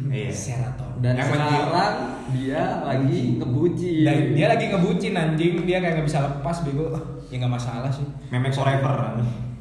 Iya. 0.08 0.32
Seraton 0.32 1.04
dan 1.04 1.20
Yang 1.20 1.36
sekarang 1.36 1.96
dia 2.32 2.64
lagi 2.82 3.20
ngebucin 3.38 3.96
dan 4.08 4.18
dia 4.32 4.48
lagi 4.48 4.66
ngebucin 4.72 5.14
anjing 5.14 5.54
dia 5.68 5.78
kayak 5.78 5.94
nggak 6.00 6.08
bisa 6.08 6.20
lepas 6.24 6.64
bego 6.64 6.88
ya 7.28 7.36
nggak 7.38 7.54
masalah 7.54 7.92
sih 7.92 8.08
Memek 8.32 8.56
forever. 8.56 9.20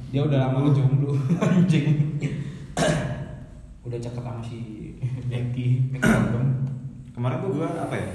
dia 0.09 0.23
udah 0.23 0.39
lama 0.47 0.71
jomblo 0.71 1.19
anjing 1.43 2.15
udah 3.83 3.99
cakep 4.01 4.23
sama 4.23 4.41
si 4.41 4.59
Becky 5.27 5.91
Becky 5.91 6.01
Condom. 6.01 6.47
Kemarin 7.11 7.37
tuh 7.39 7.51
gua 7.53 7.69
apa 7.69 7.95
ya? 7.95 8.09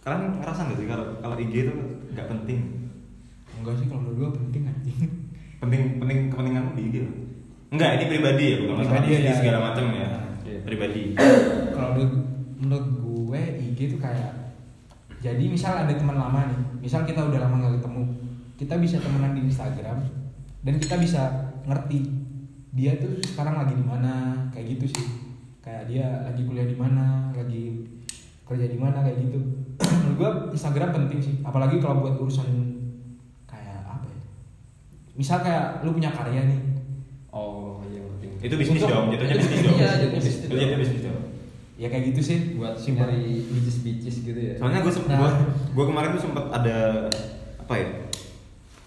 Kalian 0.00 0.40
ngerasa 0.40 0.60
nggak 0.66 0.78
sih 0.78 0.86
kalau 0.88 1.06
kalau 1.18 1.36
IG 1.36 1.54
itu 1.62 1.74
nggak 2.10 2.26
penting? 2.26 2.60
enggak 3.52 3.74
sih 3.76 3.86
kalau 3.86 4.02
menurut 4.02 4.18
gua 4.18 4.30
penting 4.34 4.62
anjing 4.64 4.98
Penting 5.58 5.82
penting 5.98 6.18
kepentingan 6.26 6.62
lu 6.64 6.72
di 6.74 6.82
IG 6.88 6.96
lah. 7.02 7.14
Enggak, 7.72 7.90
ini 7.94 8.04
pribadi 8.10 8.44
ya, 8.44 8.56
bukan 8.60 8.74
masalah 8.76 8.92
Pribadi 8.92 9.08
ya, 9.08 9.16
bisnis 9.16 9.30
ya. 9.32 9.38
segala 9.40 9.58
macam 9.62 9.84
ya. 9.94 10.08
Pribadi. 10.62 11.18
kalau 11.74 11.90
menurut, 11.98 12.12
menurut 12.58 12.86
gue 13.02 13.40
IG 13.70 13.78
tuh 13.96 14.00
kayak 14.00 14.32
jadi 15.22 15.44
misal 15.46 15.86
ada 15.86 15.94
teman 15.94 16.18
lama 16.18 16.50
nih 16.50 16.60
misal 16.82 17.06
kita 17.06 17.22
udah 17.22 17.38
lama 17.46 17.54
nggak 17.62 17.74
ketemu 17.78 18.02
kita 18.58 18.74
bisa 18.78 18.96
temenan 19.02 19.34
di 19.34 19.46
Instagram 19.46 19.98
dan 20.62 20.74
kita 20.78 20.94
bisa 20.98 21.22
ngerti 21.66 22.22
dia 22.72 22.96
tuh 22.96 23.20
sekarang 23.20 23.60
lagi 23.60 23.74
di 23.76 23.84
mana 23.84 24.46
kayak 24.48 24.76
gitu 24.76 24.96
sih. 24.96 25.06
Kayak 25.62 25.86
dia 25.86 26.06
lagi 26.24 26.42
kuliah 26.48 26.66
di 26.66 26.74
mana 26.74 27.30
lagi 27.36 27.84
kerja 28.42 28.66
di 28.66 28.78
mana 28.80 29.04
kayak 29.04 29.28
gitu. 29.28 29.38
Menurut 30.02 30.16
gue 30.16 30.30
Instagram 30.56 30.90
penting 30.90 31.20
sih 31.20 31.34
apalagi 31.44 31.78
kalau 31.78 32.00
buat 32.00 32.16
urusan 32.16 32.48
kayak 33.44 33.84
apa 33.84 34.08
ya? 34.08 34.20
Misal 35.14 35.44
kayak 35.44 35.84
lu 35.84 35.92
punya 35.92 36.10
karya 36.10 36.48
nih. 36.48 36.60
Oh 37.32 37.71
Itu 38.42 38.54
bisnis 38.54 38.82
dong, 38.82 39.06
jatuhnya 39.08 39.34
itu 39.34 39.40
bisnis 39.40 39.60
dong. 39.62 39.76
Iya, 39.76 39.88
jatuhnya 39.88 40.16
bisnis 40.16 40.34
Itu 40.36 40.46
jatuhnya 40.52 40.78
bisnis 40.78 41.02
dong. 41.02 41.18
Ya 41.74 41.86
kayak 41.88 42.04
gitu 42.10 42.20
sih. 42.20 42.38
buat 42.54 42.74
Simpel. 42.74 43.02
nyari 43.04 43.22
bicis-bicis 43.48 44.16
gitu 44.22 44.40
ya. 44.40 44.54
Soalnya 44.54 44.80
gue 44.80 44.92
Nah. 45.04 45.16
gua, 45.16 45.30
gua 45.72 45.84
kemarin 45.88 46.08
tuh 46.12 46.22
sempet 46.22 46.44
ada 46.48 46.76
apa 47.56 47.74
ya? 47.74 47.88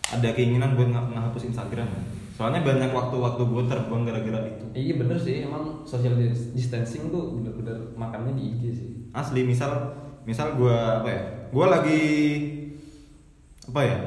Ada 0.08 0.28
keinginan 0.32 0.76
buat 0.76 0.88
ngah- 0.88 1.10
ngehapus 1.10 1.44
Instagram. 1.46 1.90
Soalnya 2.32 2.62
banyak 2.62 2.92
waktu-waktu 2.92 3.42
gue 3.42 3.64
terbuang 3.66 4.04
gara-gara 4.04 4.40
itu. 4.46 4.66
Iya 4.72 4.94
bener 4.98 5.16
sih, 5.16 5.36
emang 5.42 5.84
social 5.84 6.14
dis- 6.14 6.52
distancing 6.52 7.08
tuh 7.08 7.32
bener-bener 7.34 7.96
makannya 7.96 8.32
di 8.32 8.44
IG 8.50 8.64
sih. 8.70 8.90
Asli 9.12 9.42
misal 9.42 9.72
misal 10.22 10.54
gue 10.54 10.72
apa 10.72 11.08
ya? 11.08 11.22
Gue 11.50 11.66
lagi 11.66 12.02
apa 13.66 13.82
ya? 13.82 13.98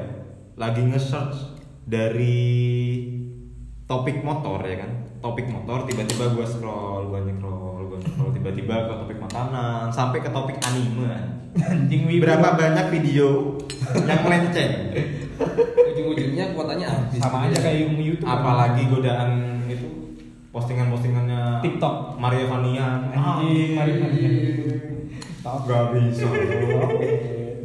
Lagi 0.55 0.81
nge-search 0.83 1.37
dari 1.83 2.37
topik 3.89 4.21
motor 4.21 4.61
ya 4.61 4.85
kan? 4.85 4.91
Topik 5.19 5.49
motor 5.49 5.89
tiba-tiba 5.89 6.37
gue 6.37 6.45
scroll, 6.45 7.09
gue 7.09 7.19
scroll, 7.33 7.89
gue 7.89 7.99
scroll 8.05 8.31
tiba-tiba 8.37 8.85
ke 8.85 8.93
topik 9.01 9.17
makanan 9.17 9.89
sampai 9.89 10.21
ke 10.21 10.29
topik 10.29 10.61
anime. 10.61 11.09
Anjing 11.57 12.05
wibu. 12.05 12.21
Berapa 12.21 12.53
banyak 12.53 12.85
video 12.93 13.57
yang 14.05 14.21
melenceng? 14.21 14.93
Ujung-ujungnya 15.89 16.53
kuotanya 16.53 16.87
habis. 16.93 17.17
sama 17.17 17.49
aja 17.49 17.57
kayak 17.57 17.89
yang 17.89 17.97
YouTube. 17.97 18.29
apalagi 18.29 18.85
godaan 18.85 19.57
itu 19.65 20.21
postingan-postingannya 20.53 21.65
TikTok. 21.65 22.21
Maria 22.21 22.45
Vania 22.45 23.09
Anjing, 23.09 23.73
Maria 23.73 23.95
Vania. 24.05 24.29
Gak 25.41 25.83
bisa 25.97 26.29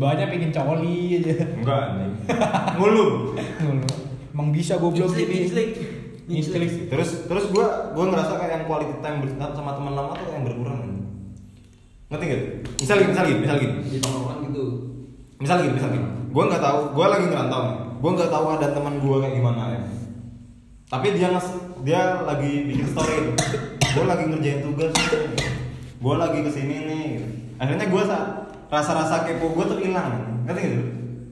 Banyak 0.00 0.26
pengen 0.32 0.50
coli 0.50 1.20
aja. 1.20 1.34
enggak 1.52 1.80
anjing 1.92 2.12
ngulu 2.80 3.36
Emang 4.34 4.50
bisa 4.50 4.80
goblok 4.82 5.14
Nyiclik, 5.14 5.78
nyiclik. 6.24 6.60
Nyiclik. 6.64 6.88
terus 6.88 7.10
terus 7.28 7.44
gua 7.52 7.92
gua 7.92 8.04
ngerasa 8.12 8.32
kayak 8.40 8.52
yang 8.52 8.64
quality 8.64 8.94
time 9.04 9.18
ber- 9.20 9.36
sama 9.52 9.70
teman 9.76 9.92
lama 9.92 10.12
tuh 10.16 10.30
yang 10.32 10.44
berkurang 10.44 10.80
ngerti 12.12 12.24
gak 12.30 12.42
misal 12.78 12.94
gini 13.00 13.10
misal 13.10 13.24
gini 13.26 13.40
misal 13.42 13.56
gini. 13.58 13.74
Di 13.90 13.98
tongkrongan 13.98 14.38
gitu. 14.46 14.64
misal 15.40 15.56
gini 15.60 15.72
misal 15.74 15.90
gini. 15.90 16.06
Gua 16.30 16.42
nggak 16.46 16.62
tahu 16.62 16.78
gua 16.94 17.06
lagi 17.10 17.24
ngerantau 17.26 17.60
nih. 17.64 17.76
Gua 17.98 18.10
nggak 18.14 18.30
tahu 18.30 18.44
ada 18.54 18.68
teman 18.70 18.94
gua 19.02 19.16
kayak 19.24 19.34
gimana 19.40 19.62
ya. 19.74 19.80
Tapi 20.86 21.06
dia 21.16 21.28
nges 21.32 21.48
dia 21.84 22.00
lagi 22.22 22.50
bikin 22.70 22.86
story 22.88 23.12
itu 23.20 23.32
gua 23.94 24.04
lagi 24.14 24.24
ngerjain 24.30 24.60
tugas 24.64 24.92
gua 26.00 26.14
lagi 26.20 26.38
ke 26.44 26.50
sini 26.52 26.76
nih 26.88 27.06
akhirnya 27.56 27.86
gua 27.88 28.02
saat 28.04 28.28
rasa-rasa 28.72 29.24
kepo 29.28 29.52
gua 29.52 29.64
tuh 29.68 29.78
hilang 29.80 30.42
ngerti 30.44 30.60
gak 30.60 30.70
sih? 30.72 30.82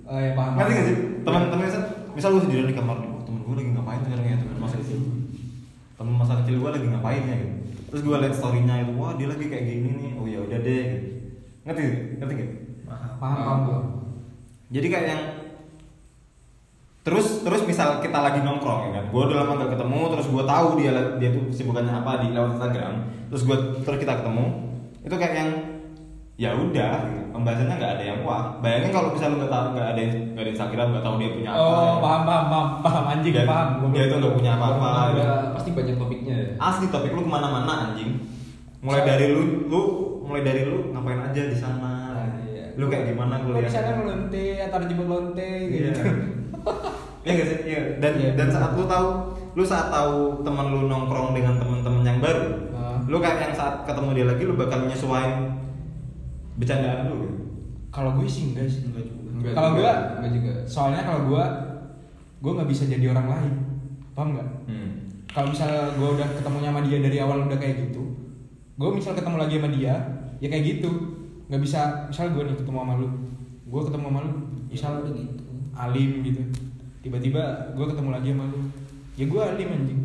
Oh 0.08 0.18
ya 0.20 0.30
paham. 0.36 0.52
ngerti 0.56 0.72
gak 0.72 0.86
sih? 0.88 0.96
Teman-teman 1.24 1.64
misal 1.68 1.82
misal 2.12 2.28
gua 2.36 2.42
sendirian 2.44 2.68
di 2.68 2.76
kamar 2.76 2.96
nih 3.00 3.11
gua 3.42 3.54
lagi 3.58 3.70
ngapain 3.74 4.00
sekarang 4.06 4.26
ya 4.26 4.36
temen 4.38 4.58
masa 4.58 4.76
kecil 4.80 5.00
temen 5.98 6.14
masa 6.16 6.32
kecil 6.42 6.54
gua 6.58 6.70
lagi 6.74 6.86
ngapain 6.88 7.22
ya 7.26 7.36
gitu. 7.38 7.54
Terus 7.92 8.02
gua 8.08 8.16
liat 8.24 8.34
storynya 8.34 8.74
itu 8.82 8.92
wah 8.96 9.12
dia 9.18 9.28
lagi 9.28 9.44
kayak 9.50 9.64
gini 9.68 9.90
nih. 9.98 10.10
Oh 10.16 10.26
ya 10.26 10.38
udah 10.42 10.58
deh 10.64 10.82
gitu. 10.88 11.08
Ngerti 11.62 11.82
ngerti 12.18 12.32
gak? 12.34 12.50
Paham. 12.88 13.12
Paham 13.20 13.58
gua. 13.68 13.80
jadi 14.72 14.86
kayak 14.88 15.06
yang 15.06 15.22
terus 17.02 17.42
terus 17.42 17.66
misal 17.66 17.98
kita 17.98 18.14
lagi 18.14 18.46
nongkrong 18.46 18.88
ya 18.88 18.90
kan 18.94 19.04
gue 19.10 19.22
udah 19.26 19.36
lama 19.42 19.58
gak 19.58 19.74
ketemu 19.74 20.00
terus 20.14 20.26
gue 20.30 20.44
tahu 20.46 20.66
dia 20.78 20.90
dia 21.18 21.30
tuh 21.34 21.44
sibukannya 21.50 21.90
apa 21.90 22.22
di 22.22 22.30
lewat 22.30 22.56
Instagram 22.56 22.94
terus 23.26 23.42
gue 23.42 23.56
terus 23.82 23.98
kita 23.98 24.22
ketemu 24.22 24.44
itu 25.02 25.14
kayak 25.18 25.34
yang 25.34 25.50
ya 26.42 26.50
udah 26.52 26.92
pembahasannya 27.30 27.74
nggak 27.78 27.92
ada 27.94 28.04
yang 28.04 28.18
wah 28.22 28.58
bayangin 28.58 28.90
kalau 28.90 29.14
misalnya 29.14 29.36
nggak 29.38 29.52
tahu 29.52 29.64
nggak 29.72 29.88
ada 29.88 30.00
nggak 30.02 30.42
ada 30.42 30.50
Instagram 30.50 30.86
nggak 30.90 31.04
tahu 31.04 31.14
dia 31.16 31.30
punya 31.30 31.48
apa 31.48 31.62
Oh, 31.62 31.70
ya. 31.70 31.92
paham 32.02 32.22
paham 32.22 32.44
paham 32.48 32.68
paham 32.82 33.04
anjing 33.08 33.32
Dia- 33.32 33.46
paham. 33.46 33.68
Gua 33.78 33.88
dia 33.92 34.04
tuh 34.04 34.16
nggak 34.18 34.34
punya 34.34 34.50
apa-apa 34.52 34.88
gitu. 35.08 35.22
pasti 35.54 35.70
banyak 35.70 35.96
topiknya 35.96 36.34
ya. 36.34 36.48
asli 36.60 36.86
topik 36.88 37.10
lu 37.10 37.22
ke 37.22 37.30
mana-mana 37.30 37.72
anjing 37.86 38.10
mulai 38.80 39.02
dari 39.06 39.24
lu 39.30 39.42
lu 39.64 39.80
mulai 40.20 40.42
dari 40.42 40.62
lu 40.64 40.90
ngapain 40.90 41.20
aja 41.22 41.42
di 41.44 41.54
sana 41.54 41.92
Iya. 42.44 42.64
lu 42.74 42.84
kayak 42.86 43.04
gimana 43.08 43.34
kuliah 43.38 43.62
di 43.62 43.70
sana 43.70 43.90
ngelonte, 43.94 44.44
antar 44.60 44.80
jemput 44.82 45.06
lonte 45.06 45.48
gitu. 45.68 45.88
Iya. 45.94 46.12
Iya 47.22 47.32
gak 47.32 47.46
sih? 47.46 47.58
Iya. 47.68 47.80
Dan 47.96 48.12
Iya. 48.18 48.30
dan 48.34 48.48
saat 48.48 48.74
lu 48.74 48.82
tahu, 48.84 49.08
lu 49.54 49.62
saat 49.62 49.88
tahu 49.88 50.42
teman 50.42 50.66
lu 50.68 50.80
nongkrong 50.84 51.30
dengan 51.30 51.54
teman-teman 51.54 52.02
yang 52.02 52.18
baru, 52.18 52.66
Ah. 52.72 52.98
lu 53.04 53.16
kayak 53.16 53.38
yang 53.40 53.54
saat 53.54 53.86
ketemu 53.86 54.10
dia 54.12 54.26
lagi 54.26 54.42
lu 54.42 54.54
bakal 54.56 54.82
nyesuaiin 54.82 55.54
bercandaan 56.56 57.08
lu 57.08 57.16
gitu. 57.24 57.36
Kalau 57.92 58.16
gue 58.16 58.28
sih 58.28 58.52
enggak 58.52 58.68
sih. 58.68 58.88
Enggak 58.88 59.04
juga. 59.04 59.20
Enggak 59.32 59.52
Kalau 59.58 59.70
juga, 59.74 59.80
gua 59.80 59.92
enggak 60.20 60.32
juga. 60.38 60.52
soalnya 60.70 61.02
kalau 61.02 61.20
gua 61.26 61.44
gua 62.42 62.52
nggak 62.58 62.70
bisa 62.70 62.82
jadi 62.86 63.06
orang 63.10 63.26
lain. 63.26 63.54
Paham 64.12 64.28
nggak? 64.36 64.48
Hmm. 64.68 64.90
Kalau 65.32 65.48
misalnya 65.48 65.82
gua 65.96 66.08
udah 66.20 66.28
ketemunya 66.36 66.70
sama 66.70 66.80
dia 66.84 66.98
dari 67.00 67.18
awal 67.18 67.38
udah 67.48 67.58
kayak 67.58 67.76
gitu, 67.88 68.02
gua 68.76 68.92
misal 68.92 69.16
ketemu 69.16 69.36
lagi 69.40 69.54
sama 69.56 69.68
dia, 69.72 69.94
ya 70.38 70.48
kayak 70.52 70.64
gitu. 70.68 70.90
Nggak 71.48 71.62
bisa, 71.64 71.80
misal 72.12 72.26
gua 72.36 72.42
nih 72.44 72.56
ketemu 72.56 72.78
sama 72.84 72.94
lu, 73.00 73.08
gua 73.68 73.82
ketemu 73.88 74.06
sama 74.08 74.20
lu, 74.24 74.32
misal 74.68 74.92
udah 75.00 75.12
gitu. 75.16 75.44
alim 75.72 76.10
gitu. 76.20 76.42
Tiba-tiba 77.00 77.42
gua 77.72 77.86
ketemu 77.88 78.10
lagi 78.12 78.28
sama 78.36 78.44
lu, 78.52 78.60
ya 79.16 79.24
gua 79.26 79.42
alim 79.56 79.68
anjing. 79.72 80.00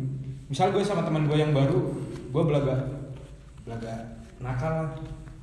Misal 0.48 0.72
gua 0.72 0.80
sama 0.80 1.04
teman 1.04 1.28
gua 1.28 1.36
yang 1.36 1.52
baru, 1.52 1.78
gua 2.32 2.42
belaga, 2.48 2.76
belaga 3.68 3.94
nakal 4.40 4.72
lah. 4.72 4.90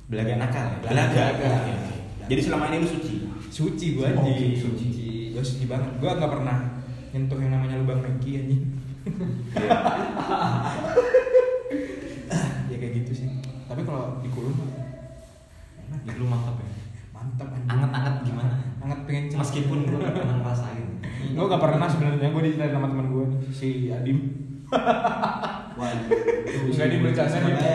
Belaga 0.06 0.34
nakal 0.38 0.64
ya? 0.64 0.78
Belaga. 0.84 1.24
Belaga. 1.34 1.74
Jadi 2.26 2.40
selama 2.42 2.70
ini 2.70 2.76
lu 2.78 2.88
suci. 2.88 3.14
suci 3.46 3.96
gua 3.96 4.12
Oh, 4.12 4.20
anjing 4.26 4.52
suci. 4.52 5.32
gua 5.32 5.40
suci 5.40 5.64
banget 5.64 5.96
gua 5.96 6.12
nggak 6.14 6.28
pernah 6.28 6.56
nyentuh 7.08 7.38
yang 7.40 7.52
namanya 7.52 7.80
lubang 7.80 8.04
Meki 8.04 8.30
anjing 8.36 8.62
ya 12.66 12.76
kayak 12.76 12.92
gitu 12.96 13.12
sih 13.14 13.28
tapi 13.64 13.80
kalau 13.82 14.20
di 14.20 14.28
kulum. 14.28 14.52
Jadi 15.86 16.18
lu 16.18 16.26
mantap 16.26 16.58
ya. 16.58 16.66
mantap 17.10 17.48
anjing 17.48 17.70
Anget-anget 17.70 18.14
gimana? 18.22 18.54
anget 18.78 18.98
pengen 19.06 19.24
celak. 19.26 19.40
Meskipun 19.40 19.78
gua 19.86 19.98
gak 20.02 20.14
pernah 20.14 20.36
ngerasain. 20.38 20.86
gua 21.32 21.44
nggak 21.48 21.62
pernah 21.62 21.86
sebenarnya 21.88 22.28
gua 22.28 22.42
diceritain 22.44 22.72
sama 22.72 22.86
teman 22.90 23.06
gua 23.08 23.24
nih 23.26 23.40
si 23.50 23.68
Adim 23.88 24.18
nggak 26.66 26.88
di 26.88 26.98
bercanda 26.98 27.38
dia 27.46 27.74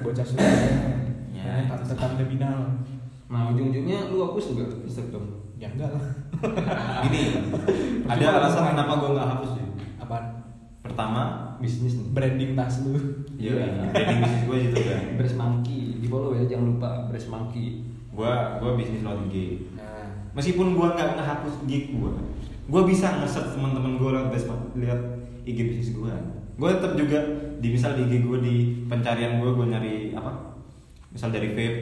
bocah 0.00 0.24
Surabaya 0.24 1.01
Ya. 1.92 1.94
ya 1.94 2.00
tante 2.00 2.24
binal 2.24 2.58
Nah 3.28 3.48
ujung-ujungnya 3.48 4.12
lu 4.12 4.28
hapus 4.28 4.52
juga 4.52 4.64
Instagram. 4.84 5.24
ya 5.56 5.68
enggak 5.72 5.88
lah 5.94 6.04
Ini 7.06 7.22
ada 8.04 8.24
alasan 8.40 8.74
kenapa 8.74 8.92
gua 8.98 9.10
nggak 9.14 9.28
hapus 9.30 9.50
sih. 9.54 9.66
apaan 9.96 10.24
Pertama, 10.82 11.22
Bisnis 11.56 11.94
nih. 11.94 12.10
branding 12.10 12.52
tas 12.52 12.82
lu 12.82 12.98
iya, 13.38 13.86
jadi 13.94 14.14
bisnis 14.18 14.42
gua 14.44 14.56
gitu 14.58 14.78
kan. 14.82 15.00
Breast 15.16 15.36
Monkey 15.38 15.80
di 15.96 16.06
follow 16.10 16.34
ya 16.34 16.44
jangan 16.44 16.76
lupa 16.76 17.06
Breast 17.08 17.30
Monkey. 17.30 17.86
Gua 18.12 18.58
gua 18.58 18.74
bisnis 18.74 19.00
lewat 19.00 19.30
IG. 19.30 19.36
nah 19.72 20.04
meskipun 20.34 20.74
gua 20.76 20.92
nggak 20.92 21.16
ngehapus 21.16 21.54
IG 21.64 21.94
gua 21.96 22.12
gua 22.68 22.82
bisa 22.84 23.08
nge-search 23.22 23.56
teman-teman 23.56 23.96
gua 23.96 24.20
lewat 24.20 24.36
lihat 24.76 25.00
IG 25.46 25.58
bisnis 25.72 25.90
gua 25.96 26.12
gua 26.60 26.76
tetap 26.76 26.98
juga 26.98 27.16
di 27.56 27.68
misal 27.72 27.96
di 27.96 28.04
IG 28.10 28.26
gua 28.26 28.38
di 28.42 28.84
pencarian 28.90 29.40
gua 29.40 29.56
gua 29.56 29.66
nyari 29.72 30.12
apa 30.12 30.51
misal 31.12 31.28
dari 31.30 31.52
vape 31.52 31.80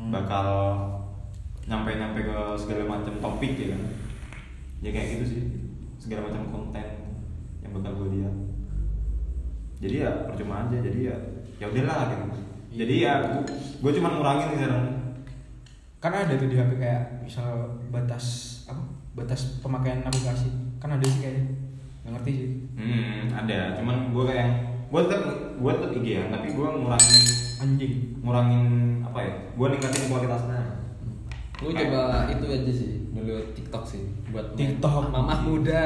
Hmm. 0.00 0.08
bakal 0.08 0.48
nyampe 1.68 1.92
nyampe 1.92 2.24
ke 2.24 2.36
segala 2.56 2.88
macam 2.88 3.12
topik 3.20 3.52
ya 3.54 3.76
kan? 3.76 3.82
Ya 4.80 4.90
kayak 4.90 5.08
gitu 5.20 5.24
sih 5.28 5.42
segala 6.00 6.32
macam 6.32 6.48
konten 6.48 6.88
yang 7.60 7.70
bakal 7.76 8.00
gua 8.00 8.08
lihat. 8.08 8.32
Jadi 9.76 10.00
ya 10.00 10.24
percuma 10.24 10.64
aja 10.64 10.76
jadi 10.80 11.12
ya 11.12 11.16
ya 11.60 11.66
udahlah 11.68 12.08
gitu. 12.08 12.24
Jadi 12.80 12.94
ya 13.04 13.12
gua 13.84 13.92
cuma 13.92 14.08
ngurangin 14.16 14.56
sekarang. 14.56 14.84
Kan 16.00 16.12
ada 16.16 16.32
tuh 16.32 16.48
di 16.48 16.56
HP 16.56 16.80
kayak 16.80 17.20
misal 17.20 17.76
batas 17.92 18.24
apa? 18.64 18.80
Batas 19.12 19.60
pemakaian 19.60 20.00
aplikasi. 20.00 20.48
Kan 20.80 20.96
ada 20.96 21.04
sih 21.04 21.20
kayaknya. 21.20 21.44
Nggak 22.00 22.12
ngerti 22.16 22.32
sih. 22.32 22.50
Hmm, 22.80 23.22
ada. 23.36 23.76
Cuman 23.76 24.16
gue 24.16 24.24
kayak 24.24 24.40
yang 24.40 24.54
gue 24.88 25.00
tetap 25.04 25.22
gue 25.60 25.72
tetap 25.76 25.90
IG 25.92 26.06
ya, 26.08 26.24
tapi 26.32 26.48
gue 26.56 26.68
ngurangin 26.72 27.22
anjing 27.60 27.94
ngurangin 28.18 28.64
apa 29.02 29.18
ya? 29.20 29.32
Gue 29.52 29.66
ningkatin 29.68 30.08
kualitasnya. 30.08 30.60
Lu 31.60 31.68
coba 31.70 32.00
itu 32.26 32.44
aja 32.46 32.72
sih 32.72 32.90
dulu 33.10 33.36
TikTok 33.52 33.84
sih 33.84 34.02
buat 34.28 34.56
TikTok. 34.56 35.12
mamah 35.12 35.38
muda. 35.42 35.84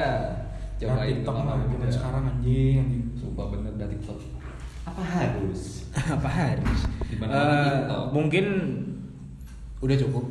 Coba 0.74 0.94
Cobain 0.96 1.10
TikTok 1.12 1.34
muda. 1.34 1.52
zaman 1.66 1.88
sekarang 1.90 2.22
anjing 2.28 2.76
anjing 2.80 3.04
Sumpah 3.12 3.46
bener 3.50 3.74
dah 3.74 3.86
TikTok. 3.86 4.18
Apa 4.84 5.02
harus? 5.02 5.88
apa 6.14 6.28
harus 6.28 6.80
Di 7.04 7.16
mana 7.16 7.32
Eh, 7.32 7.70
TikTok? 7.80 8.04
mungkin 8.10 8.46
udah 9.80 9.96
cukup 9.98 10.24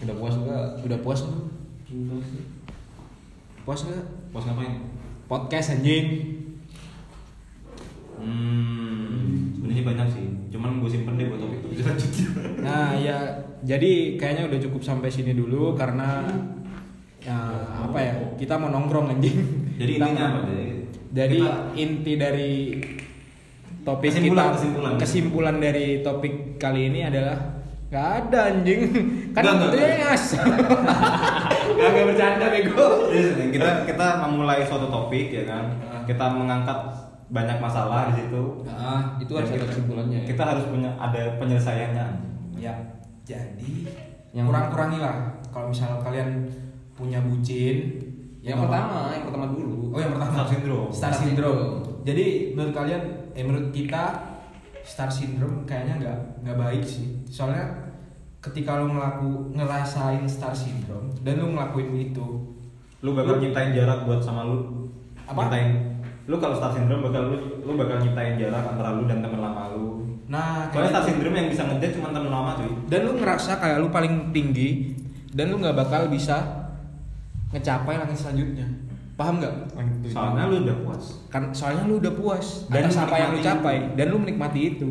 Udah 0.00 0.14
puas 0.14 0.34
enggak? 0.34 0.64
udah 0.80 0.98
puas 1.00 1.20
lu 1.22 1.34
puas 3.60 3.80
nggak 3.82 4.04
Bos 4.30 4.44
ngapain? 4.44 4.74
podcast 5.26 5.74
anjing 5.74 6.06
Hmm, 8.16 8.99
sebenarnya 9.80 9.88
banyak 10.04 10.08
sih. 10.12 10.26
Cuman 10.50 10.70
gue 10.78 10.90
simpen 10.90 11.14
deh 11.16 11.26
buat 11.26 11.40
topik 11.40 11.58
topik 11.60 11.76
selanjutnya. 11.78 12.26
nah 12.66 12.88
ya 12.92 13.18
jadi 13.60 13.92
kayaknya 14.14 14.42
udah 14.46 14.58
cukup 14.62 14.80
sampai 14.80 15.08
sini 15.08 15.32
dulu 15.32 15.72
karena 15.74 16.24
ya 17.20 17.36
apa 17.80 17.98
ya 17.98 18.14
kita 18.36 18.56
mau 18.56 18.68
nongkrong 18.68 19.12
anjing 19.12 19.36
Jadi 19.76 19.92
Kita 19.96 20.04
intinya 20.06 20.24
apa 20.26 20.38
deh? 20.46 20.68
Jadi 21.10 21.36
Kita- 21.36 21.60
inti 21.74 22.12
dari 22.14 22.52
topik 23.80 24.08
Kesimpulan, 24.08 24.44
kita 24.44 24.56
kesimpulan. 24.56 24.92
kesimpulan 24.96 25.56
dari 25.56 25.86
topik 26.00 26.32
kali 26.56 26.88
ini 26.88 27.00
adalah 27.02 27.36
nggak 27.90 28.06
ada 28.22 28.54
anjing 28.54 28.80
kan 29.34 29.42
itu 29.42 29.66
ngasal 29.74 30.46
nggak 31.74 31.88
nggak 31.90 32.06
bercanda 32.06 32.46
bego 32.46 33.10
nih, 33.10 33.50
kita 33.50 33.68
kita 33.82 34.06
memulai 34.20 34.62
suatu 34.62 34.86
topik 34.86 35.32
ya 35.32 35.42
kan. 35.42 35.64
Kita 36.04 36.26
mengangkat 36.28 36.76
banyak 37.30 37.58
masalah 37.58 38.10
di 38.10 38.26
situ. 38.26 38.42
Ah, 38.66 39.14
itu 39.16 39.32
harus 39.32 39.48
ada 39.48 39.56
kita- 39.56 39.68
kesimpulannya. 39.70 40.18
ya. 40.22 40.26
Kita 40.26 40.42
harus 40.44 40.64
punya 40.66 40.90
ada 40.94 41.20
penyelesaiannya. 41.38 42.06
ya 42.60 42.76
jadi 43.24 43.88
Yang- 44.36 44.52
kurang-kurangilah 44.52 45.16
kalau 45.48 45.72
misalnya 45.72 45.96
kalian 45.96 46.44
punya 46.92 47.24
bucin 47.24 47.96
yang 48.40 48.52
ya 48.52 48.52
nggak 48.54 48.68
pertama, 48.68 49.00
yang 49.10 49.24
pertama 49.24 49.46
dulu. 49.48 49.76
Oh 49.90 49.98
yang 49.98 50.12
pertama 50.12 50.32
Star 50.34 50.46
syndrome. 50.46 50.90
Star 50.92 51.12
syndrome. 51.14 51.64
Jadi 52.02 52.26
menurut 52.52 52.74
kalian, 52.74 53.02
eh 53.32 53.40
menurut 53.40 53.68
kita 53.70 54.02
star 54.82 55.08
syndrome 55.08 55.64
kayaknya 55.64 55.94
nggak 55.98 56.18
nggak 56.42 56.56
baik 56.58 56.84
sih. 56.84 57.20
Soalnya 57.24 57.64
ketika 58.40 58.76
lo 58.76 58.88
ngelaku 58.88 59.52
ngerasain 59.52 60.24
star 60.24 60.52
syndrome 60.52 61.08
dan 61.20 61.36
lo 61.36 61.48
ngelakuin 61.50 62.12
itu, 62.12 62.26
Lu 63.00 63.16
bakal 63.16 63.40
nyiptain 63.40 63.72
jarak 63.72 64.04
buat 64.04 64.20
sama 64.20 64.44
lu. 64.44 64.84
Apa? 65.24 65.48
Nyiptain. 65.48 65.89
Lu 66.30 66.38
kalau 66.38 66.54
star 66.54 66.70
syndrome 66.70 67.02
bakal 67.02 67.26
lu 67.26 67.36
lu 67.60 67.72
bakal 67.74 67.98
nyiptain 67.98 68.38
jarak 68.38 68.62
antara 68.64 68.94
lu 68.94 69.04
dan 69.04 69.18
teman 69.18 69.40
lama 69.40 69.62
lu. 69.68 70.06
nah 70.24 70.70
Soalnya 70.70 70.86
star 70.88 71.02
kayak- 71.02 71.08
syndrome 71.10 71.34
yang 71.34 71.48
bisa 71.50 71.62
ngedate 71.64 71.92
cuma 71.92 72.08
teman 72.08 72.30
lama 72.30 72.50
cuy. 72.54 72.70
dan 72.86 73.00
lo 73.02 73.12
ngerasa 73.12 73.52
kayak 73.56 73.76
lo 73.76 73.88
paling 73.90 74.14
tinggi 74.30 74.94
dan 75.28 75.50
lo 75.50 75.58
nggak 75.58 75.74
bakal 75.76 76.06
bisa 76.06 76.36
ngecapai 77.50 77.94
langit 77.96 78.14
selanjutnya. 78.16 78.66
Paham 79.12 79.36
nggak? 79.36 79.54
Soalnya 80.06 80.46
lu 80.46 80.56
udah 80.62 80.76
puas. 80.80 81.04
kan 81.28 81.50
soalnya 81.50 81.82
lu 81.84 81.98
udah 81.98 82.14
puas 82.14 82.46
Dan 82.66 82.86
atas 82.86 82.96
apa 82.96 83.14
yang 83.16 83.30
lu 83.34 83.40
capai 83.40 83.76
itu. 83.76 83.90
dan 83.92 84.06
lu 84.06 84.16
menikmati 84.16 84.60
itu 84.70 84.88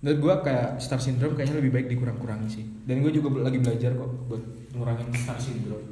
menurut 0.00 0.18
gua 0.18 0.34
kayak 0.40 0.80
star 0.80 0.96
syndrome 0.96 1.36
kayaknya 1.36 1.60
lebih 1.60 1.70
baik 1.70 1.86
dikurang-kurangi 1.86 2.48
sih 2.50 2.64
dan 2.82 2.98
gue 2.98 3.12
juga 3.12 3.44
lagi 3.44 3.60
belajar 3.60 3.92
kok 3.92 4.08
buat 4.26 4.40
ngurangin 4.72 5.12
star 5.14 5.36
syndrome 5.36 5.84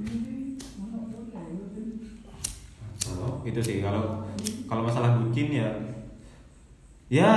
Itu 3.48 3.58
sih 3.58 3.80
kalau 3.80 4.28
kalau 4.64 4.84
masalah 4.84 5.16
bucin 5.16 5.48
ya 5.50 5.68
ya 7.08 7.32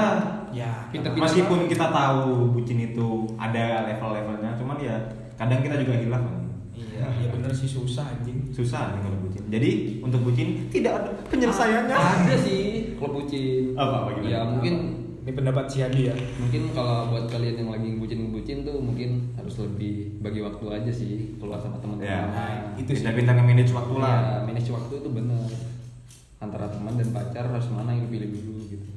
ya 0.52 0.92
Pinter-pinter 0.92 1.24
meskipun 1.24 1.60
kita 1.66 1.88
tahu 1.90 2.52
bucin 2.52 2.76
itu 2.84 3.08
ada 3.40 3.88
level-levelnya 3.88 4.52
cuman 4.60 4.76
ya 4.78 4.96
kadang 5.40 5.64
kita 5.64 5.80
juga 5.80 5.96
hilaf 5.96 6.22
kan. 6.22 6.38
iya 6.76 7.08
ya 7.08 7.28
bener 7.32 7.48
sih 7.50 7.66
susah 7.66 8.04
anjing 8.06 8.52
susah 8.52 8.92
nih 8.92 9.02
kalau 9.02 9.18
bucin 9.24 9.44
jadi 9.48 9.70
untuk 10.04 10.22
bucin 10.22 10.68
tidak 10.68 11.00
ada 11.00 11.10
penyelesaiannya 11.26 11.96
Ada 11.96 12.36
sih 12.38 12.62
kalau 13.00 13.16
bucin. 13.18 13.72
Apa, 13.74 13.96
apa 14.04 14.10
gimana? 14.14 14.28
Ya 14.30 14.40
mungkin 14.44 14.76
ini 15.22 15.32
pendapat 15.32 15.66
si 15.66 15.80
Andi 15.80 16.10
ya 16.10 16.16
mungkin 16.36 16.62
kalau 16.74 17.08
buat 17.08 17.32
kalian 17.32 17.56
yang 17.56 17.70
lagi 17.72 17.96
bucin-bucin 17.96 18.68
tuh 18.68 18.76
mungkin 18.76 19.32
harus 19.34 19.56
lebih 19.56 20.20
bagi 20.20 20.42
waktu 20.42 20.66
aja 20.68 20.92
sih 20.92 21.40
keluar 21.40 21.62
sama 21.64 21.80
teman-teman. 21.80 22.12
ya 22.12 22.22
Nah, 22.28 22.76
itu 22.76 22.92
sih. 22.92 23.08
pintar 23.08 23.40
nge 23.40 23.46
manage 23.46 23.72
waktu 23.72 23.94
lah 23.96 24.18
Ya, 24.20 24.36
manage 24.44 24.68
waktu 24.68 24.94
itu 25.00 25.10
bener. 25.10 25.48
Antara 26.42 26.66
teman 26.74 26.98
dan 26.98 27.10
pacar 27.14 27.46
harus 27.48 27.70
mana 27.70 27.94
yang 27.94 28.10
pilih 28.10 28.34
dulu 28.34 28.66
gitu. 28.66 28.88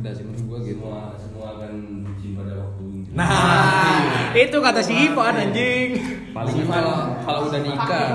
Udah 0.00 0.12
sih 0.16 0.24
menurut 0.24 0.44
gua 0.48 0.58
gitu. 0.64 0.80
semua 0.80 1.12
semua 1.20 1.46
akan 1.60 1.72
bucin 2.08 2.30
pada 2.32 2.52
waktu 2.56 2.84
nah 3.10 4.30
itu 4.38 4.56
kata 4.62 4.80
si 4.80 4.92
Ivan 4.96 5.34
anjing. 5.34 5.90
Paling 6.30 6.56
kalau 6.64 6.98
kalau 7.26 7.40
udah 7.50 7.60
nikah, 7.60 8.08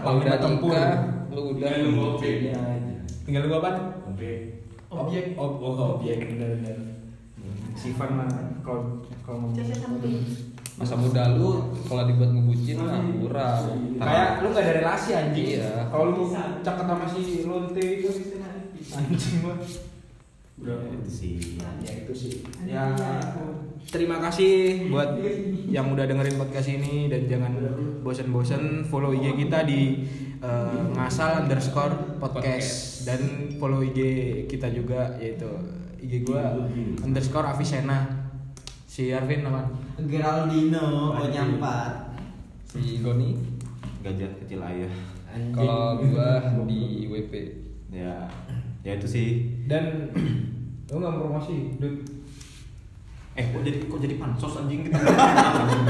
kalau 0.00 0.16
udah 0.22 0.38
nikah, 0.38 0.90
lu 1.34 1.40
udah 1.58 1.72
objeknya 2.14 2.54
aja. 2.56 2.94
tinggal 3.26 3.42
lu 3.50 3.58
apa? 3.58 3.70
Oke. 4.06 4.62
Objek. 4.88 5.36
oh, 5.36 5.60
oh 5.60 6.00
objek 6.00 6.16
bener 6.24 6.56
bener 6.62 6.98
si 7.78 7.94
Ivan 7.94 8.10
mah 8.18 8.26
kalau 8.66 9.06
kalau 9.22 9.46
ngomong 9.46 9.54
masa 10.78 10.94
muda 10.94 11.34
lu 11.34 11.74
kalau 11.90 12.06
dibuat 12.06 12.30
ngebucin 12.30 12.78
mah 12.78 13.02
kurang. 13.18 13.62
kayak 13.98 14.30
lu 14.40 14.46
gak 14.54 14.62
ada 14.62 14.72
relasi 14.78 15.10
anjing. 15.10 15.58
Iya. 15.58 15.90
kalau 15.90 16.14
lu 16.14 16.22
cakep 16.62 16.86
sama 16.86 17.06
si 17.10 17.42
Lonte 17.42 17.82
itu 17.82 18.08
anjing 18.94 19.38
mah 19.42 19.58
Ya, 20.58 20.74
itu 20.90 21.06
sih. 21.06 21.34
Ya 21.86 21.92
itu 22.02 22.10
sih. 22.10 22.42
Ya. 22.66 22.90
terima 23.94 24.18
kasih 24.18 24.90
buat 24.90 25.22
yang 25.70 25.94
udah 25.94 26.02
dengerin 26.02 26.34
podcast 26.34 26.66
ini 26.66 27.06
dan 27.06 27.30
jangan 27.30 27.54
bosen-bosen 28.02 28.82
follow 28.90 29.14
IG 29.14 29.38
kita 29.46 29.62
di 29.62 30.02
eh, 30.42 30.82
ngasal 30.98 31.46
underscore 31.46 32.18
podcast. 32.18 33.06
Dan 33.06 33.54
follow 33.62 33.86
IG 33.86 34.00
kita 34.50 34.66
juga 34.74 35.14
yaitu 35.22 35.46
IG 36.02 36.26
gua. 36.26 36.58
underscore 37.06 37.46
Avicenna 37.46 38.27
si 38.98 39.14
Arvin 39.14 39.46
apa? 39.46 39.62
Geraldino 40.10 41.14
Onyampat. 41.14 42.18
Si 42.66 42.98
Goni? 42.98 43.38
Gajah 44.02 44.26
kecil 44.42 44.58
ayah. 44.58 44.90
Kalau 45.54 46.02
gua 46.02 46.42
di 46.66 47.06
WP. 47.06 47.32
ya 47.94 48.26
ya 48.82 48.98
itu 48.98 49.06
sih. 49.06 49.28
Dan 49.70 50.10
lu 50.90 50.98
nggak 50.98 51.14
promosi 51.14 51.78
Dut? 51.78 52.02
Eh 53.38 53.46
kok 53.54 53.62
jadi 53.62 53.78
kok 53.86 54.02
jadi 54.02 54.18
pansos 54.18 54.66
anjing? 54.66 54.82
Kita 54.90 54.98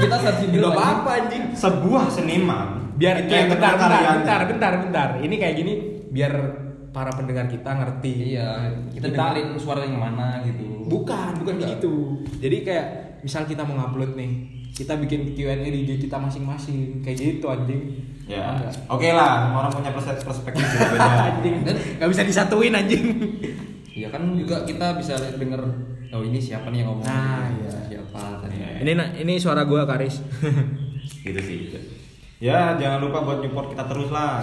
Kita 0.05 0.15
start 0.21 0.37
Gak 0.45 0.69
apa-apa 0.69 1.09
anjing. 1.25 1.43
Sebuah 1.57 2.13
seniman. 2.13 2.93
Biar 2.93 3.25
itu 3.25 3.33
eh, 3.33 3.41
yang 3.41 3.49
bentar, 3.49 3.73
bentar, 3.73 4.01
bentar, 4.21 4.39
bentar, 4.45 4.71
bentar. 4.85 5.07
Ini 5.17 5.33
kayak 5.33 5.55
gini 5.57 5.73
biar 6.13 6.58
para 6.89 7.11
pendengar 7.13 7.45
kita 7.45 7.69
ngerti. 7.69 8.35
Iya, 8.35 8.73
kita, 8.93 9.13
dengerin 9.13 9.57
suara 9.59 9.85
yang 9.85 10.01
mana 10.01 10.41
gitu. 10.45 10.89
Bukan, 10.89 11.41
bukan 11.43 11.55
begitu. 11.61 11.93
Jadi 12.41 12.57
kayak 12.65 12.85
misal 13.21 13.45
kita 13.45 13.61
mau 13.65 13.77
ngupload 13.77 14.17
nih, 14.17 14.31
kita 14.73 14.97
bikin 14.97 15.33
Q&A 15.37 15.59
di 15.59 15.85
IG 15.85 16.09
kita 16.09 16.17
masing-masing, 16.17 17.03
kayak 17.05 17.17
gitu 17.17 17.45
anjing. 17.49 17.83
ya 18.29 18.61
oke 18.85 19.09
lah 19.09 19.49
semua 19.49 19.65
orang 19.65 19.73
punya 19.73 19.89
pers- 19.89 20.21
perspektif 20.21 20.61
berbeda 20.61 21.13
anjing, 21.33 21.65
nggak 21.97 22.09
bisa 22.13 22.21
disatuin 22.21 22.77
anjing. 22.77 23.01
Iya 23.89 24.13
kan 24.13 24.21
juga 24.37 24.61
kita 24.69 25.01
bisa 25.01 25.17
denger 25.17 25.57
oh 26.13 26.21
ini 26.21 26.37
siapa 26.37 26.69
nih 26.69 26.85
yang 26.85 26.93
ngomong. 26.93 27.09
Nah, 27.09 27.49
gitu. 27.49 27.65
iya. 27.65 27.73
Siapa 27.89 28.21
tadi. 28.45 28.61
Iya. 28.61 28.85
ini 28.85 28.91
ini 29.25 29.33
suara 29.41 29.65
gua 29.65 29.89
Karis. 29.89 30.21
gitu 31.25 31.41
sih 31.41 31.57
ya 32.39 32.79
jangan 32.79 33.03
lupa 33.03 33.19
buat 33.27 33.39
support 33.43 33.75
kita 33.75 33.83
terus 33.83 34.09
lah 34.15 34.39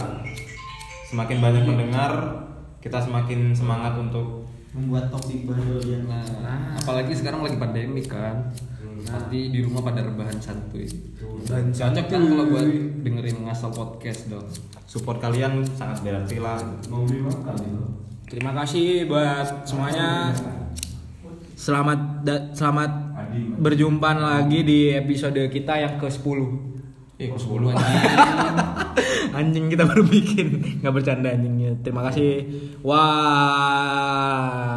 semakin 1.10 1.38
banyak 1.38 1.64
mendengar 1.66 2.12
kita 2.82 2.98
semakin 3.02 3.54
semangat 3.54 3.98
untuk 3.98 4.46
Membuat 4.76 5.08
topik 5.08 5.48
baru 5.48 5.80
ya. 5.80 6.04
Nah, 6.04 6.76
apalagi 6.76 7.16
sekarang 7.16 7.40
lagi 7.40 7.56
pandemi 7.56 8.04
kan. 8.04 8.52
Pasti 9.08 9.48
di 9.48 9.64
rumah 9.64 9.80
pada 9.80 10.04
rebahan 10.04 10.36
santuy. 10.36 10.84
Dan 11.48 11.72
Cocok 11.72 12.06
kan 12.12 12.20
kalau 12.20 12.44
buat 12.52 12.68
dengerin 13.00 13.48
ngasal 13.48 13.72
podcast 13.72 14.28
dong. 14.28 14.44
support 14.84 15.16
kalian 15.18 15.64
sangat 15.74 15.98
berarti 16.04 16.38
lah 16.38 16.60
Mau 16.92 17.08
beli 17.08 17.24
makan 17.24 17.56
itu. 17.56 17.82
Terima 18.28 18.52
kasih 18.52 19.08
buat 19.08 19.64
semuanya. 19.64 20.36
Selamat 21.56 22.20
da- 22.20 22.52
selamat 22.52 22.92
berjumpa 23.56 24.12
lagi 24.12 24.60
di 24.60 24.92
episode 24.92 25.40
kita 25.48 25.72
yang 25.80 25.96
ke-10. 25.96 26.75
Eh, 27.16 27.32
kok 27.32 27.40
10 27.40 27.72
anjing. 27.72 28.04
anjing 29.40 29.64
kita 29.72 29.88
baru 29.88 30.04
bikin. 30.04 30.48
Nggak 30.84 30.92
bercanda 30.92 31.32
anjingnya. 31.32 31.80
Terima 31.80 32.04
kasih. 32.12 32.44
Wah 32.84 34.76